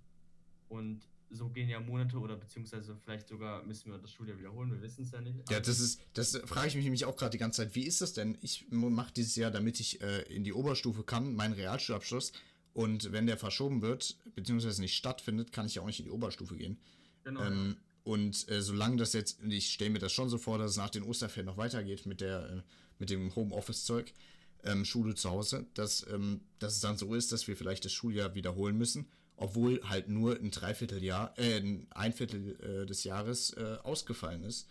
und 0.67 1.07
so 1.30 1.50
gehen 1.50 1.70
ja 1.70 1.80
Monate 1.80 2.18
oder 2.18 2.36
beziehungsweise 2.36 2.96
vielleicht 3.04 3.28
sogar 3.28 3.63
müssen 3.63 3.92
wir 3.92 3.98
das 3.98 4.12
Schuljahr 4.12 4.38
wiederholen, 4.40 4.72
wir 4.72 4.82
wissen 4.82 5.04
es 5.04 5.12
ja 5.12 5.22
nicht. 5.22 5.38
Ja, 5.50 5.60
das 5.60 5.80
ist, 5.80 6.02
das 6.13 6.38
frage 6.46 6.68
ich 6.68 6.76
mich 6.76 6.86
nämlich 6.86 7.06
auch 7.06 7.18
gerade 7.18 7.32
die 7.32 7.38
ganze 7.38 7.63
Zeit. 7.63 7.76
Wie 7.76 7.84
ist 7.84 8.02
das 8.02 8.13
denn? 8.13 8.38
Ich 8.42 8.66
mache 8.70 9.13
dieses 9.13 9.36
Jahr, 9.36 9.52
damit 9.52 9.80
ich 9.80 10.02
äh, 10.02 10.22
in 10.34 10.44
die 10.44 10.54
Oberstufe 10.54 11.04
kann, 11.04 11.34
meinen 11.36 11.54
Realschulabschluss. 11.54 12.32
Und 12.74 13.12
wenn 13.12 13.26
der 13.26 13.38
verschoben 13.38 13.82
wird, 13.82 14.18
beziehungsweise 14.36 14.82
nicht 14.82 14.96
stattfindet, 14.96 15.52
kann 15.52 15.66
ich 15.66 15.76
ja 15.76 15.82
auch 15.82 15.88
nicht 15.88 16.00
in 16.00 16.06
die 16.06 16.12
Oberstufe 16.12 16.56
gehen. 16.56 16.78
Genau. 17.24 17.44
Ähm, 17.44 17.78
und 18.04 18.48
äh, 18.50 18.62
solange 18.62 18.98
das 18.98 19.13
jetzt, 19.13 19.44
ich 19.44 19.74
stelle 19.74 19.90
mir 19.90 20.00
das 20.00 20.13
schon 20.13 20.30
so 20.30 20.38
vor, 20.38 20.58
dass 20.58 20.72
es 20.72 20.78
nach 20.78 20.90
den 20.90 21.04
Osterferien 21.04 21.48
noch 21.48 21.58
weitergeht 21.58 22.06
mit 22.06 22.22
der, 22.22 22.50
äh, 22.50 22.62
mit 23.00 23.10
dem 23.10 23.36
Homeoffice-Zeug, 23.36 24.13
ähm, 24.63 24.86
Schule 24.86 25.16
zu 25.16 25.30
Hause, 25.30 25.66
dass, 25.74 26.06
ähm, 26.10 26.42
dass 26.60 26.76
es 26.76 26.80
dann 26.80 26.98
so 26.98 27.13
ist, 27.16 27.32
dass 27.32 27.48
wir 27.48 27.58
vielleicht 27.58 27.84
das 27.84 27.92
Schuljahr 27.92 28.36
wiederholen 28.36 28.78
müssen, 28.78 29.08
obwohl 29.38 29.82
halt 29.88 30.10
nur 30.10 30.36
ein 30.36 30.52
Dreivierteljahr, 30.52 31.38
äh, 31.38 31.62
ein 31.91 32.13
Viertel 32.13 32.60
äh, 32.60 32.86
des 32.86 33.04
Jahres 33.04 33.54
äh, 33.54 33.78
ausgefallen 33.84 34.43
ist. 34.43 34.67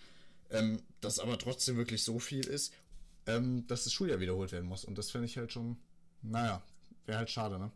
Ähm, 0.50 0.82
dass 1.00 1.18
aber 1.18 1.38
trotzdem 1.38 1.76
wirklich 1.76 2.04
so 2.04 2.18
viel 2.18 2.46
ist, 2.46 2.72
ähm, 3.26 3.66
dass 3.66 3.84
das 3.84 3.92
Schuljahr 3.92 4.20
wiederholt 4.20 4.52
werden 4.52 4.68
muss. 4.68 4.84
Und 4.84 4.98
das 4.98 5.10
finde 5.10 5.26
ich 5.26 5.36
halt 5.38 5.52
schon, 5.52 5.76
naja, 6.22 6.62
wäre 7.04 7.18
halt 7.18 7.30
schade, 7.30 7.58
ne? 7.58 7.72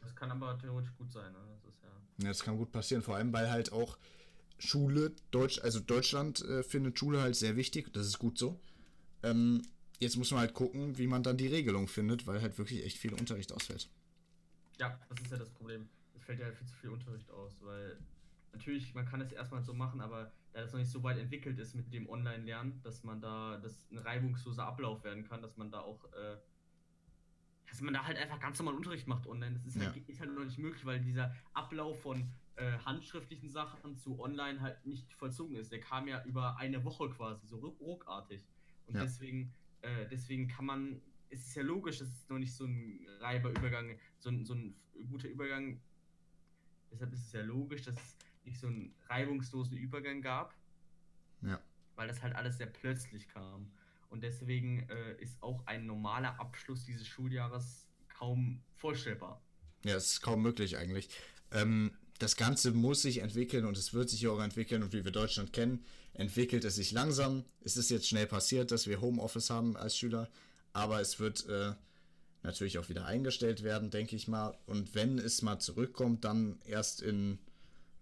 Das 0.00 0.14
kann 0.14 0.30
aber 0.30 0.56
theoretisch 0.58 0.94
gut 0.96 1.10
sein, 1.10 1.32
ne? 1.32 1.38
Das 1.48 1.72
ist 1.72 1.82
ja. 1.82 1.88
Ja, 2.22 2.28
das 2.28 2.42
kann 2.42 2.58
gut 2.58 2.70
passieren, 2.70 3.02
vor 3.02 3.16
allem 3.16 3.32
weil 3.32 3.50
halt 3.50 3.72
auch 3.72 3.98
Schule, 4.58 5.12
Deutsch, 5.30 5.60
also 5.60 5.80
Deutschland 5.80 6.42
äh, 6.42 6.62
findet 6.62 6.98
Schule 6.98 7.22
halt 7.22 7.34
sehr 7.34 7.56
wichtig, 7.56 7.92
das 7.92 8.06
ist 8.06 8.18
gut 8.18 8.38
so. 8.38 8.60
Ähm, 9.22 9.62
jetzt 9.98 10.16
muss 10.16 10.30
man 10.30 10.40
halt 10.40 10.54
gucken, 10.54 10.98
wie 10.98 11.06
man 11.06 11.22
dann 11.22 11.36
die 11.36 11.48
Regelung 11.48 11.88
findet, 11.88 12.26
weil 12.26 12.40
halt 12.40 12.58
wirklich 12.58 12.84
echt 12.84 12.98
viel 12.98 13.14
Unterricht 13.14 13.52
ausfällt. 13.52 13.88
Ja, 14.78 14.98
das 15.08 15.20
ist 15.20 15.30
ja 15.30 15.38
das 15.38 15.50
Problem. 15.50 15.88
Es 16.30 16.36
fällt 16.36 16.40
ja 16.40 16.46
halt 16.46 16.56
viel 16.58 16.66
zu 16.68 16.76
viel 16.76 16.90
Unterricht 16.90 17.28
aus, 17.30 17.60
weil 17.60 17.98
natürlich, 18.52 18.94
man 18.94 19.04
kann 19.04 19.20
es 19.20 19.32
erstmal 19.32 19.62
so 19.62 19.74
machen, 19.74 20.00
aber 20.00 20.32
da 20.52 20.60
das 20.60 20.72
noch 20.72 20.78
nicht 20.78 20.90
so 20.90 21.02
weit 21.02 21.18
entwickelt 21.18 21.58
ist 21.58 21.74
mit 21.74 21.92
dem 21.92 22.08
Online-Lernen, 22.08 22.80
dass 22.82 23.02
man 23.02 23.20
da, 23.20 23.58
dass 23.58 23.90
ein 23.90 23.98
reibungsloser 23.98 24.64
Ablauf 24.64 25.02
werden 25.02 25.24
kann, 25.24 25.42
dass 25.42 25.56
man 25.56 25.72
da 25.72 25.80
auch, 25.80 26.04
äh, 26.12 26.36
dass 27.68 27.80
man 27.80 27.94
da 27.94 28.04
halt 28.04 28.16
einfach 28.16 28.38
ganz 28.38 28.58
normal 28.60 28.74
Unterricht 28.76 29.08
macht 29.08 29.26
online. 29.26 29.54
Das 29.56 29.66
ist, 29.66 29.76
halt, 29.80 29.96
Ja. 29.96 30.02
ist 30.06 30.20
halt 30.20 30.32
noch 30.32 30.44
nicht 30.44 30.58
möglich, 30.58 30.84
weil 30.84 31.00
dieser 31.00 31.34
Ablauf 31.52 32.00
von 32.00 32.30
äh, 32.56 32.78
handschriftlichen 32.78 33.48
Sachen 33.48 33.96
zu 33.96 34.20
online 34.20 34.60
halt 34.60 34.86
nicht 34.86 35.12
vollzogen 35.14 35.56
ist. 35.56 35.72
Der 35.72 35.80
kam 35.80 36.06
ja 36.06 36.22
über 36.26 36.56
eine 36.58 36.84
Woche 36.84 37.10
quasi, 37.10 37.44
so 37.48 37.58
ruck- 37.58 37.80
ruckartig. 37.80 38.46
Und 38.86 38.94
Ja. 38.94 39.02
deswegen, 39.02 39.52
äh, 39.80 40.06
deswegen 40.08 40.46
kann 40.46 40.66
man, 40.66 41.00
es 41.28 41.40
ist 41.46 41.54
ja 41.56 41.62
logisch, 41.64 42.00
es 42.00 42.08
ist 42.10 42.30
noch 42.30 42.38
nicht 42.38 42.54
so 42.54 42.66
ein 42.66 43.04
reiber 43.18 43.50
Übergang, 43.50 43.98
so 44.18 44.30
ein, 44.30 44.44
so 44.44 44.54
ein 44.54 44.76
guter 45.08 45.28
Übergang. 45.28 45.80
Deshalb 46.92 47.12
ist 47.12 47.26
es 47.26 47.32
ja 47.32 47.42
logisch, 47.42 47.82
dass 47.82 47.94
es 47.94 48.16
nicht 48.44 48.58
so 48.58 48.66
einen 48.66 48.94
reibungslosen 49.08 49.76
Übergang 49.76 50.22
gab, 50.22 50.54
Ja. 51.42 51.60
weil 51.96 52.08
das 52.08 52.22
halt 52.22 52.34
alles 52.34 52.56
sehr 52.58 52.66
plötzlich 52.66 53.28
kam. 53.28 53.70
Und 54.08 54.22
deswegen 54.22 54.88
äh, 54.88 55.14
ist 55.22 55.40
auch 55.42 55.64
ein 55.66 55.86
normaler 55.86 56.38
Abschluss 56.40 56.84
dieses 56.84 57.06
Schuljahres 57.06 57.86
kaum 58.08 58.60
vorstellbar. 58.74 59.40
Ja, 59.84 59.94
es 59.96 60.12
ist 60.12 60.20
kaum 60.22 60.42
möglich 60.42 60.76
eigentlich. 60.76 61.08
Ähm, 61.52 61.92
das 62.18 62.36
Ganze 62.36 62.72
muss 62.72 63.02
sich 63.02 63.18
entwickeln 63.18 63.64
und 63.64 63.78
es 63.78 63.94
wird 63.94 64.10
sich 64.10 64.26
auch 64.28 64.40
entwickeln 64.40 64.82
und 64.82 64.92
wie 64.92 65.04
wir 65.04 65.12
Deutschland 65.12 65.52
kennen, 65.52 65.84
entwickelt 66.12 66.64
es 66.64 66.74
sich 66.74 66.90
langsam. 66.92 67.44
Es 67.62 67.76
ist 67.76 67.88
jetzt 67.90 68.08
schnell 68.08 68.26
passiert, 68.26 68.72
dass 68.72 68.86
wir 68.86 69.00
Homeoffice 69.00 69.48
haben 69.48 69.76
als 69.76 69.96
Schüler, 69.96 70.28
aber 70.72 71.00
es 71.00 71.18
wird 71.20 71.46
äh, 71.48 71.72
natürlich 72.42 72.78
auch 72.78 72.88
wieder 72.88 73.06
eingestellt 73.06 73.62
werden, 73.62 73.90
denke 73.90 74.16
ich 74.16 74.28
mal. 74.28 74.56
Und 74.66 74.94
wenn 74.94 75.18
es 75.18 75.42
mal 75.42 75.58
zurückkommt, 75.58 76.24
dann 76.24 76.58
erst 76.64 77.02
in 77.02 77.38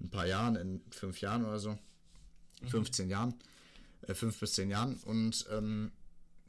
ein 0.00 0.10
paar 0.10 0.26
Jahren, 0.26 0.56
in 0.56 0.80
fünf 0.90 1.20
Jahren 1.20 1.44
oder 1.44 1.58
so, 1.58 1.78
15 2.66 3.08
Jahren, 3.08 3.34
äh, 4.02 4.14
fünf 4.14 4.38
bis 4.38 4.54
zehn 4.54 4.70
Jahren. 4.70 4.96
Und 5.04 5.46
ähm, 5.50 5.92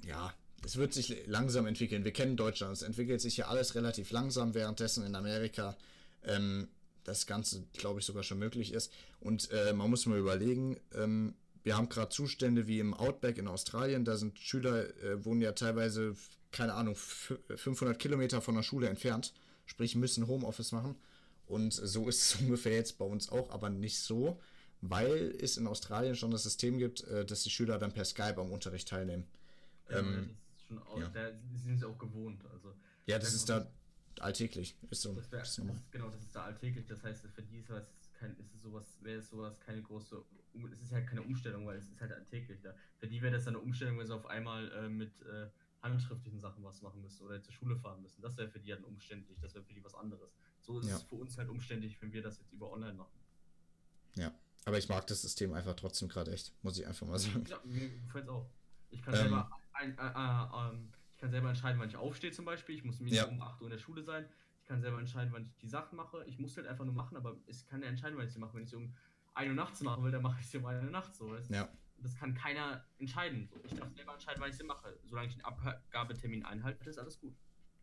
ja, 0.06 0.34
es 0.66 0.78
wird 0.78 0.94
sich 0.94 1.26
langsam 1.28 1.66
entwickeln. 1.66 2.04
Wir 2.04 2.14
kennen 2.14 2.38
Deutschland, 2.38 2.74
es 2.74 2.82
entwickelt 2.82 3.22
sich 3.22 3.38
ja 3.38 3.48
alles 3.48 3.76
relativ 3.76 4.12
langsam, 4.12 4.54
währenddessen 4.54 5.06
in 5.06 5.16
Amerika 5.16 5.78
ähm, 6.24 6.68
das 7.04 7.26
Ganze, 7.26 7.64
glaube 7.74 8.00
ich, 8.00 8.06
sogar 8.06 8.24
schon 8.24 8.40
möglich 8.40 8.74
ist. 8.74 8.92
Und 9.20 9.52
äh, 9.52 9.74
man 9.74 9.90
muss 9.90 10.06
mal 10.06 10.18
überlegen, 10.18 10.78
ähm, 10.94 11.36
wir 11.64 11.76
haben 11.76 11.90
gerade 11.90 12.10
Zustände 12.10 12.68
wie 12.68 12.80
im 12.80 12.94
Outback 12.94 13.38
in 13.38 13.48
Australien, 13.48 14.06
da 14.06 14.16
sind 14.16 14.40
Schüler, 14.40 14.86
äh, 15.04 15.24
wohnen 15.26 15.42
ja 15.42 15.52
teilweise, 15.54 16.16
keine 16.52 16.74
Ahnung, 16.74 16.94
f- 16.94 17.38
500 17.56 17.98
Kilometer 18.00 18.42
von 18.42 18.56
der 18.56 18.64
Schule 18.64 18.88
entfernt, 18.90 19.34
sprich 19.66 19.96
müssen 19.96 20.28
Homeoffice 20.28 20.72
machen. 20.72 20.96
Und 21.48 21.74
so 21.74 22.08
ist 22.08 22.22
es 22.36 22.36
ungefähr 22.42 22.74
jetzt 22.74 22.98
bei 22.98 23.06
uns 23.06 23.30
auch, 23.30 23.50
aber 23.52 23.70
nicht 23.70 24.00
so, 24.00 24.40
weil 24.82 25.36
es 25.42 25.58
in 25.58 25.68
Australien 25.68 26.16
schon 26.16 26.32
das 26.32 26.44
System 26.44 26.78
gibt, 26.78 27.04
äh, 27.06 27.26
dass 27.26 27.44
die 27.44 27.50
Schüler 27.50 27.78
dann 27.80 27.92
per 27.92 28.06
Skype 28.06 28.38
am 28.40 28.52
Unterricht 28.52 28.88
teilnehmen. 28.88 29.26
Ähm, 29.90 30.36
das 30.48 30.60
ist 30.62 30.68
schon 30.68 30.80
auch, 30.80 31.00
ja. 31.00 31.10
da 31.10 31.32
sind 31.64 31.78
sie 31.80 31.86
auch 31.86 31.98
gewohnt. 31.98 32.44
Also, 32.54 32.74
Ja, 33.08 33.18
das 33.20 33.34
ist 33.34 33.50
da 33.50 33.68
alltäglich. 34.20 34.76
Ist 34.90 35.02
so. 35.02 35.14
Das 35.14 35.32
wär, 35.32 35.42
ist 35.42 35.58
das 35.58 35.58
normal. 35.60 35.82
genau, 35.92 36.10
das 36.10 36.22
ist 36.22 36.36
da 36.36 36.44
alltäglich. 36.46 36.86
Das 36.86 37.04
heißt, 37.04 37.26
für 37.34 37.42
die 37.42 37.58
ist, 37.58 37.70
was 37.70 37.84
kein, 38.20 38.36
ist 38.38 38.54
es 38.54 38.62
sowas, 38.62 38.86
wäre 39.02 39.20
es 39.20 39.30
sowas 39.30 39.60
keine 39.60 39.82
große, 39.82 40.22
es 40.74 40.82
ist 40.82 40.92
halt 40.92 41.08
keine 41.08 41.22
Umstellung, 41.24 41.66
weil 41.66 41.78
es 41.78 41.86
ist 41.90 42.00
halt 42.02 42.12
alltäglich 42.12 42.60
da. 42.62 42.74
Für 42.98 43.08
die 43.08 43.22
wäre 43.22 43.34
das 43.34 43.46
dann 43.46 43.56
eine 43.56 43.64
Umstellung, 43.64 43.98
wenn 43.98 44.08
sie 44.08 44.14
auf 44.16 44.26
einmal 44.28 44.72
äh, 44.74 44.90
mit 44.90 45.12
äh, 45.22 45.48
handschriftlichen 45.82 46.40
Sachen 46.40 46.64
was 46.64 46.82
machen 46.82 47.02
müssen 47.02 47.26
oder 47.26 47.42
zur 47.42 47.54
Schule 47.54 47.76
fahren 47.78 48.02
müssen. 48.02 48.22
Das 48.22 48.36
wäre 48.38 48.50
für 48.50 48.60
die 48.60 48.70
dann 48.70 48.84
umständlich, 48.84 49.40
das 49.40 49.54
wäre 49.56 49.64
für 49.64 49.74
die 49.74 49.84
was 49.84 49.96
anderes. 49.96 50.36
So 50.62 50.80
ist 50.80 50.90
Ja. 50.90 50.96
es 50.98 51.04
für 51.04 51.16
uns 51.16 51.38
halt 51.38 51.50
umständlich, 51.50 52.02
wenn 52.02 52.12
wir 52.12 52.22
das 52.22 52.38
jetzt 52.40 52.52
über 52.52 52.72
online 52.72 52.94
machen. 52.94 53.18
Ja. 54.16 54.34
Aber 54.66 54.78
ich 54.78 54.90
mag 54.90 55.08
das 55.08 55.22
System 55.22 55.54
einfach 55.54 55.74
trotzdem 55.76 56.10
gerade 56.10 56.32
echt, 56.32 56.54
muss 56.64 56.78
ich 56.78 56.86
einfach 56.86 57.08
mal 57.08 57.18
sagen. 57.18 57.46
Ja, 57.48 57.60
mir 57.64 57.90
gefällt 57.90 58.26
es 58.26 58.30
auch. 58.30 58.50
Ich 58.90 59.02
kann 59.02 59.14
Ähm. 59.14 59.20
selber 59.22 59.50
ein, 59.74 59.98
äh, 59.98 60.02
äh, 60.02 60.70
ähm, 60.76 60.90
ich 61.12 61.18
kann 61.18 61.32
selber 61.32 61.50
entscheiden, 61.50 61.80
wann 61.80 61.90
ich 61.90 61.96
aufstehe 61.96 62.32
zum 62.32 62.46
Beispiel. 62.46 62.76
Ich 62.76 62.84
muss 62.84 63.00
Ja. 63.00 63.26
Um 63.26 63.42
8 63.42 63.62
Uhr 63.62 63.68
in 63.68 63.72
der 63.72 63.78
Schule 63.78 64.04
sein. 64.04 64.26
Ich 64.62 64.66
kann 64.66 64.82
selber 64.82 65.00
entscheiden, 65.00 65.32
wann 65.34 65.46
ich 65.46 65.58
die 65.58 65.68
Sachen 65.68 65.96
mache. 65.96 66.24
Ich 66.28 66.38
muss 66.40 66.56
halt 66.58 66.68
einfach 66.68 66.86
nur 66.86 66.94
machen, 66.94 67.16
aber 67.18 67.38
ich 67.48 67.66
kann 67.68 67.82
ja 67.82 67.88
entscheiden, 67.88 68.18
wann 68.18 68.28
ich 68.28 68.34
sie 68.34 68.40
mache. 68.40 68.54
Wenn 68.56 68.64
ich 68.64 68.70
sie 68.70 68.76
um 68.76 68.94
1 69.34 69.48
Uhr 69.50 69.56
nachts 69.56 69.82
machen 69.82 70.04
will, 70.04 70.12
dann 70.12 70.22
mache 70.22 70.40
ich 70.42 70.48
sie 70.48 70.58
um 70.58 70.66
1 70.66 70.84
Uhr 70.84 70.92
nachts 70.92 71.18
so. 71.18 71.36
Ja. 71.50 71.70
Das 72.02 72.16
kann 72.16 72.34
keiner 72.34 72.84
entscheiden. 73.00 73.50
So. 73.52 73.60
Ich 73.66 73.74
darf 73.74 73.94
selber 73.96 74.14
entscheiden, 74.14 74.42
wann 74.42 74.50
ich 74.50 74.56
sie 74.58 74.64
mache. 74.64 74.98
Solange 75.06 75.28
ich 75.28 75.34
den 75.36 75.44
Abgabetermin 75.46 76.46
einhalte, 76.46 76.90
ist 76.90 76.98
alles 76.98 77.20
gut. 77.20 77.34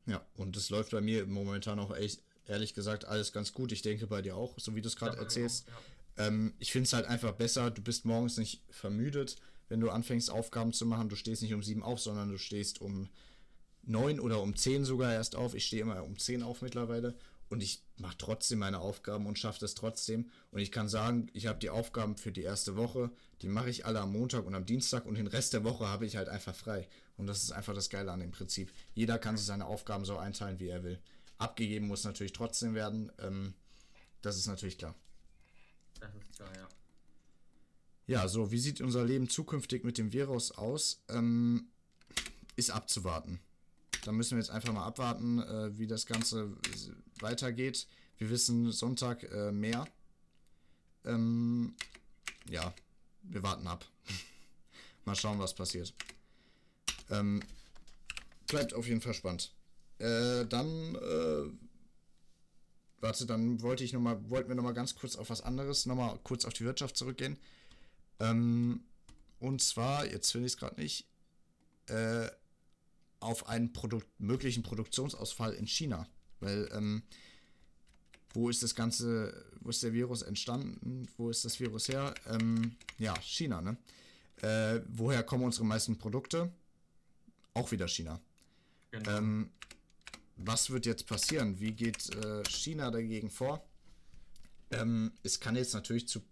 Ja, 0.06 0.24
und 0.36 0.56
das 0.56 0.70
läuft 0.70 0.92
bei 0.92 1.00
mir 1.00 1.26
momentan 1.26 1.78
auch 1.78 1.94
echt, 1.94 2.22
ehrlich 2.46 2.74
gesagt, 2.74 3.04
alles 3.04 3.32
ganz 3.32 3.52
gut. 3.52 3.72
Ich 3.72 3.82
denke 3.82 4.06
bei 4.06 4.22
dir 4.22 4.36
auch, 4.36 4.54
so 4.58 4.74
wie 4.74 4.80
du 4.82 4.88
es 4.88 4.96
gerade 4.96 5.16
Ja, 5.16 5.22
erzählst. 5.22 5.68
ja. 5.68 6.26
Ähm, 6.26 6.54
ich 6.58 6.72
finde 6.72 6.86
es 6.86 6.92
halt 6.92 7.06
einfach 7.06 7.32
besser, 7.32 7.70
du 7.70 7.82
bist 7.82 8.04
morgens 8.04 8.36
nicht 8.38 8.62
vermüdet, 8.70 9.36
wenn 9.68 9.80
du 9.80 9.90
anfängst, 9.90 10.30
Aufgaben 10.30 10.72
zu 10.72 10.86
machen. 10.86 11.08
Du 11.08 11.16
stehst 11.16 11.42
nicht 11.42 11.52
um 11.54 11.62
sieben 11.62 11.82
auf, 11.82 12.00
sondern 12.00 12.30
du 12.30 12.38
stehst 12.38 12.80
um 12.80 13.08
neun 13.82 14.20
oder 14.20 14.40
um 14.40 14.54
zehn 14.56 14.84
sogar 14.84 15.12
erst 15.12 15.36
auf. 15.36 15.54
Ich 15.54 15.66
stehe 15.66 15.82
immer 15.82 16.02
um 16.04 16.18
zehn 16.18 16.42
auf 16.42 16.62
mittlerweile 16.62 17.16
und 17.48 17.62
ich 17.62 17.82
mache 17.98 18.16
trotzdem 18.18 18.58
meine 18.58 18.80
Aufgaben 18.80 19.26
und 19.26 19.38
schaffe 19.38 19.60
das 19.60 19.74
trotzdem. 19.74 20.30
Und 20.50 20.60
ich 20.60 20.70
kann 20.70 20.88
sagen, 20.88 21.28
ich 21.32 21.46
habe 21.46 21.58
die 21.58 21.70
Aufgaben 21.70 22.16
für 22.16 22.32
die 22.32 22.42
erste 22.42 22.76
Woche, 22.76 23.10
die 23.42 23.48
mache 23.48 23.70
ich 23.70 23.86
alle 23.86 24.00
am 24.00 24.12
Montag 24.12 24.44
und 24.46 24.54
am 24.54 24.66
Dienstag 24.66 25.06
und 25.06 25.16
den 25.16 25.26
Rest 25.26 25.52
der 25.52 25.64
Woche 25.64 25.86
habe 25.86 26.06
ich 26.06 26.16
halt 26.16 26.28
einfach 26.28 26.54
frei. 26.54 26.88
Und 27.16 27.26
das 27.26 27.42
ist 27.42 27.52
einfach 27.52 27.74
das 27.74 27.90
Geile 27.90 28.12
an 28.12 28.20
dem 28.20 28.30
Prinzip. 28.30 28.72
Jeder 28.94 29.18
kann 29.18 29.36
sich 29.36 29.46
seine 29.46 29.66
Aufgaben 29.66 30.04
so 30.04 30.16
einteilen, 30.18 30.60
wie 30.60 30.68
er 30.68 30.84
will. 30.84 30.98
Abgegeben 31.38 31.86
muss 31.86 32.04
natürlich 32.04 32.32
trotzdem 32.32 32.74
werden. 32.74 33.12
Ähm, 33.18 33.54
das 34.22 34.36
ist 34.36 34.46
natürlich 34.46 34.78
klar. 34.78 34.94
Das 36.00 36.14
ist 36.14 36.36
klar, 36.36 36.54
ja. 36.54 36.68
Ja, 38.06 38.28
so, 38.28 38.52
wie 38.52 38.58
sieht 38.58 38.80
unser 38.80 39.04
Leben 39.04 39.28
zukünftig 39.28 39.84
mit 39.84 39.98
dem 39.98 40.12
Virus 40.12 40.52
aus? 40.52 41.02
Ähm, 41.08 41.68
ist 42.54 42.70
abzuwarten. 42.70 43.40
Da 44.04 44.12
müssen 44.12 44.36
wir 44.36 44.38
jetzt 44.38 44.50
einfach 44.50 44.72
mal 44.72 44.84
abwarten, 44.84 45.40
äh, 45.40 45.76
wie 45.76 45.86
das 45.86 46.06
Ganze 46.06 46.56
weitergeht. 47.20 47.86
Wir 48.18 48.30
wissen 48.30 48.72
Sonntag 48.72 49.22
äh, 49.24 49.52
mehr. 49.52 49.86
Ähm, 51.04 51.74
ja, 52.48 52.74
wir 53.22 53.42
warten 53.42 53.66
ab. 53.66 53.84
mal 55.04 55.16
schauen, 55.16 55.38
was 55.38 55.54
passiert. 55.54 55.94
Ähm, 57.10 57.42
bleibt 58.46 58.74
auf 58.74 58.86
jeden 58.86 59.00
Fall 59.00 59.14
spannend. 59.14 59.52
Äh, 59.98 60.44
dann, 60.46 60.94
äh, 60.94 61.50
warte, 63.00 63.26
dann 63.26 63.62
wollte 63.62 63.84
ich 63.84 63.92
noch 63.92 64.00
mal, 64.00 64.18
wollten 64.30 64.48
wir 64.48 64.56
noch 64.56 64.62
mal 64.62 64.74
ganz 64.74 64.94
kurz 64.94 65.16
auf 65.16 65.30
was 65.30 65.40
anderes, 65.40 65.86
noch 65.86 65.96
mal 65.96 66.18
kurz 66.22 66.44
auf 66.44 66.52
die 66.52 66.64
Wirtschaft 66.64 66.96
zurückgehen. 66.96 67.38
Ähm, 68.20 68.82
und 69.38 69.62
zwar, 69.62 70.06
jetzt 70.06 70.32
finde 70.32 70.46
ich 70.46 70.54
es 70.54 70.58
gerade 70.58 70.80
nicht, 70.80 71.06
äh, 71.86 72.28
auf 73.20 73.48
einen 73.48 73.72
Produkt, 73.72 74.08
möglichen 74.18 74.62
Produktionsausfall 74.62 75.52
in 75.54 75.66
China. 75.66 76.06
Weil, 76.46 76.68
ähm, 76.72 77.02
wo 78.32 78.48
ist 78.48 78.62
das 78.62 78.76
Ganze, 78.76 79.44
wo 79.60 79.70
ist 79.70 79.82
der 79.82 79.92
Virus 79.92 80.22
entstanden? 80.22 81.08
Wo 81.16 81.28
ist 81.28 81.44
das 81.44 81.58
Virus 81.58 81.88
her? 81.88 82.14
Ähm, 82.28 82.76
ja, 82.98 83.14
China, 83.20 83.60
ne? 83.60 83.76
Äh, 84.42 84.80
woher 84.88 85.24
kommen 85.24 85.42
unsere 85.44 85.64
meisten 85.64 85.98
Produkte? 85.98 86.52
Auch 87.52 87.72
wieder 87.72 87.88
China. 87.88 88.20
Genau. 88.92 89.10
Ähm, 89.10 89.50
was 90.36 90.70
wird 90.70 90.86
jetzt 90.86 91.06
passieren? 91.08 91.58
Wie 91.58 91.72
geht 91.72 92.14
äh, 92.14 92.44
China 92.44 92.92
dagegen 92.92 93.28
vor? 93.30 93.66
Ähm, 94.70 95.12
es 95.24 95.40
kann 95.40 95.56
jetzt 95.56 95.74
natürlich 95.74 96.06
zu. 96.06 96.22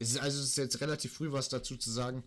Es 0.00 0.10
ist, 0.10 0.18
also 0.18 0.40
es 0.40 0.46
ist 0.46 0.56
jetzt 0.56 0.80
relativ 0.80 1.12
früh 1.12 1.30
was 1.30 1.48
dazu 1.48 1.76
zu 1.76 1.92
sagen, 1.92 2.24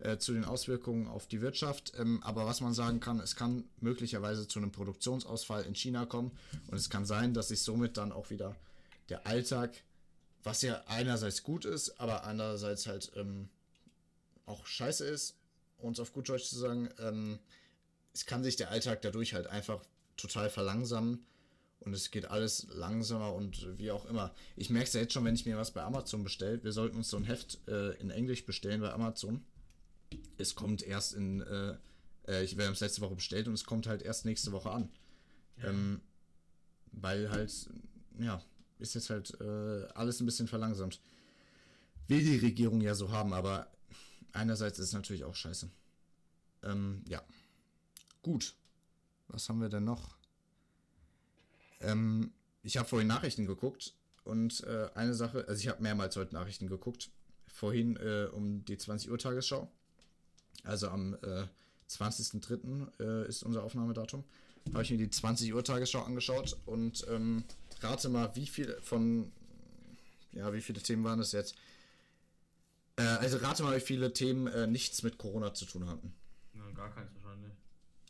äh, 0.00 0.18
zu 0.18 0.32
den 0.32 0.44
Auswirkungen 0.44 1.08
auf 1.08 1.26
die 1.26 1.40
Wirtschaft. 1.40 1.92
Ähm, 1.98 2.22
aber 2.22 2.46
was 2.46 2.60
man 2.60 2.74
sagen 2.74 3.00
kann, 3.00 3.20
es 3.20 3.36
kann 3.36 3.64
möglicherweise 3.80 4.46
zu 4.48 4.58
einem 4.58 4.72
Produktionsausfall 4.72 5.64
in 5.64 5.74
China 5.74 6.06
kommen. 6.06 6.32
Und 6.68 6.76
es 6.76 6.90
kann 6.90 7.06
sein, 7.06 7.34
dass 7.34 7.48
sich 7.48 7.62
somit 7.62 7.96
dann 7.96 8.12
auch 8.12 8.30
wieder 8.30 8.56
der 9.08 9.26
Alltag, 9.26 9.82
was 10.42 10.62
ja 10.62 10.82
einerseits 10.86 11.42
gut 11.42 11.64
ist, 11.64 12.00
aber 12.00 12.24
andererseits 12.24 12.86
halt 12.86 13.12
ähm, 13.16 13.48
auch 14.46 14.66
scheiße 14.66 15.04
ist, 15.04 15.36
es 15.92 16.00
auf 16.00 16.12
gut 16.12 16.28
Deutsch 16.28 16.48
zu 16.48 16.58
sagen, 16.58 16.88
ähm, 16.98 17.38
es 18.12 18.26
kann 18.26 18.42
sich 18.42 18.56
der 18.56 18.70
Alltag 18.70 19.02
dadurch 19.02 19.34
halt 19.34 19.46
einfach 19.46 19.84
total 20.16 20.50
verlangsamen 20.50 21.24
und 21.80 21.94
es 21.94 22.10
geht 22.10 22.26
alles 22.26 22.66
langsamer 22.72 23.32
und 23.32 23.78
wie 23.78 23.90
auch 23.90 24.04
immer. 24.06 24.34
Ich 24.56 24.70
merke 24.70 24.88
es 24.88 24.94
ja 24.94 25.00
jetzt 25.00 25.12
schon, 25.12 25.24
wenn 25.24 25.34
ich 25.34 25.46
mir 25.46 25.56
was 25.56 25.70
bei 25.70 25.82
Amazon 25.82 26.24
bestelle. 26.24 26.62
Wir 26.64 26.72
sollten 26.72 26.96
uns 26.96 27.10
so 27.10 27.16
ein 27.16 27.24
Heft 27.24 27.58
äh, 27.68 27.92
in 28.00 28.10
Englisch 28.10 28.44
bestellen 28.44 28.80
bei 28.80 28.92
Amazon. 28.92 29.44
Es 30.38 30.54
kommt 30.54 30.82
erst 30.82 31.14
in, 31.14 31.40
äh, 31.40 31.76
äh, 32.24 32.56
wir 32.56 32.66
haben 32.66 32.72
es 32.72 32.80
letzte 32.80 33.00
Woche 33.00 33.16
bestellt 33.16 33.48
und 33.48 33.54
es 33.54 33.64
kommt 33.64 33.86
halt 33.86 34.02
erst 34.02 34.24
nächste 34.24 34.52
Woche 34.52 34.70
an. 34.70 34.90
Ja. 35.56 35.68
Ähm, 35.68 36.00
weil 36.92 37.30
halt, 37.30 37.70
ja, 38.18 38.42
ist 38.78 38.94
jetzt 38.94 39.10
halt 39.10 39.38
äh, 39.40 39.86
alles 39.94 40.20
ein 40.20 40.26
bisschen 40.26 40.48
verlangsamt. 40.48 41.00
Will 42.06 42.22
die 42.22 42.38
Regierung 42.38 42.80
ja 42.80 42.94
so 42.94 43.10
haben, 43.10 43.32
aber 43.32 43.70
einerseits 44.32 44.78
ist 44.78 44.86
es 44.88 44.92
natürlich 44.92 45.24
auch 45.24 45.34
scheiße. 45.34 45.70
Ähm, 46.62 47.04
ja. 47.06 47.22
Gut. 48.22 48.54
Was 49.28 49.48
haben 49.48 49.60
wir 49.60 49.68
denn 49.68 49.84
noch? 49.84 50.16
Ähm, 51.80 52.32
ich 52.62 52.76
habe 52.76 52.88
vorhin 52.88 53.08
Nachrichten 53.08 53.46
geguckt 53.46 53.94
und 54.24 54.64
äh, 54.64 54.88
eine 54.94 55.14
Sache, 55.14 55.46
also 55.48 55.60
ich 55.60 55.68
habe 55.68 55.82
mehrmals 55.82 56.16
heute 56.16 56.34
Nachrichten 56.34 56.66
geguckt. 56.66 57.10
Vorhin 57.46 57.96
äh, 57.96 58.28
um 58.32 58.64
die 58.64 58.76
20 58.76 59.10
Uhr 59.10 59.18
Tagesschau. 59.18 59.70
Also 60.64 60.88
am 60.88 61.14
äh, 61.22 61.46
20.03. 61.88 63.00
Äh, 63.00 63.28
ist 63.28 63.42
unser 63.42 63.62
Aufnahmedatum. 63.62 64.24
Habe 64.72 64.82
ich 64.82 64.90
mir 64.90 64.98
die 64.98 65.10
20 65.10 65.54
Uhr 65.54 65.64
Tagesschau 65.64 66.02
angeschaut 66.02 66.56
und 66.66 67.06
ähm, 67.08 67.44
rate 67.80 68.08
mal, 68.08 68.34
wie 68.36 68.46
viele 68.46 68.80
von, 68.82 69.32
ja, 70.32 70.52
wie 70.52 70.60
viele 70.60 70.80
Themen 70.80 71.04
waren 71.04 71.18
das 71.18 71.32
jetzt? 71.32 71.56
Äh, 72.96 73.02
also 73.02 73.38
rate 73.38 73.62
mal, 73.62 73.76
wie 73.76 73.80
viele 73.80 74.12
Themen 74.12 74.46
äh, 74.48 74.66
nichts 74.66 75.02
mit 75.02 75.16
Corona 75.16 75.54
zu 75.54 75.64
tun 75.64 75.88
hatten. 75.88 76.12
Ja, 76.54 76.70
gar 76.72 76.94
keins 76.94 77.10
wahrscheinlich. 77.14 77.52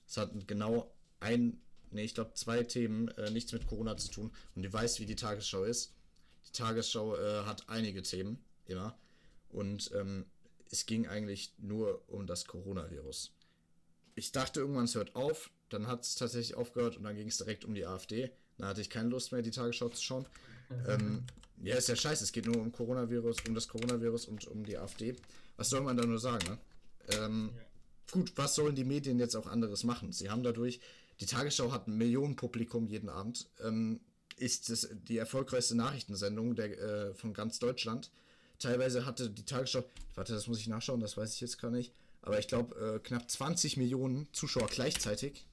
Es 0.07 0.17
hatten 0.17 0.47
genau 0.47 0.93
ein, 1.21 1.61
nee, 1.91 2.05
ich 2.05 2.15
glaube 2.15 2.35
zwei 2.35 2.65
Themen 2.65 3.09
äh, 3.09 3.31
nichts 3.31 3.53
mit 3.53 3.67
Corona 3.67 3.97
zu 3.97 4.11
tun. 4.11 4.33
Und 4.57 4.63
du 4.63 4.73
weißt, 4.73 4.99
wie 4.99 5.07
die 5.07 5.17
Tagesschau 5.17 5.63
ist. 5.63 5.93
Die 6.47 6.53
Tagesschau 6.53 7.17
äh, 7.17 7.45
hat 7.45 7.69
einige 7.69 8.03
Themen, 8.03 8.43
immer. 8.67 8.97
Und 9.51 9.93
ähm, 9.95 10.25
es 10.71 10.87
ging 10.87 11.07
eigentlich 11.07 11.53
nur 11.59 12.03
um 12.09 12.27
das 12.27 12.47
Coronavirus. 12.47 13.33
Ich 14.15 14.33
dachte 14.33 14.61
irgendwann, 14.61 14.85
es 14.85 14.95
hört 14.95 15.15
auf. 15.17 15.51
Dann 15.69 15.87
hat 15.87 16.03
es 16.03 16.15
tatsächlich 16.15 16.57
aufgehört 16.57 16.97
und 16.97 17.05
dann 17.05 17.15
ging 17.15 17.29
es 17.29 17.39
direkt 17.39 17.65
um 17.65 17.75
die 17.75 17.87
AfD. 17.87 18.31
Da 18.57 18.69
hatte 18.69 18.81
ich 18.81 18.91
keine 18.91 19.11
Lust 19.11 19.33
mehr, 19.33 19.43
die 19.43 19.51
Tagesschau 19.51 19.89
zu 19.91 20.03
schauen. 20.03 20.27
ähm, 20.89 21.25
ja, 21.63 21.77
ist 21.77 21.89
ja 21.89 21.97
scheiße. 21.97 22.25
Es 22.25 22.33
geht 22.33 22.47
nur 22.47 22.57
um 22.57 22.73
Coronavirus, 22.73 23.37
um 23.47 23.55
das 23.55 23.69
Coronavirus 23.69 24.27
und 24.27 24.47
um 24.49 24.65
die 24.65 24.77
AfD. 24.77 25.17
Was 25.57 25.71
soll 25.71 25.81
man 25.81 25.97
da 25.97 26.05
nur 26.05 26.19
sagen, 26.19 26.45
ne? 26.49 26.59
Ähm, 27.19 27.51
ja. 27.55 27.63
Gut, 28.11 28.33
was 28.37 28.55
sollen 28.55 28.75
die 28.75 28.85
Medien 28.85 29.19
jetzt 29.19 29.37
auch 29.37 29.47
anderes 29.47 29.85
machen? 29.85 30.13
Sie 30.13 30.31
haben 30.31 30.43
dadurch, 30.43 30.81
die 31.21 31.27
Tagesschau 31.27 31.73
hat 31.73 31.89
ein 31.89 31.99
Millionenpublikum 31.99 32.87
jeden 32.87 33.09
Abend, 33.09 33.49
ähm, 33.63 34.01
ist 34.37 34.71
das 34.71 34.89
die 34.93 35.19
erfolgreichste 35.19 35.75
Nachrichtensendung 35.75 36.55
der, 36.55 36.79
äh, 36.79 37.15
von 37.15 37.35
ganz 37.35 37.59
Deutschland. 37.59 38.11
Teilweise 38.59 39.07
hatte 39.07 39.31
die 39.31 39.45
Tagesschau, 39.45 39.85
warte, 40.15 40.33
das 40.33 40.49
muss 40.49 40.59
ich 40.59 40.67
nachschauen, 40.67 41.01
das 41.01 41.17
weiß 41.17 41.35
ich 41.35 41.41
jetzt 41.41 41.61
gar 41.61 41.71
nicht, 41.71 41.93
aber 42.23 42.39
ich 42.39 42.49
glaube 42.49 42.97
äh, 42.97 42.99
knapp 42.99 43.31
20 43.31 43.77
Millionen 43.77 44.29
Zuschauer 44.33 44.67
gleichzeitig. 44.69 45.47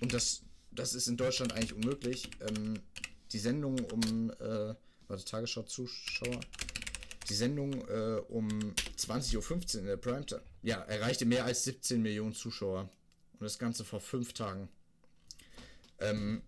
Und 0.00 0.12
das, 0.12 0.42
das 0.72 0.94
ist 0.94 1.06
in 1.06 1.16
Deutschland 1.16 1.52
eigentlich 1.52 1.74
unmöglich. 1.74 2.28
Ähm, 2.40 2.80
die 3.32 3.38
Sendung 3.38 3.78
um, 3.78 4.30
äh, 4.30 4.74
warte, 5.06 5.24
Tagesschau-Zuschauer, 5.24 6.40
die 7.28 7.34
Sendung 7.34 7.72
äh, 7.88 8.20
um 8.28 8.48
20.15 8.98 9.36
Uhr 9.36 9.80
in 9.80 9.86
der 9.86 9.96
Primetime, 9.96 10.42
ja, 10.62 10.80
erreichte 10.82 11.26
mehr 11.26 11.44
als 11.44 11.62
17 11.64 12.02
Millionen 12.02 12.34
Zuschauer. 12.34 12.90
Und 13.34 13.42
das 13.42 13.58
Ganze 13.58 13.84
vor 13.84 14.00
fünf 14.00 14.32
Tagen. 14.32 14.68
Ähm, 16.00 16.42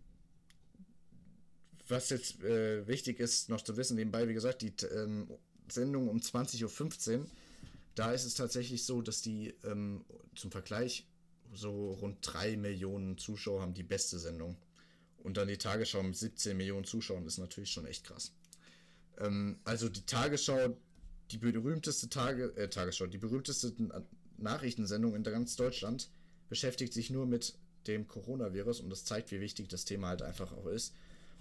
was 1.88 2.11
jetzt 2.11 2.42
äh, 2.42 2.86
wichtig 2.86 3.20
ist, 3.20 3.48
noch 3.48 3.62
zu 3.62 3.76
wissen, 3.76 3.96
nebenbei, 3.96 4.28
wie 4.28 4.34
gesagt, 4.34 4.62
die 4.62 4.72
ähm, 4.86 5.28
Sendung 5.74 6.08
um 6.08 6.18
20.15 6.18 7.18
Uhr, 7.18 7.26
da 7.94 8.12
ist 8.12 8.24
es 8.24 8.34
tatsächlich 8.34 8.84
so, 8.84 9.02
dass 9.02 9.22
die 9.22 9.54
ähm, 9.64 10.04
zum 10.34 10.50
Vergleich 10.50 11.06
so 11.52 11.92
rund 11.92 12.18
3 12.22 12.56
Millionen 12.56 13.18
Zuschauer 13.18 13.62
haben 13.62 13.74
die 13.74 13.82
beste 13.82 14.18
Sendung. 14.18 14.56
Und 15.22 15.36
dann 15.36 15.48
die 15.48 15.58
Tagesschau 15.58 16.02
mit 16.02 16.16
17 16.16 16.56
Millionen 16.56 16.84
Zuschauern 16.84 17.26
ist 17.26 17.38
natürlich 17.38 17.70
schon 17.70 17.86
echt 17.86 18.04
krass. 18.04 18.32
Ähm, 19.18 19.58
also 19.64 19.88
die 19.88 20.04
Tagesschau, 20.04 20.76
die 21.30 21.38
berühmteste 21.38 22.08
Tage, 22.08 22.56
äh, 22.56 22.68
Tagesschau, 22.68 23.06
die 23.06 23.18
berühmteste 23.18 23.72
Nachrichtensendung 24.38 25.14
in 25.14 25.22
ganz 25.22 25.56
Deutschland 25.56 26.08
beschäftigt 26.48 26.92
sich 26.92 27.10
nur 27.10 27.26
mit 27.26 27.54
dem 27.86 28.08
Coronavirus 28.08 28.80
und 28.80 28.90
das 28.90 29.04
zeigt, 29.04 29.30
wie 29.30 29.40
wichtig 29.40 29.68
das 29.68 29.84
Thema 29.84 30.08
halt 30.08 30.22
einfach 30.22 30.52
auch 30.52 30.66
ist. 30.66 30.94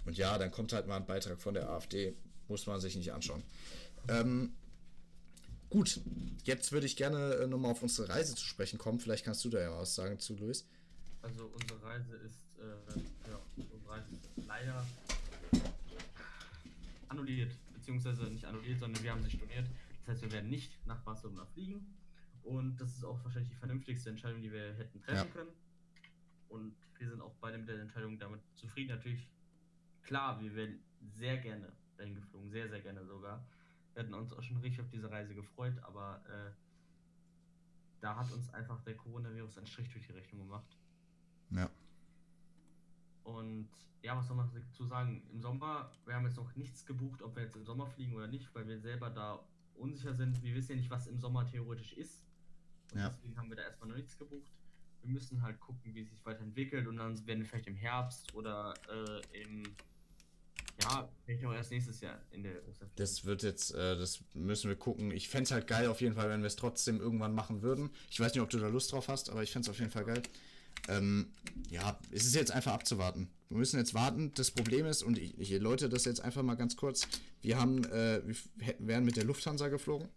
Und 0.04 0.16
ja, 0.16 0.38
dann 0.38 0.50
kommt 0.50 0.72
halt 0.72 0.86
mal 0.86 0.96
ein 0.96 1.06
Beitrag 1.06 1.40
von 1.40 1.54
der 1.54 1.70
AfD, 1.70 2.14
muss 2.48 2.66
man 2.66 2.80
sich 2.80 2.96
nicht 2.96 3.12
anschauen. 3.12 3.42
Ähm, 4.08 4.52
gut, 5.70 6.00
jetzt 6.44 6.72
würde 6.72 6.86
ich 6.86 6.96
gerne 6.96 7.34
äh, 7.34 7.46
nochmal 7.46 7.72
auf 7.72 7.82
unsere 7.82 8.08
Reise 8.08 8.34
zu 8.34 8.44
sprechen 8.44 8.78
kommen. 8.78 8.98
Vielleicht 8.98 9.24
kannst 9.24 9.44
du 9.44 9.50
da 9.50 9.60
ja 9.60 9.76
was 9.76 9.94
sagen 9.94 10.18
zu, 10.18 10.36
Luis. 10.36 10.66
Also 11.22 11.46
unsere 11.46 11.82
Reise 11.82 12.16
ist, 12.16 12.46
äh, 12.58 13.30
ja, 13.30 13.38
unsere 13.56 13.88
Reise 13.88 14.08
ist 14.14 14.46
leider 14.46 14.84
annulliert, 17.08 17.52
beziehungsweise 17.74 18.24
nicht 18.24 18.44
annulliert, 18.44 18.80
sondern 18.80 19.02
wir 19.02 19.12
haben 19.12 19.22
sie 19.22 19.30
storniert. 19.30 19.66
Das 20.00 20.14
heißt, 20.14 20.22
wir 20.22 20.32
werden 20.32 20.50
nicht 20.50 20.84
nach 20.86 21.00
Barcelona 21.02 21.46
fliegen. 21.46 21.94
Und 22.42 22.76
das 22.80 22.96
ist 22.96 23.04
auch 23.04 23.22
wahrscheinlich 23.22 23.50
die 23.50 23.56
vernünftigste 23.56 24.10
Entscheidung, 24.10 24.42
die 24.42 24.50
wir 24.52 24.74
hätten 24.74 25.00
treffen 25.00 25.28
ja. 25.28 25.34
können. 25.34 25.50
Und 26.48 26.74
wir 26.98 27.08
sind 27.08 27.20
auch 27.20 27.34
beide 27.40 27.58
mit 27.58 27.68
der 27.68 27.80
Entscheidung 27.80 28.18
damit 28.18 28.40
zufrieden. 28.56 28.90
Natürlich, 28.90 29.28
klar, 30.02 30.40
wir 30.40 30.54
wären 30.54 30.80
sehr 31.18 31.36
gerne 31.38 31.72
dahin 31.96 32.14
geflogen, 32.14 32.50
sehr, 32.50 32.68
sehr 32.68 32.80
gerne 32.80 33.04
sogar. 33.06 33.44
Wir 33.94 34.02
hatten 34.02 34.14
uns 34.14 34.32
auch 34.32 34.42
schon 34.42 34.58
richtig 34.58 34.80
auf 34.80 34.90
diese 34.90 35.10
Reise 35.10 35.34
gefreut, 35.34 35.78
aber 35.82 36.22
äh, 36.28 36.50
da 38.00 38.16
hat 38.16 38.32
uns 38.32 38.52
einfach 38.54 38.80
der 38.82 38.96
Coronavirus 38.96 39.58
einen 39.58 39.66
Strich 39.66 39.90
durch 39.90 40.06
die 40.06 40.12
Rechnung 40.12 40.42
gemacht. 40.42 40.76
Ja. 41.50 41.70
Und 43.24 43.68
ja, 44.02 44.16
was 44.16 44.26
soll 44.26 44.36
man 44.36 44.50
dazu 44.52 44.84
sagen? 44.84 45.22
Im 45.32 45.40
Sommer, 45.40 45.92
wir 46.06 46.14
haben 46.14 46.26
jetzt 46.26 46.36
noch 46.36 46.54
nichts 46.56 46.84
gebucht, 46.84 47.22
ob 47.22 47.36
wir 47.36 47.44
jetzt 47.44 47.54
im 47.54 47.64
Sommer 47.64 47.86
fliegen 47.86 48.14
oder 48.14 48.26
nicht, 48.26 48.52
weil 48.54 48.66
wir 48.66 48.80
selber 48.80 49.10
da 49.10 49.44
unsicher 49.74 50.14
sind. 50.14 50.42
Wir 50.42 50.54
wissen 50.54 50.72
ja 50.72 50.76
nicht, 50.78 50.90
was 50.90 51.06
im 51.06 51.18
Sommer 51.18 51.46
theoretisch 51.46 51.92
ist. 51.92 52.24
Und 52.92 52.98
ja. 52.98 53.08
deswegen 53.08 53.36
haben 53.36 53.48
wir 53.48 53.56
da 53.56 53.62
erstmal 53.62 53.90
noch 53.90 53.96
nichts 53.96 54.18
gebucht. 54.18 54.50
Wir 55.02 55.12
müssen 55.12 55.42
halt 55.42 55.60
gucken, 55.60 55.94
wie 55.94 56.00
es 56.00 56.10
sich 56.10 56.24
weiterentwickelt 56.24 56.86
und 56.86 56.96
dann 56.96 57.26
werden 57.26 57.40
wir 57.40 57.46
vielleicht 57.46 57.66
im 57.66 57.76
Herbst 57.76 58.34
oder 58.34 58.74
äh, 58.88 59.42
im 59.42 59.64
ja, 60.82 61.08
vielleicht 61.24 61.44
auch 61.44 61.52
erst 61.52 61.70
nächstes 61.70 62.00
Jahr 62.00 62.20
in 62.30 62.42
der 62.42 62.52
Osterferien. 62.68 62.92
Das 62.96 63.24
wird 63.24 63.42
jetzt, 63.42 63.74
äh, 63.74 63.96
das 63.96 64.20
müssen 64.34 64.68
wir 64.68 64.76
gucken. 64.76 65.10
Ich 65.10 65.28
fände 65.28 65.44
es 65.44 65.50
halt 65.50 65.66
geil 65.66 65.88
auf 65.88 66.00
jeden 66.00 66.14
Fall, 66.14 66.28
wenn 66.28 66.40
wir 66.40 66.46
es 66.46 66.56
trotzdem 66.56 67.00
irgendwann 67.00 67.34
machen 67.34 67.62
würden. 67.62 67.90
Ich 68.10 68.20
weiß 68.20 68.34
nicht, 68.34 68.42
ob 68.42 68.50
du 68.50 68.58
da 68.58 68.68
Lust 68.68 68.92
drauf 68.92 69.08
hast, 69.08 69.30
aber 69.30 69.42
ich 69.42 69.52
fände 69.52 69.66
es 69.66 69.70
auf 69.70 69.78
jeden 69.78 69.90
Fall 69.90 70.04
geil. 70.04 70.22
Ähm, 70.88 71.28
ja, 71.70 71.98
es 72.10 72.24
ist 72.24 72.34
jetzt 72.34 72.50
einfach 72.50 72.72
abzuwarten. 72.72 73.28
Wir 73.48 73.58
müssen 73.58 73.78
jetzt 73.78 73.94
warten. 73.94 74.32
Das 74.34 74.50
Problem 74.50 74.86
ist, 74.86 75.02
und 75.02 75.18
ich, 75.18 75.38
ich 75.38 75.50
Leute, 75.60 75.88
das 75.88 76.04
jetzt 76.04 76.20
einfach 76.20 76.42
mal 76.42 76.54
ganz 76.54 76.76
kurz, 76.76 77.06
wir 77.42 77.58
haben, 77.58 77.84
äh, 77.84 78.22
wir 78.26 78.74
wären 78.78 79.04
mit 79.04 79.16
der 79.16 79.24
Lufthansa 79.24 79.68
geflogen, 79.68 80.08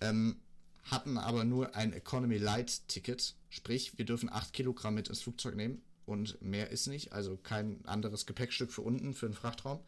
ähm, 0.00 0.36
hatten 0.84 1.16
aber 1.16 1.44
nur 1.44 1.74
ein 1.74 1.92
Economy 1.92 2.38
Light 2.38 2.88
Ticket, 2.88 3.36
sprich, 3.48 3.96
wir 3.96 4.04
dürfen 4.04 4.28
8 4.30 4.52
Kilogramm 4.52 4.94
mit 4.94 5.08
ins 5.08 5.22
Flugzeug 5.22 5.56
nehmen 5.56 5.82
und 6.12 6.40
mehr 6.40 6.70
ist 6.70 6.86
nicht, 6.86 7.12
also 7.12 7.36
kein 7.36 7.84
anderes 7.86 8.26
Gepäckstück 8.26 8.70
für 8.70 8.82
unten, 8.82 9.14
für 9.14 9.26
den 9.26 9.34
Frachtraum. 9.34 9.80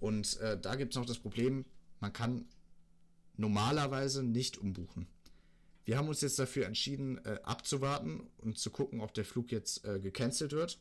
Und 0.00 0.38
äh, 0.40 0.58
da 0.60 0.74
gibt 0.74 0.92
es 0.92 0.98
noch 0.98 1.06
das 1.06 1.18
Problem, 1.18 1.64
man 2.00 2.12
kann 2.12 2.44
normalerweise 3.36 4.22
nicht 4.22 4.58
umbuchen. 4.58 5.06
Wir 5.84 5.96
haben 5.96 6.08
uns 6.08 6.20
jetzt 6.20 6.38
dafür 6.38 6.66
entschieden, 6.66 7.18
äh, 7.24 7.38
abzuwarten 7.42 8.28
und 8.38 8.58
zu 8.58 8.70
gucken, 8.70 9.00
ob 9.00 9.14
der 9.14 9.24
Flug 9.24 9.50
jetzt 9.50 9.84
äh, 9.84 9.98
gecancelt 9.98 10.52
wird. 10.52 10.78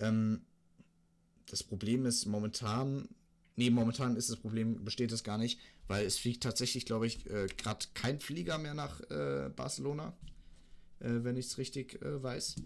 Ähm, 0.00 0.42
das 1.46 1.62
Problem 1.62 2.04
ist 2.04 2.26
momentan, 2.26 3.08
nee, 3.56 3.70
momentan 3.70 4.16
ist 4.16 4.30
das 4.30 4.36
Problem, 4.36 4.84
besteht 4.84 5.12
es 5.12 5.24
gar 5.24 5.38
nicht, 5.38 5.60
weil 5.86 6.04
es 6.04 6.18
fliegt 6.18 6.42
tatsächlich, 6.42 6.84
glaube 6.84 7.06
ich, 7.06 7.26
äh, 7.30 7.46
gerade 7.46 7.86
kein 7.94 8.20
Flieger 8.20 8.58
mehr 8.58 8.74
nach 8.74 9.00
äh, 9.10 9.50
Barcelona, 9.54 10.14
äh, 11.00 11.08
wenn 11.22 11.36
ich 11.36 11.46
es 11.46 11.58
richtig 11.58 12.02
äh, 12.02 12.22
weiß. 12.22 12.56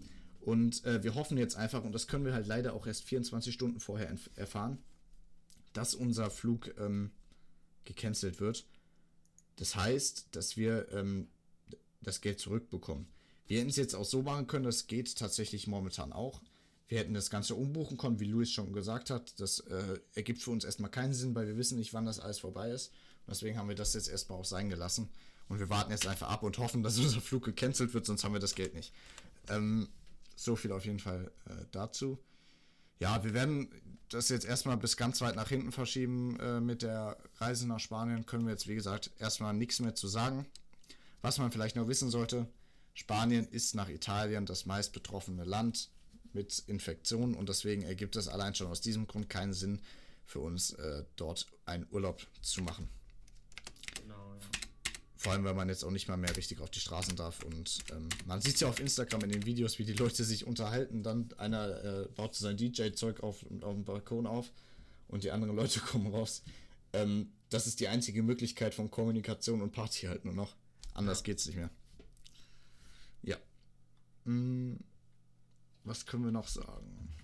Und 0.43 0.83
wir 0.83 1.15
hoffen 1.15 1.37
jetzt 1.37 1.55
einfach, 1.55 1.85
und 1.85 1.93
das 1.93 2.07
können 2.07 2.25
wir 2.25 2.33
halt 2.33 2.47
leider 2.47 2.73
auch 2.73 2.85
erst 2.85 3.05
24 3.05 3.53
Stunden 3.53 3.79
vorher 3.79 4.13
erfahren, 4.35 4.77
dass 5.71 5.95
unser 5.95 6.29
Flug 6.29 6.73
ähm, 6.77 7.11
gecancelt 7.85 8.39
wird. 8.39 8.65
Das 9.55 9.75
heißt, 9.75 10.27
dass 10.31 10.57
wir 10.57 10.91
ähm, 10.91 11.27
das 12.01 12.21
Geld 12.21 12.39
zurückbekommen. 12.39 13.07
Wir 13.47 13.59
hätten 13.59 13.69
es 13.69 13.75
jetzt 13.75 13.95
auch 13.95 14.05
so 14.05 14.21
machen 14.21 14.47
können, 14.47 14.65
das 14.65 14.87
geht 14.87 15.17
tatsächlich 15.17 15.67
momentan 15.67 16.13
auch. 16.13 16.41
Wir 16.87 16.99
hätten 16.99 17.13
das 17.13 17.29
Ganze 17.29 17.55
umbuchen 17.55 17.97
können, 17.97 18.19
wie 18.19 18.25
Luis 18.25 18.51
schon 18.51 18.73
gesagt 18.73 19.09
hat. 19.09 19.39
Das 19.39 19.59
äh, 19.61 19.99
ergibt 20.13 20.41
für 20.41 20.51
uns 20.51 20.63
erstmal 20.63 20.91
keinen 20.91 21.13
Sinn, 21.13 21.33
weil 21.35 21.47
wir 21.47 21.57
wissen 21.57 21.77
nicht, 21.77 21.93
wann 21.93 22.05
das 22.05 22.19
alles 22.19 22.39
vorbei 22.39 22.69
ist. 22.69 22.91
Und 23.25 23.31
deswegen 23.31 23.57
haben 23.57 23.69
wir 23.69 23.75
das 23.75 23.93
jetzt 23.93 24.09
erstmal 24.09 24.39
auch 24.39 24.45
sein 24.45 24.69
gelassen. 24.69 25.09
Und 25.47 25.59
wir 25.59 25.69
warten 25.69 25.91
jetzt 25.91 26.07
einfach 26.07 26.29
ab 26.29 26.43
und 26.43 26.57
hoffen, 26.57 26.83
dass 26.83 26.97
unser 26.99 27.21
Flug 27.21 27.45
gecancelt 27.45 27.93
wird, 27.93 28.05
sonst 28.05 28.23
haben 28.23 28.33
wir 28.33 28.39
das 28.39 28.55
Geld 28.55 28.73
nicht. 28.73 28.93
Ähm, 29.49 29.89
so 30.35 30.55
viel 30.55 30.71
auf 30.71 30.85
jeden 30.85 30.99
Fall 30.99 31.31
äh, 31.45 31.65
dazu. 31.71 32.17
Ja, 32.99 33.23
wir 33.23 33.33
werden 33.33 33.69
das 34.09 34.29
jetzt 34.29 34.45
erstmal 34.45 34.77
bis 34.77 34.97
ganz 34.97 35.21
weit 35.21 35.35
nach 35.35 35.49
hinten 35.49 35.71
verschieben 35.71 36.39
äh, 36.39 36.59
mit 36.59 36.81
der 36.81 37.17
Reise 37.37 37.67
nach 37.67 37.79
Spanien. 37.79 38.25
Können 38.25 38.45
wir 38.45 38.51
jetzt, 38.51 38.67
wie 38.67 38.75
gesagt, 38.75 39.11
erstmal 39.19 39.53
nichts 39.53 39.79
mehr 39.79 39.95
zu 39.95 40.07
sagen. 40.07 40.45
Was 41.21 41.37
man 41.37 41.51
vielleicht 41.51 41.75
noch 41.75 41.87
wissen 41.87 42.09
sollte, 42.09 42.47
Spanien 42.93 43.47
ist 43.47 43.75
nach 43.75 43.89
Italien 43.89 44.45
das 44.45 44.65
meist 44.65 44.93
betroffene 44.93 45.43
Land 45.43 45.89
mit 46.33 46.59
Infektionen 46.67 47.33
und 47.35 47.49
deswegen 47.49 47.83
ergibt 47.83 48.15
es 48.15 48.27
allein 48.27 48.55
schon 48.55 48.67
aus 48.67 48.81
diesem 48.81 49.07
Grund 49.07 49.29
keinen 49.29 49.53
Sinn 49.53 49.81
für 50.25 50.39
uns, 50.39 50.71
äh, 50.73 51.03
dort 51.15 51.47
einen 51.65 51.87
Urlaub 51.91 52.25
zu 52.41 52.61
machen. 52.61 52.89
Vor 55.23 55.31
allem, 55.31 55.45
weil 55.45 55.53
man 55.53 55.69
jetzt 55.69 55.85
auch 55.85 55.91
nicht 55.91 56.09
mal 56.09 56.17
mehr 56.17 56.35
richtig 56.35 56.59
auf 56.59 56.69
die 56.69 56.81
Straßen 56.81 57.15
darf 57.15 57.43
und 57.43 57.79
ähm, 57.91 58.09
man 58.25 58.41
sieht 58.41 58.59
ja 58.59 58.67
auf 58.67 58.81
Instagram 58.81 59.21
in 59.21 59.31
den 59.31 59.45
Videos, 59.45 59.79
wie 59.79 59.85
die 59.85 59.93
Leute 59.93 60.25
sich 60.25 60.45
unterhalten. 60.45 61.01
Dann 61.01 61.29
einer 61.37 61.81
äh, 61.81 62.07
baut 62.13 62.35
sein 62.35 62.57
DJ-Zeug 62.57 63.23
auf, 63.23 63.45
auf 63.61 63.73
dem 63.73 63.85
Balkon 63.85 64.27
auf 64.27 64.51
und 65.07 65.23
die 65.23 65.31
anderen 65.31 65.55
Leute 65.55 65.79
kommen 65.91 66.07
raus. 66.07 66.43
Ähm, 66.91 67.31
das 67.49 67.67
ist 67.67 67.79
die 67.79 67.87
einzige 67.87 68.21
Möglichkeit 68.21 68.73
von 68.73 68.91
Kommunikation 68.91 69.61
und 69.61 69.71
Party 69.71 70.07
halt 70.07 70.25
nur 70.25 70.33
noch. 70.33 70.57
Anders 70.93 71.19
ja. 71.19 71.23
geht's 71.23 71.45
nicht 71.45 71.55
mehr. 71.55 71.69
Ja. 73.21 73.37
Hm, 74.25 74.77
was 75.85 76.05
können 76.05 76.25
wir 76.25 76.33
noch 76.33 76.49
sagen? 76.49 77.15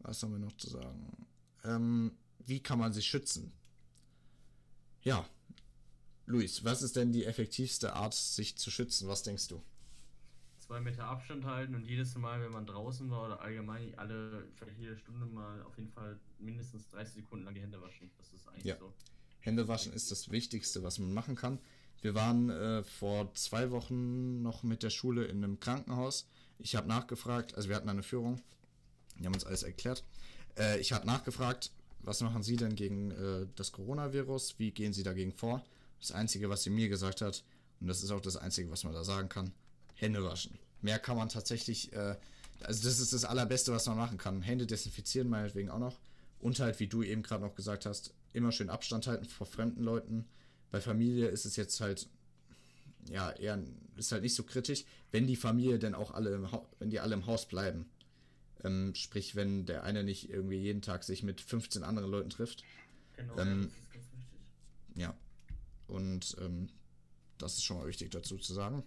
Was 0.00 0.22
haben 0.22 0.32
wir 0.32 0.40
noch 0.40 0.56
zu 0.58 0.68
sagen? 0.68 1.26
Ähm, 1.64 2.12
wie 2.44 2.62
kann 2.62 2.78
man 2.78 2.92
sich 2.92 3.06
schützen? 3.06 3.50
Ja. 5.00 5.26
Luis, 6.26 6.64
was 6.64 6.82
ist 6.82 6.96
denn 6.96 7.12
die 7.12 7.24
effektivste 7.24 7.94
Art, 7.94 8.14
sich 8.14 8.56
zu 8.56 8.70
schützen? 8.70 9.08
Was 9.08 9.22
denkst 9.22 9.48
du? 9.48 9.62
Zwei 10.58 10.80
Meter 10.80 11.04
Abstand 11.04 11.44
halten 11.44 11.74
und 11.74 11.84
jedes 11.84 12.14
Mal, 12.16 12.40
wenn 12.40 12.52
man 12.52 12.64
draußen 12.64 13.10
war 13.10 13.26
oder 13.26 13.40
allgemein 13.42 13.94
alle, 13.98 14.48
vielleicht 14.56 14.78
jede 14.78 14.96
Stunde 14.96 15.26
mal 15.26 15.62
auf 15.62 15.76
jeden 15.76 15.90
Fall 15.90 16.18
mindestens 16.38 16.88
30 16.88 17.16
Sekunden 17.16 17.44
lang 17.44 17.54
die 17.54 17.60
Hände 17.60 17.80
waschen. 17.82 18.10
Das 18.16 18.32
ist 18.32 18.48
eigentlich 18.48 18.64
ja. 18.64 18.78
so. 18.78 18.92
Hände 19.40 19.68
waschen 19.68 19.92
ist 19.92 20.10
das 20.10 20.30
Wichtigste, 20.30 20.82
was 20.82 20.98
man 20.98 21.12
machen 21.12 21.36
kann. 21.36 21.58
Wir 22.00 22.14
waren 22.14 22.48
äh, 22.48 22.82
vor 22.82 23.32
zwei 23.34 23.70
Wochen 23.70 24.40
noch 24.40 24.62
mit 24.62 24.82
der 24.82 24.90
Schule 24.90 25.24
in 25.26 25.44
einem 25.44 25.60
Krankenhaus. 25.60 26.26
Ich 26.58 26.76
habe 26.76 26.88
nachgefragt, 26.88 27.54
also 27.54 27.68
wir 27.68 27.76
hatten 27.76 27.90
eine 27.90 28.02
Führung, 28.02 28.40
die 29.18 29.26
haben 29.26 29.34
uns 29.34 29.44
alles 29.44 29.62
erklärt. 29.62 30.02
Äh, 30.56 30.80
ich 30.80 30.92
habe 30.94 31.06
nachgefragt, 31.06 31.72
was 32.00 32.20
machen 32.22 32.42
Sie 32.42 32.56
denn 32.56 32.74
gegen 32.74 33.10
äh, 33.10 33.46
das 33.56 33.72
Coronavirus? 33.72 34.58
Wie 34.58 34.70
gehen 34.70 34.94
Sie 34.94 35.02
dagegen 35.02 35.32
vor? 35.32 35.64
Das 36.04 36.12
Einzige, 36.12 36.50
was 36.50 36.62
sie 36.62 36.68
mir 36.68 36.90
gesagt 36.90 37.22
hat, 37.22 37.42
und 37.80 37.86
das 37.86 38.02
ist 38.02 38.10
auch 38.10 38.20
das 38.20 38.36
Einzige, 38.36 38.70
was 38.70 38.84
man 38.84 38.92
da 38.92 39.04
sagen 39.04 39.30
kann, 39.30 39.52
Hände 39.94 40.22
waschen. 40.22 40.58
Mehr 40.82 40.98
kann 40.98 41.16
man 41.16 41.30
tatsächlich, 41.30 41.94
äh, 41.94 42.16
also 42.60 42.84
das 42.86 43.00
ist 43.00 43.14
das 43.14 43.24
Allerbeste, 43.24 43.72
was 43.72 43.86
man 43.86 43.96
machen 43.96 44.18
kann. 44.18 44.42
Hände 44.42 44.66
desinfizieren 44.66 45.30
meinetwegen 45.30 45.70
auch 45.70 45.78
noch. 45.78 45.98
Und 46.40 46.60
halt, 46.60 46.78
wie 46.78 46.88
du 46.88 47.02
eben 47.02 47.22
gerade 47.22 47.42
noch 47.42 47.54
gesagt 47.54 47.86
hast, 47.86 48.12
immer 48.34 48.52
schön 48.52 48.68
Abstand 48.68 49.06
halten 49.06 49.24
vor 49.24 49.46
fremden 49.46 49.82
Leuten. 49.82 50.26
Bei 50.70 50.82
Familie 50.82 51.28
ist 51.28 51.46
es 51.46 51.56
jetzt 51.56 51.80
halt, 51.80 52.06
ja, 53.08 53.30
eher, 53.30 53.62
ist 53.96 54.12
halt 54.12 54.22
nicht 54.22 54.34
so 54.34 54.42
kritisch, 54.42 54.84
wenn 55.10 55.26
die 55.26 55.36
Familie 55.36 55.78
denn 55.78 55.94
auch 55.94 56.10
alle, 56.10 56.34
im 56.34 56.52
ha 56.52 56.66
wenn 56.80 56.90
die 56.90 57.00
alle 57.00 57.14
im 57.14 57.24
Haus 57.24 57.48
bleiben. 57.48 57.86
Ähm, 58.62 58.94
sprich, 58.94 59.36
wenn 59.36 59.64
der 59.64 59.84
eine 59.84 60.04
nicht 60.04 60.28
irgendwie 60.28 60.58
jeden 60.58 60.82
Tag 60.82 61.02
sich 61.02 61.22
mit 61.22 61.40
15 61.40 61.82
anderen 61.82 62.10
Leuten 62.10 62.28
trifft. 62.28 62.62
Genau, 63.16 63.38
ähm, 63.38 63.62
das 63.62 63.72
ist 63.72 63.92
ganz 63.92 64.04
wichtig. 64.12 64.40
Ja. 64.96 65.14
Und 65.86 66.36
ähm, 66.40 66.68
das 67.38 67.54
ist 67.54 67.64
schon 67.64 67.78
mal 67.78 67.86
wichtig 67.86 68.10
dazu 68.10 68.38
zu 68.38 68.54
sagen. 68.54 68.82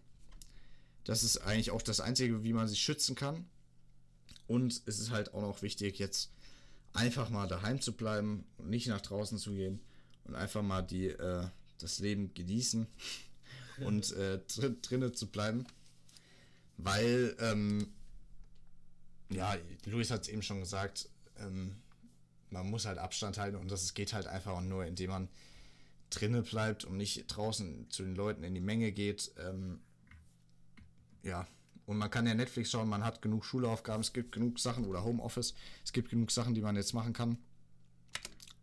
Das 1.03 1.23
ist 1.23 1.37
eigentlich 1.37 1.71
auch 1.71 1.81
das 1.81 1.99
Einzige, 1.99 2.43
wie 2.43 2.53
man 2.53 2.67
sich 2.67 2.79
schützen 2.79 3.15
kann. 3.15 3.45
Und 4.47 4.81
es 4.85 4.99
ist 4.99 5.11
halt 5.11 5.33
auch 5.33 5.41
noch 5.41 5.61
wichtig, 5.61 5.99
jetzt 5.99 6.31
einfach 6.93 7.29
mal 7.29 7.47
daheim 7.47 7.81
zu 7.81 7.93
bleiben 7.93 8.45
und 8.57 8.69
nicht 8.69 8.87
nach 8.87 9.01
draußen 9.01 9.37
zu 9.37 9.51
gehen 9.51 9.79
und 10.25 10.35
einfach 10.35 10.61
mal 10.61 10.81
die, 10.81 11.07
äh, 11.07 11.47
das 11.77 11.99
Leben 11.99 12.33
genießen 12.33 12.87
und 13.85 14.11
äh, 14.13 14.39
drin, 14.47 14.77
drinnen 14.81 15.13
zu 15.13 15.27
bleiben. 15.27 15.65
Weil 16.77 17.35
ähm, 17.39 17.87
ja, 19.29 19.55
Luis 19.85 20.11
hat 20.11 20.23
es 20.23 20.29
eben 20.29 20.41
schon 20.41 20.59
gesagt, 20.59 21.09
ähm, 21.39 21.75
man 22.49 22.69
muss 22.69 22.85
halt 22.85 22.97
Abstand 22.97 23.37
halten 23.37 23.57
und 23.57 23.69
das 23.69 23.93
geht 23.93 24.13
halt 24.13 24.27
einfach 24.27 24.61
nur, 24.61 24.85
indem 24.85 25.09
man 25.09 25.29
drinnen 26.09 26.43
bleibt 26.43 26.85
und 26.85 26.97
nicht 26.97 27.25
draußen 27.27 27.89
zu 27.89 28.03
den 28.03 28.15
Leuten 28.15 28.43
in 28.43 28.53
die 28.53 28.61
Menge 28.61 28.91
geht. 28.91 29.31
Ähm, 29.37 29.79
ja, 31.23 31.47
und 31.85 31.97
man 31.97 32.09
kann 32.09 32.27
ja 32.27 32.33
Netflix 32.33 32.71
schauen, 32.71 32.89
man 32.89 33.03
hat 33.03 33.21
genug 33.21 33.45
Schulaufgaben, 33.45 34.01
es 34.01 34.13
gibt 34.13 34.31
genug 34.33 34.59
Sachen 34.59 34.85
oder 34.85 35.03
Homeoffice, 35.03 35.53
es 35.83 35.93
gibt 35.93 36.09
genug 36.09 36.31
Sachen, 36.31 36.53
die 36.53 36.61
man 36.61 36.75
jetzt 36.75 36.93
machen 36.93 37.13
kann. 37.13 37.37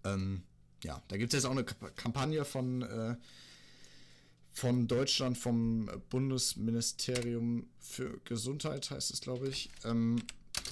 Ähm, 0.05 0.43
ja, 0.83 1.03
da 1.09 1.17
gibt 1.17 1.33
es 1.33 1.39
jetzt 1.39 1.47
auch 1.47 1.53
eine 1.53 1.65
Kampagne 1.65 2.45
von, 2.45 2.83
äh, 2.83 3.17
von 4.53 4.87
Deutschland, 4.87 5.39
vom 5.39 5.91
Bundesministerium 6.11 7.67
für 7.81 8.21
Gesundheit, 8.25 8.91
heißt 8.91 9.11
es, 9.11 9.21
glaube 9.23 9.49
ich. 9.49 9.71
Ähm, 9.85 10.23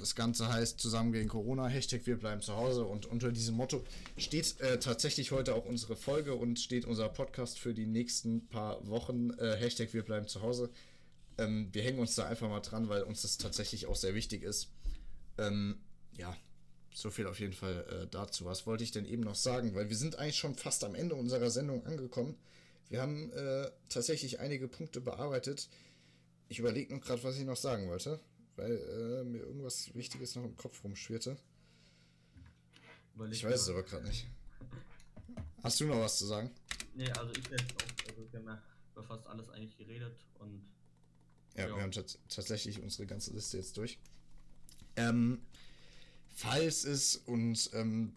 das 0.02 0.16
Ganze 0.16 0.52
heißt 0.52 0.80
Zusammen 0.80 1.12
gegen 1.12 1.28
Corona, 1.28 1.68
Hashtag 1.68 2.04
Wir 2.06 2.18
bleiben 2.18 2.42
zu 2.42 2.56
Hause. 2.56 2.84
Und 2.84 3.06
unter 3.06 3.30
diesem 3.30 3.54
Motto 3.54 3.84
steht 4.16 4.60
äh, 4.60 4.80
tatsächlich 4.80 5.30
heute 5.30 5.54
auch 5.54 5.64
unsere 5.64 5.94
Folge 5.94 6.34
und 6.34 6.58
steht 6.58 6.86
unser 6.86 7.08
Podcast 7.08 7.60
für 7.60 7.72
die 7.72 7.86
nächsten 7.86 8.48
paar 8.48 8.84
Wochen. 8.88 9.30
Äh, 9.38 9.56
Hashtag 9.56 9.94
Wir 9.94 10.02
bleiben 10.02 10.26
zu 10.26 10.42
Hause. 10.42 10.70
Ähm, 11.38 11.68
wir 11.70 11.84
hängen 11.84 12.00
uns 12.00 12.16
da 12.16 12.26
einfach 12.26 12.48
mal 12.48 12.60
dran, 12.60 12.88
weil 12.88 13.04
uns 13.04 13.22
das 13.22 13.38
tatsächlich 13.38 13.86
auch 13.86 13.94
sehr 13.94 14.16
wichtig 14.16 14.42
ist. 14.42 14.72
Ähm, 15.38 15.78
ja, 16.18 16.36
so 16.92 17.10
viel 17.10 17.28
auf 17.28 17.38
jeden 17.38 17.52
Fall 17.52 17.86
äh, 17.88 18.06
dazu. 18.10 18.44
Was 18.44 18.66
wollte 18.66 18.82
ich 18.82 18.90
denn 18.90 19.06
eben 19.06 19.22
noch 19.22 19.36
sagen? 19.36 19.76
Weil 19.76 19.88
wir 19.88 19.96
sind 19.96 20.18
eigentlich 20.18 20.36
schon 20.36 20.56
fast 20.56 20.82
am 20.82 20.96
Ende 20.96 21.14
unserer 21.14 21.50
Sendung 21.50 21.86
angekommen. 21.86 22.34
Wir 22.88 23.00
haben 23.00 23.32
äh, 23.34 23.70
tatsächlich 23.88 24.40
einige 24.40 24.66
Punkte 24.66 25.00
bearbeitet. 25.00 25.68
Ich 26.48 26.58
überlege 26.58 26.92
noch 26.92 27.02
gerade, 27.02 27.22
was 27.22 27.38
ich 27.38 27.44
noch 27.44 27.56
sagen 27.56 27.88
wollte 27.88 28.18
weil 28.56 28.72
äh, 28.72 29.24
mir 29.24 29.40
irgendwas 29.40 29.94
Wichtiges 29.94 30.34
noch 30.34 30.44
im 30.44 30.56
Kopf 30.56 30.82
rumschwirrte. 30.84 31.36
Überleg 33.14 33.34
ich 33.34 33.44
weiß 33.44 33.62
es 33.62 33.68
aber 33.68 33.82
gerade 33.82 34.06
nicht. 34.06 34.26
Hast 35.62 35.80
du 35.80 35.84
noch 35.86 36.00
was 36.00 36.18
zu 36.18 36.26
sagen? 36.26 36.50
Nee, 36.94 37.10
also 37.12 37.32
ich 37.32 37.50
werde 37.50 37.64
auch, 37.64 38.08
also 38.08 38.32
wir 38.32 38.38
haben 38.40 38.46
ja 38.46 38.62
über 38.92 39.02
fast 39.02 39.26
alles 39.26 39.48
eigentlich 39.50 39.76
geredet 39.76 40.16
und. 40.38 40.62
Ja, 41.56 41.68
ja. 41.68 41.76
wir 41.76 41.82
haben 41.82 41.92
tatsächlich 41.92 42.80
unsere 42.80 43.06
ganze 43.06 43.32
Liste 43.32 43.58
jetzt 43.58 43.76
durch. 43.76 43.98
Ähm, 44.96 45.42
falls 46.34 46.84
es 46.84 47.16
und 47.16 47.70
ähm, 47.74 48.14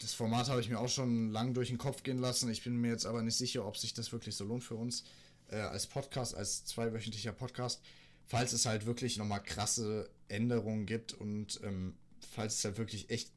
das 0.00 0.14
Format 0.14 0.48
habe 0.48 0.60
ich 0.60 0.68
mir 0.68 0.78
auch 0.78 0.88
schon 0.88 1.30
lang 1.30 1.54
durch 1.54 1.68
den 1.68 1.78
Kopf 1.78 2.02
gehen 2.02 2.18
lassen. 2.18 2.50
Ich 2.50 2.62
bin 2.62 2.76
mir 2.76 2.90
jetzt 2.90 3.06
aber 3.06 3.22
nicht 3.22 3.36
sicher, 3.36 3.66
ob 3.66 3.76
sich 3.76 3.94
das 3.94 4.12
wirklich 4.12 4.36
so 4.36 4.44
lohnt 4.44 4.62
für 4.62 4.74
uns 4.74 5.04
äh, 5.48 5.56
als 5.56 5.86
Podcast, 5.86 6.34
als 6.34 6.64
zweiwöchentlicher 6.64 7.32
Podcast 7.32 7.82
falls 8.26 8.52
es 8.52 8.66
halt 8.66 8.86
wirklich 8.86 9.16
nochmal 9.16 9.42
krasse 9.42 10.08
Änderungen 10.28 10.86
gibt 10.86 11.12
und 11.12 11.60
ähm, 11.62 11.94
falls 12.34 12.58
es 12.58 12.64
halt 12.64 12.78
wirklich 12.78 13.10
echt 13.10 13.30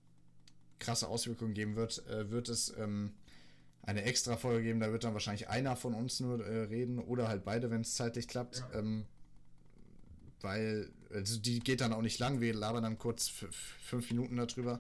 krasse 0.79 1.07
Auswirkungen 1.07 1.53
geben 1.53 1.75
wird, 1.75 2.05
äh, 2.07 2.31
wird 2.31 2.49
es 2.49 2.73
ähm, 2.77 3.13
eine 3.83 4.03
extra 4.03 4.37
Folge 4.37 4.63
geben. 4.63 4.79
Da 4.79 4.91
wird 4.91 5.03
dann 5.03 5.13
wahrscheinlich 5.13 5.49
einer 5.49 5.75
von 5.75 5.93
uns 5.93 6.19
nur 6.19 6.45
äh, 6.45 6.63
reden 6.63 6.99
oder 6.99 7.27
halt 7.27 7.43
beide, 7.43 7.69
wenn 7.69 7.81
es 7.81 7.95
zeitlich 7.95 8.27
klappt. 8.27 8.59
Ja. 8.59 8.79
Ähm, 8.79 9.05
weil 10.41 10.89
also 11.11 11.39
die 11.39 11.59
geht 11.59 11.81
dann 11.81 11.93
auch 11.93 12.01
nicht 12.01 12.19
lang. 12.19 12.39
Wir 12.39 12.53
labern 12.53 12.83
dann 12.83 12.97
kurz 12.97 13.27
fünf 13.27 14.09
Minuten 14.09 14.37
darüber 14.37 14.79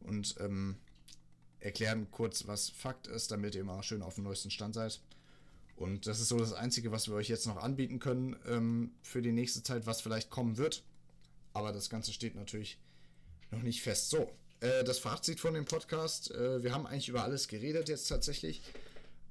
und 0.00 0.36
ähm, 0.40 0.76
erklären 1.60 2.08
kurz, 2.10 2.46
was 2.46 2.70
Fakt 2.70 3.06
ist, 3.06 3.30
damit 3.30 3.54
ihr 3.54 3.64
mal 3.64 3.82
schön 3.82 4.02
auf 4.02 4.16
dem 4.16 4.24
neuesten 4.24 4.50
Stand 4.50 4.74
seid. 4.74 5.00
Und 5.82 6.06
das 6.06 6.20
ist 6.20 6.28
so 6.28 6.38
das 6.38 6.52
Einzige, 6.52 6.92
was 6.92 7.08
wir 7.08 7.16
euch 7.16 7.28
jetzt 7.28 7.44
noch 7.44 7.56
anbieten 7.56 7.98
können 7.98 8.36
ähm, 8.46 8.92
für 9.02 9.20
die 9.20 9.32
nächste 9.32 9.64
Zeit, 9.64 9.84
was 9.84 10.00
vielleicht 10.00 10.30
kommen 10.30 10.56
wird. 10.56 10.84
Aber 11.54 11.72
das 11.72 11.90
Ganze 11.90 12.12
steht 12.12 12.36
natürlich 12.36 12.78
noch 13.50 13.62
nicht 13.62 13.82
fest. 13.82 14.08
So, 14.08 14.30
äh, 14.60 14.84
das 14.84 15.00
Fazit 15.00 15.40
von 15.40 15.54
dem 15.54 15.64
Podcast. 15.64 16.30
Äh, 16.30 16.62
wir 16.62 16.72
haben 16.72 16.86
eigentlich 16.86 17.08
über 17.08 17.24
alles 17.24 17.48
geredet 17.48 17.88
jetzt 17.88 18.06
tatsächlich. 18.06 18.62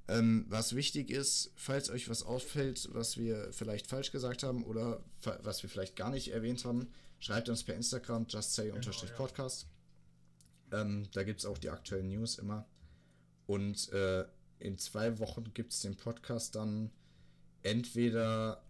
Ähm, 0.10 0.46
was 0.50 0.76
wichtig 0.76 1.10
ist, 1.10 1.54
falls 1.56 1.90
euch 1.90 2.10
was 2.10 2.22
auffällt, 2.22 2.90
was 2.92 3.16
wir 3.16 3.54
vielleicht 3.54 3.88
falsch 3.88 4.12
gesagt 4.12 4.44
haben 4.44 4.66
oder 4.66 5.02
was 5.44 5.64
wir 5.64 5.70
vielleicht 5.70 5.96
gar 5.96 6.10
nicht 6.10 6.34
erwähnt 6.34 6.66
haben, 6.66 6.92
schreibt 7.20 7.48
uns 7.48 7.64
per 7.64 7.76
Instagram 7.76 8.26
justsay-podcast. 8.28 9.68
Genau, 10.70 10.78
ja. 10.78 10.82
ähm, 10.82 11.08
da 11.14 11.24
gibt 11.24 11.40
es 11.40 11.46
auch 11.46 11.58
die 11.58 11.70
aktuellen 11.70 12.10
News 12.10 12.38
immer. 12.40 12.68
Und 13.48 13.90
äh, 13.94 14.26
in 14.62 14.78
zwei 14.78 15.20
Wochen 15.20 15.54
gibt 15.54 15.74
es 15.74 15.82
den 15.82 15.96
Podcast 15.96 16.56
dann 16.56 16.92
entweder 17.64 18.64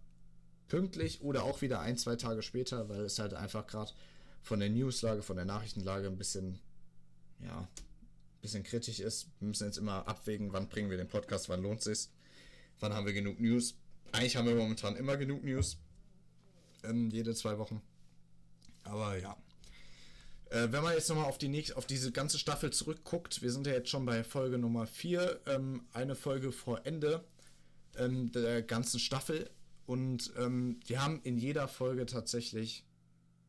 pünktlich 0.68 1.20
oder 1.20 1.44
auch 1.44 1.60
wieder 1.60 1.80
ein, 1.80 1.98
zwei 1.98 2.16
Tage 2.16 2.42
später, 2.42 2.88
weil 2.88 3.02
es 3.02 3.18
halt 3.18 3.34
einfach 3.34 3.66
gerade 3.66 3.92
von 4.40 4.58
der 4.58 4.70
Newslage, 4.70 5.22
von 5.22 5.36
der 5.36 5.44
Nachrichtenlage 5.44 6.06
ein 6.06 6.16
bisschen, 6.16 6.58
ja, 7.40 7.60
ein 7.60 8.40
bisschen 8.40 8.62
kritisch 8.62 9.00
ist. 9.00 9.28
Wir 9.38 9.48
müssen 9.48 9.66
jetzt 9.66 9.76
immer 9.76 10.08
abwägen, 10.08 10.52
wann 10.52 10.68
bringen 10.68 10.90
wir 10.90 10.96
den 10.96 11.08
Podcast, 11.08 11.48
wann 11.48 11.62
lohnt 11.62 11.80
es 11.80 11.84
sich, 11.84 12.12
wann 12.80 12.94
haben 12.94 13.06
wir 13.06 13.12
genug 13.12 13.38
News. 13.38 13.74
Eigentlich 14.12 14.36
haben 14.36 14.48
wir 14.48 14.54
momentan 14.54 14.96
immer 14.96 15.16
genug 15.16 15.44
News. 15.44 15.76
Ähm, 16.84 17.10
jede 17.10 17.34
zwei 17.34 17.58
Wochen. 17.58 17.80
Aber 18.82 19.16
ja, 19.18 19.36
äh, 20.52 20.70
wenn 20.70 20.82
man 20.82 20.94
jetzt 20.94 21.08
nochmal 21.08 21.26
auf, 21.26 21.38
die 21.38 21.74
auf 21.74 21.86
diese 21.86 22.12
ganze 22.12 22.38
Staffel 22.38 22.72
zurückguckt, 22.72 23.42
wir 23.42 23.50
sind 23.50 23.66
ja 23.66 23.72
jetzt 23.72 23.88
schon 23.88 24.04
bei 24.04 24.22
Folge 24.22 24.58
Nummer 24.58 24.86
4, 24.86 25.40
ähm, 25.46 25.84
eine 25.92 26.14
Folge 26.14 26.52
vor 26.52 26.84
Ende. 26.84 27.24
ähm, 27.96 28.32
der 28.32 28.62
ganzen 28.62 29.00
Staffel. 29.00 29.50
Und 29.86 30.32
ähm, 30.38 30.80
wir 30.86 31.02
haben 31.02 31.20
in 31.24 31.36
jeder 31.38 31.68
Folge 31.68 32.06
tatsächlich 32.06 32.84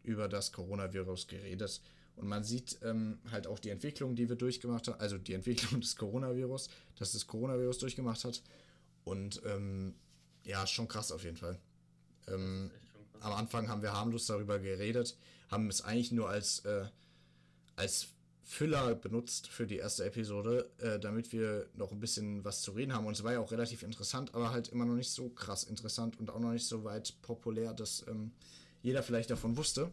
über 0.03 0.27
das 0.27 0.51
Coronavirus 0.51 1.27
geredet. 1.27 1.81
Und 2.15 2.27
man 2.27 2.43
sieht 2.43 2.79
ähm, 2.83 3.19
halt 3.31 3.47
auch 3.47 3.59
die 3.59 3.69
Entwicklung, 3.69 4.15
die 4.15 4.29
wir 4.29 4.35
durchgemacht 4.35 4.87
haben, 4.87 4.99
also 4.99 5.17
die 5.17 5.33
Entwicklung 5.33 5.81
des 5.81 5.95
Coronavirus, 5.95 6.69
dass 6.97 7.13
das 7.13 7.27
Coronavirus 7.27 7.79
durchgemacht 7.79 8.23
hat. 8.23 8.41
Und 9.03 9.41
ähm, 9.45 9.95
ja, 10.43 10.65
schon 10.67 10.87
krass 10.87 11.11
auf 11.11 11.23
jeden 11.23 11.37
Fall. 11.37 11.59
Ähm, 12.27 12.71
am 13.19 13.33
Anfang 13.33 13.69
haben 13.69 13.81
wir 13.81 13.93
harmlos 13.93 14.25
darüber 14.25 14.59
geredet, 14.59 15.17
haben 15.53 15.69
es 15.69 15.81
eigentlich 15.81 16.11
nur 16.11 16.29
als, 16.29 16.59
äh, 16.65 16.85
als 17.75 18.07
Füller 18.43 18.93
benutzt 18.95 19.47
für 19.47 19.65
die 19.65 19.77
erste 19.77 20.03
Episode, 20.03 20.69
äh, 20.79 20.99
damit 20.99 21.31
wir 21.31 21.67
noch 21.75 21.91
ein 21.91 21.99
bisschen 21.99 22.43
was 22.43 22.61
zu 22.61 22.71
reden 22.71 22.93
haben. 22.93 23.05
Und 23.05 23.13
es 23.13 23.23
war 23.23 23.33
ja 23.33 23.39
auch 23.39 23.51
relativ 23.51 23.83
interessant, 23.83 24.35
aber 24.35 24.51
halt 24.51 24.67
immer 24.67 24.85
noch 24.85 24.95
nicht 24.95 25.09
so 25.09 25.29
krass 25.29 25.63
interessant 25.63 26.19
und 26.19 26.29
auch 26.29 26.39
noch 26.39 26.51
nicht 26.51 26.67
so 26.67 26.83
weit 26.83 27.21
populär, 27.21 27.73
dass 27.73 28.05
ähm, 28.07 28.31
jeder 28.81 29.01
vielleicht 29.01 29.29
davon 29.29 29.55
wusste. 29.55 29.91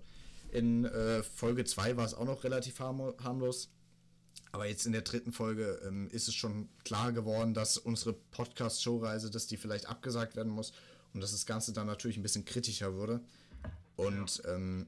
In 0.51 0.85
äh, 0.85 1.23
Folge 1.23 1.65
2 1.65 1.97
war 1.97 2.05
es 2.05 2.15
auch 2.15 2.25
noch 2.25 2.43
relativ 2.43 2.81
harm 2.81 3.15
harmlos. 3.23 3.71
Aber 4.53 4.67
jetzt 4.67 4.85
in 4.85 4.93
der 4.93 5.03
dritten 5.03 5.33
Folge 5.33 5.81
ähm, 5.87 6.09
ist 6.11 6.27
es 6.27 6.35
schon 6.35 6.69
klar 6.85 7.13
geworden, 7.13 7.55
dass 7.55 7.79
unsere 7.79 8.13
Podcast-Showreise, 8.13 9.31
dass 9.31 9.47
die 9.47 9.57
vielleicht 9.57 9.87
abgesagt 9.87 10.35
werden 10.35 10.51
muss 10.51 10.73
und 11.15 11.21
dass 11.21 11.31
das 11.31 11.47
Ganze 11.47 11.73
dann 11.73 11.87
natürlich 11.87 12.17
ein 12.17 12.25
bisschen 12.25 12.45
kritischer 12.45 12.95
wurde. 12.95 13.21
Und 13.95 14.43
ja, 14.45 14.55
ähm, 14.55 14.87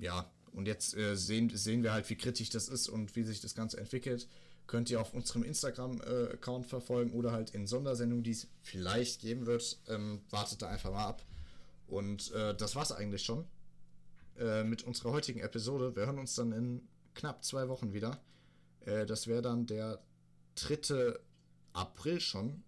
ja 0.00 0.30
und 0.52 0.66
jetzt 0.66 0.96
äh, 0.96 1.16
sehen, 1.16 1.50
sehen 1.54 1.82
wir 1.82 1.92
halt, 1.92 2.08
wie 2.10 2.16
kritisch 2.16 2.50
das 2.50 2.68
ist 2.68 2.88
und 2.88 3.14
wie 3.16 3.22
sich 3.22 3.40
das 3.40 3.54
Ganze 3.54 3.78
entwickelt. 3.78 4.28
Könnt 4.66 4.90
ihr 4.90 5.00
auf 5.00 5.14
unserem 5.14 5.42
Instagram-Account 5.42 6.66
äh, 6.66 6.68
verfolgen 6.68 7.12
oder 7.12 7.32
halt 7.32 7.50
in 7.50 7.66
Sondersendungen, 7.66 8.22
die 8.22 8.32
es 8.32 8.46
vielleicht 8.62 9.20
geben 9.20 9.46
wird. 9.46 9.78
Ähm, 9.88 10.20
wartet 10.30 10.62
da 10.62 10.68
einfach 10.68 10.92
mal 10.92 11.06
ab. 11.06 11.24
Und 11.86 12.30
äh, 12.32 12.54
das 12.54 12.76
war's 12.76 12.92
eigentlich 12.92 13.22
schon 13.22 13.46
äh, 14.38 14.62
mit 14.62 14.82
unserer 14.84 15.12
heutigen 15.12 15.40
Episode. 15.40 15.94
Wir 15.96 16.06
hören 16.06 16.18
uns 16.18 16.34
dann 16.36 16.52
in 16.52 16.88
knapp 17.14 17.44
zwei 17.44 17.68
Wochen 17.68 17.92
wieder. 17.92 18.20
Äh, 18.84 19.06
das 19.06 19.26
wäre 19.26 19.42
dann 19.42 19.66
der 19.66 20.00
3. 20.56 21.14
April 21.72 22.20
schon. 22.20 22.62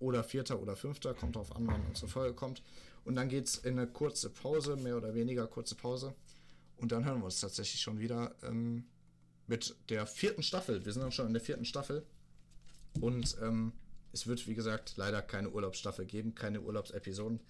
Oder 0.00 0.24
4. 0.24 0.60
oder 0.60 0.74
5. 0.74 1.00
Kommt 1.18 1.36
drauf 1.36 1.54
an, 1.54 1.66
wann 1.68 1.86
unsere 1.86 2.08
Folge 2.08 2.34
kommt. 2.34 2.62
Und 3.04 3.14
dann 3.14 3.28
geht 3.28 3.46
es 3.46 3.58
in 3.58 3.78
eine 3.78 3.86
kurze 3.86 4.30
Pause, 4.30 4.76
mehr 4.76 4.96
oder 4.96 5.14
weniger 5.14 5.46
kurze 5.46 5.76
Pause. 5.76 6.14
Und 6.76 6.92
dann 6.92 7.04
hören 7.04 7.18
wir 7.18 7.26
uns 7.26 7.40
tatsächlich 7.40 7.80
schon 7.80 7.98
wieder 7.98 8.34
ähm, 8.42 8.84
mit 9.46 9.76
der 9.88 10.06
vierten 10.06 10.42
Staffel. 10.42 10.84
Wir 10.84 10.92
sind 10.92 11.02
dann 11.02 11.12
schon 11.12 11.26
in 11.26 11.32
der 11.32 11.42
vierten 11.42 11.64
Staffel. 11.64 12.06
Und 13.00 13.36
ähm, 13.42 13.72
es 14.12 14.26
wird, 14.26 14.46
wie 14.46 14.54
gesagt, 14.54 14.96
leider 14.96 15.22
keine 15.22 15.50
Urlaubsstaffel 15.50 16.06
geben, 16.06 16.34
keine 16.34 16.60
Urlaubsepisoden. 16.60 17.40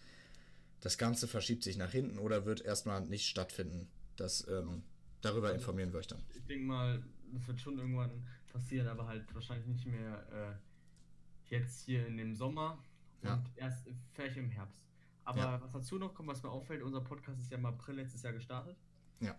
Das 0.81 0.99
Ganze 0.99 1.29
verschiebt 1.29 1.63
sich 1.63 1.77
nach 1.77 1.91
hinten 1.91 2.19
oder 2.19 2.47
wird 2.47 2.63
erstmal 2.63 3.03
nicht 3.03 3.27
stattfinden. 3.27 3.89
Das, 4.17 4.47
ähm, 4.49 4.83
darüber 5.21 5.49
also, 5.49 5.59
informieren 5.59 5.93
wir 5.93 6.01
euch 6.01 6.07
dann. 6.07 6.23
Ich 6.35 6.45
denke 6.47 6.67
mal, 6.67 7.03
das 7.33 7.47
wird 7.47 7.61
schon 7.61 7.79
irgendwann 7.79 8.27
passieren, 8.53 8.89
aber 8.89 9.07
halt 9.07 9.35
wahrscheinlich 9.35 9.67
nicht 9.67 9.87
mehr 9.87 10.27
äh, 10.33 11.55
jetzt 11.55 11.85
hier 11.85 12.07
in 12.07 12.17
dem 12.17 12.35
Sommer 12.35 12.79
und 13.23 13.29
ja. 13.29 13.43
erst 13.57 13.89
vielleicht 14.13 14.37
im 14.37 14.51
Herbst. 14.51 14.85
Aber 15.25 15.39
ja. 15.39 15.61
was 15.61 15.73
dazu 15.73 15.99
noch 15.99 16.15
kommt, 16.15 16.29
was 16.29 16.43
mir 16.43 16.51
auffällt, 16.51 16.83
unser 16.83 17.01
Podcast 17.01 17.41
ist 17.41 17.51
ja 17.51 17.59
im 17.59 17.67
April 17.67 17.97
letztes 17.97 18.23
Jahr 18.23 18.33
gestartet. 18.33 18.77
Ja. 19.21 19.37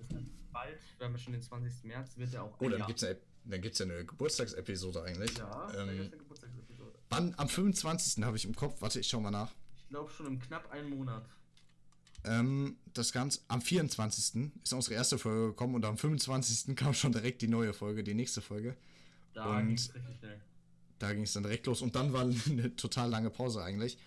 bald, 0.51 0.79
wir 0.97 1.05
haben 1.05 1.13
ja 1.13 1.19
schon 1.19 1.33
den 1.33 1.41
20. 1.41 1.83
März, 1.83 2.17
wird 2.17 2.31
ja 2.33 2.41
auch. 2.41 2.59
Oh, 2.59 2.69
dann 2.69 2.85
gibt 2.87 3.01
es 3.01 3.17
ja, 3.45 3.57
gibt's 3.57 3.79
ja 3.79 3.85
eine 3.85 4.05
Geburtstagsepisode 4.05 5.03
eigentlich. 5.03 5.37
Ja, 5.37 5.73
ähm, 5.73 5.89
eine 5.89 6.09
Geburtstagsepisode. 6.09 6.93
Wann? 7.09 7.33
Am 7.37 7.49
25. 7.49 8.23
habe 8.23 8.37
ich 8.37 8.45
im 8.45 8.55
Kopf. 8.55 8.81
Warte, 8.81 8.99
ich 8.99 9.07
schau 9.07 9.19
mal 9.19 9.31
nach. 9.31 9.51
Ich 9.77 9.89
glaube 9.89 10.09
schon 10.11 10.25
im 10.27 10.39
knapp 10.39 10.71
einen 10.71 10.89
Monat. 10.89 11.27
Ähm, 12.23 12.77
das 12.93 13.11
Ganze 13.11 13.41
am 13.47 13.61
24. 13.61 14.51
ist 14.63 14.73
unsere 14.73 14.95
erste 14.95 15.17
Folge 15.17 15.47
gekommen 15.49 15.75
und 15.75 15.85
am 15.85 15.97
25. 15.97 16.75
kam 16.75 16.93
schon 16.93 17.11
direkt 17.11 17.41
die 17.41 17.47
neue 17.47 17.73
Folge, 17.73 18.03
die 18.03 18.15
nächste 18.15 18.41
Folge. 18.41 18.75
Da 19.33 19.61
ging 19.61 19.75
es 19.75 19.93
richtig 19.93 20.17
schnell. 20.17 20.41
Da 20.97 21.13
ging 21.13 21.23
es 21.23 21.33
dann 21.33 21.43
direkt 21.43 21.67
los 21.67 21.81
und 21.81 21.95
dann 21.95 22.13
war 22.13 22.21
eine 22.49 22.75
total 22.75 23.09
lange 23.09 23.29
Pause 23.29 23.61
eigentlich 23.61 23.97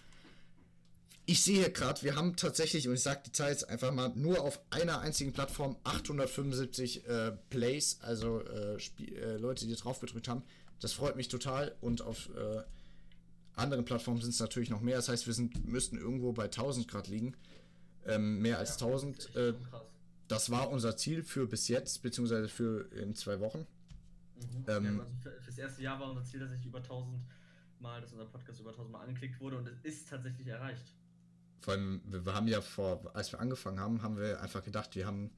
ich 1.29 1.43
sehe 1.43 1.59
hier 1.59 1.70
gerade, 1.70 2.03
wir 2.03 2.16
haben 2.16 2.37
tatsächlich, 2.37 2.89
und 2.89 2.95
ich 2.95 3.03
sage 3.03 3.20
die 3.26 3.33
Zahl 3.33 3.51
jetzt 3.51 3.68
einfach 3.68 3.93
mal, 3.93 4.09
nur 4.14 4.41
auf 4.41 4.59
einer 4.70 5.01
einzigen 5.01 5.35
Plattform 5.35 5.76
875 5.85 7.07
äh, 7.07 7.33
Plays, 7.51 7.99
also 8.01 8.41
äh, 8.41 8.79
äh, 9.05 9.37
Leute, 9.37 9.66
die 9.66 9.74
drauf 9.76 10.01
gedrückt 10.01 10.26
haben. 10.26 10.43
Das 10.81 10.95
freut 10.95 11.16
mich 11.16 11.29
total. 11.29 11.76
Und 11.83 12.01
auf 12.01 12.31
äh, 12.35 12.62
anderen 13.57 13.85
Plattformen 13.85 14.22
sind 14.22 14.31
es 14.31 14.41
natürlich 14.41 14.70
noch 14.70 14.81
mehr. 14.81 14.97
Das 14.97 15.11
heißt, 15.11 15.26
wir 15.26 15.35
sind, 15.35 15.68
müssten 15.68 15.99
irgendwo 15.99 16.33
bei 16.33 16.45
1000 16.45 16.89
Grad 16.89 17.09
liegen. 17.09 17.37
Ähm, 18.07 18.41
mehr 18.41 18.59
als 18.59 18.81
ja, 18.81 18.87
1000. 18.87 19.18
Das, 19.18 19.37
äh, 19.37 19.55
das 20.29 20.49
war 20.49 20.70
unser 20.70 20.97
Ziel 20.97 21.22
für 21.24 21.47
bis 21.47 21.68
jetzt, 21.68 22.01
beziehungsweise 22.01 22.49
für 22.49 22.91
in 22.95 23.14
zwei 23.14 23.39
Wochen. 23.39 23.66
Mhm. 24.37 24.64
Ähm, 24.66 25.01
also 25.01 25.12
für, 25.22 25.39
das 25.45 25.59
erste 25.59 25.83
Jahr 25.83 26.01
war 26.01 26.09
unser 26.09 26.24
Ziel, 26.24 26.41
dass 26.41 26.53
ich 26.53 26.64
über 26.64 26.79
1000 26.79 27.20
Mal, 27.81 28.01
dass 28.01 28.12
unser 28.12 28.24
Podcast 28.24 28.61
über 28.61 28.70
1000 28.70 28.93
Mal 28.93 29.03
angeklickt 29.03 29.39
wurde 29.41 29.59
und 29.59 29.68
es 29.68 29.79
ist 29.83 30.09
tatsächlich 30.09 30.47
erreicht 30.47 30.95
vor 31.61 31.74
allem, 31.74 32.00
wir, 32.04 32.34
haben 32.34 32.48
ja 32.48 32.61
vor, 32.61 33.11
als 33.14 33.32
wir 33.32 33.40
angefangen 33.40 33.80
haben, 33.80 34.02
haben 34.02 34.16
wir 34.16 34.40
einfach 34.40 34.62
gedacht, 34.62 34.94
wir 34.94 35.06
haben, 35.06 35.30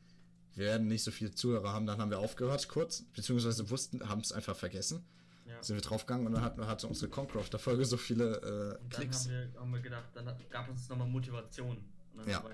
wir 0.54 0.66
werden 0.66 0.88
nicht 0.88 1.02
so 1.02 1.10
viele 1.10 1.32
Zuhörer 1.32 1.72
haben, 1.72 1.86
dann 1.86 1.98
haben 1.98 2.10
wir 2.10 2.18
aufgehört 2.18 2.68
kurz, 2.68 3.02
beziehungsweise 3.14 3.70
wussten, 3.70 4.08
haben 4.08 4.20
es 4.20 4.32
einfach 4.32 4.56
vergessen. 4.56 5.04
Ja. 5.46 5.62
Sind 5.62 5.76
wir 5.76 5.82
draufgegangen 5.82 6.26
und 6.26 6.34
dann 6.34 6.42
hat, 6.42 6.58
hatte 6.58 6.86
unsere 6.86 7.10
Concrafter-Folge 7.10 7.84
so 7.84 7.96
viele 7.96 8.78
äh, 8.80 8.94
Klicks. 8.94 9.24
Dann 9.24 9.34
haben 9.34 9.52
wir, 9.52 9.60
haben 9.60 9.72
wir 9.72 9.80
gedacht, 9.80 10.04
dann 10.14 10.26
gab 10.50 10.66
es 10.66 10.72
uns 10.72 10.88
nochmal 10.88 11.08
Motivation. 11.08 11.78
Und 12.14 12.28
ja. 12.28 12.44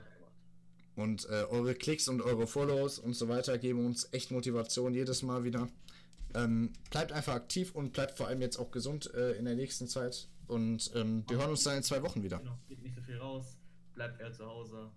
Und 0.94 1.28
äh, 1.28 1.44
eure 1.50 1.74
Klicks 1.74 2.08
und 2.08 2.22
eure 2.22 2.46
Follows 2.46 2.98
und 2.98 3.14
so 3.14 3.28
weiter 3.28 3.58
geben 3.58 3.84
uns 3.84 4.08
echt 4.12 4.30
Motivation 4.30 4.94
jedes 4.94 5.22
Mal 5.22 5.44
wieder. 5.44 5.68
Ähm, 6.34 6.72
bleibt 6.90 7.12
einfach 7.12 7.34
aktiv 7.34 7.74
und 7.74 7.92
bleibt 7.92 8.16
vor 8.16 8.28
allem 8.28 8.40
jetzt 8.40 8.58
auch 8.58 8.70
gesund 8.70 9.12
äh, 9.14 9.32
in 9.32 9.44
der 9.44 9.56
nächsten 9.56 9.88
Zeit. 9.88 10.28
Und 10.47 10.90
ähm, 10.94 11.24
wir 11.28 11.38
hören 11.38 11.51
uns 11.51 11.64
dann 11.64 11.78
in 11.78 11.82
zwei 11.82 12.03
Wochen 12.03 12.22
wieder. 12.22 12.38
Genau, 12.38 12.59
geht 12.68 12.82
nicht 12.82 12.94
so 12.94 13.03
viel 13.03 13.18
raus, 13.18 13.59
bleibt 13.94 14.20
eher 14.20 14.32
zu 14.32 14.47
Hause. 14.47 14.90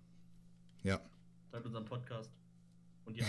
Ja. 0.82 1.00
Bleibt 1.50 1.66
unserem 1.66 1.84
Podcast. 1.84 2.30
Und 3.04 3.16
ja. 3.16 3.26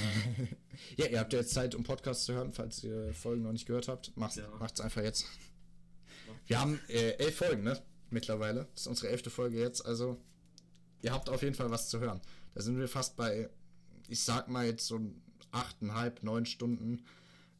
ja, 0.98 1.08
ihr 1.08 1.20
habt 1.20 1.34
ja 1.34 1.40
jetzt 1.40 1.54
Zeit, 1.54 1.74
um 1.74 1.84
Podcast 1.84 2.26
zu 2.26 2.34
hören, 2.34 2.52
falls 2.52 2.84
ihr 2.84 3.14
Folgen 3.14 3.44
noch 3.44 3.52
nicht 3.52 3.66
gehört 3.66 3.88
habt. 3.88 4.16
Macht's, 4.16 4.36
ja. 4.36 4.48
macht's 4.60 4.80
einfach 4.82 5.02
jetzt. 5.02 5.26
Wir 6.46 6.60
haben 6.60 6.80
äh, 6.88 7.12
elf 7.14 7.38
Folgen, 7.38 7.64
ne? 7.64 7.82
Mittlerweile. 8.10 8.68
Das 8.74 8.82
ist 8.82 8.88
unsere 8.88 9.10
elfte 9.10 9.30
Folge 9.30 9.60
jetzt. 9.60 9.86
Also, 9.86 10.22
ihr 11.02 11.14
habt 11.14 11.30
auf 11.30 11.42
jeden 11.42 11.56
Fall 11.56 11.72
was 11.72 11.90
zu 11.90 12.00
hören. 12.00 12.22
Da 12.54 12.62
sind 12.62 12.78
wir 12.78 12.88
fast 12.88 13.16
bei, 13.16 13.50
ich 14.08 14.24
sag 14.24 14.50
mal 14.50 14.66
jetzt 14.66 14.86
so 14.86 15.00
achteinhalb, 15.52 16.22
neun 16.24 16.46
Stunden 16.46 17.06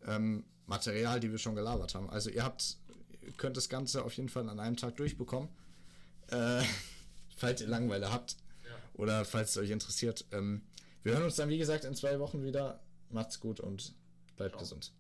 ähm, 0.06 0.44
Material, 0.68 1.20
die 1.20 1.32
wir 1.32 1.38
schon 1.38 1.56
gelabert 1.56 1.96
haben. 1.96 2.10
Also, 2.10 2.30
ihr 2.30 2.44
habt 2.44 2.78
könnt 3.38 3.58
das 3.58 3.70
Ganze 3.70 4.04
auf 4.04 4.14
jeden 4.14 4.30
Fall 4.30 4.48
an 4.50 4.60
einem 4.60 4.78
Tag 4.78 4.96
durchbekommen. 4.98 5.50
Äh, 6.28 6.64
falls 7.38 7.62
ihr 7.62 7.68
Langeweile 7.68 8.12
habt 8.12 8.38
ja. 8.66 8.76
oder 8.94 9.26
falls 9.26 9.52
es 9.52 9.58
euch 9.58 9.72
interessiert. 9.72 10.26
Ähm, 10.32 10.62
wir 11.04 11.14
hören 11.14 11.24
uns 11.24 11.36
dann, 11.36 11.50
wie 11.50 11.58
gesagt, 11.58 11.86
in 11.86 11.96
zwei 11.96 12.20
Wochen 12.20 12.44
wieder. 12.44 12.80
Macht's 13.10 13.40
gut 13.40 13.60
und 13.60 13.94
bleibt 14.38 14.52
Ciao. 14.52 14.62
gesund. 14.62 14.92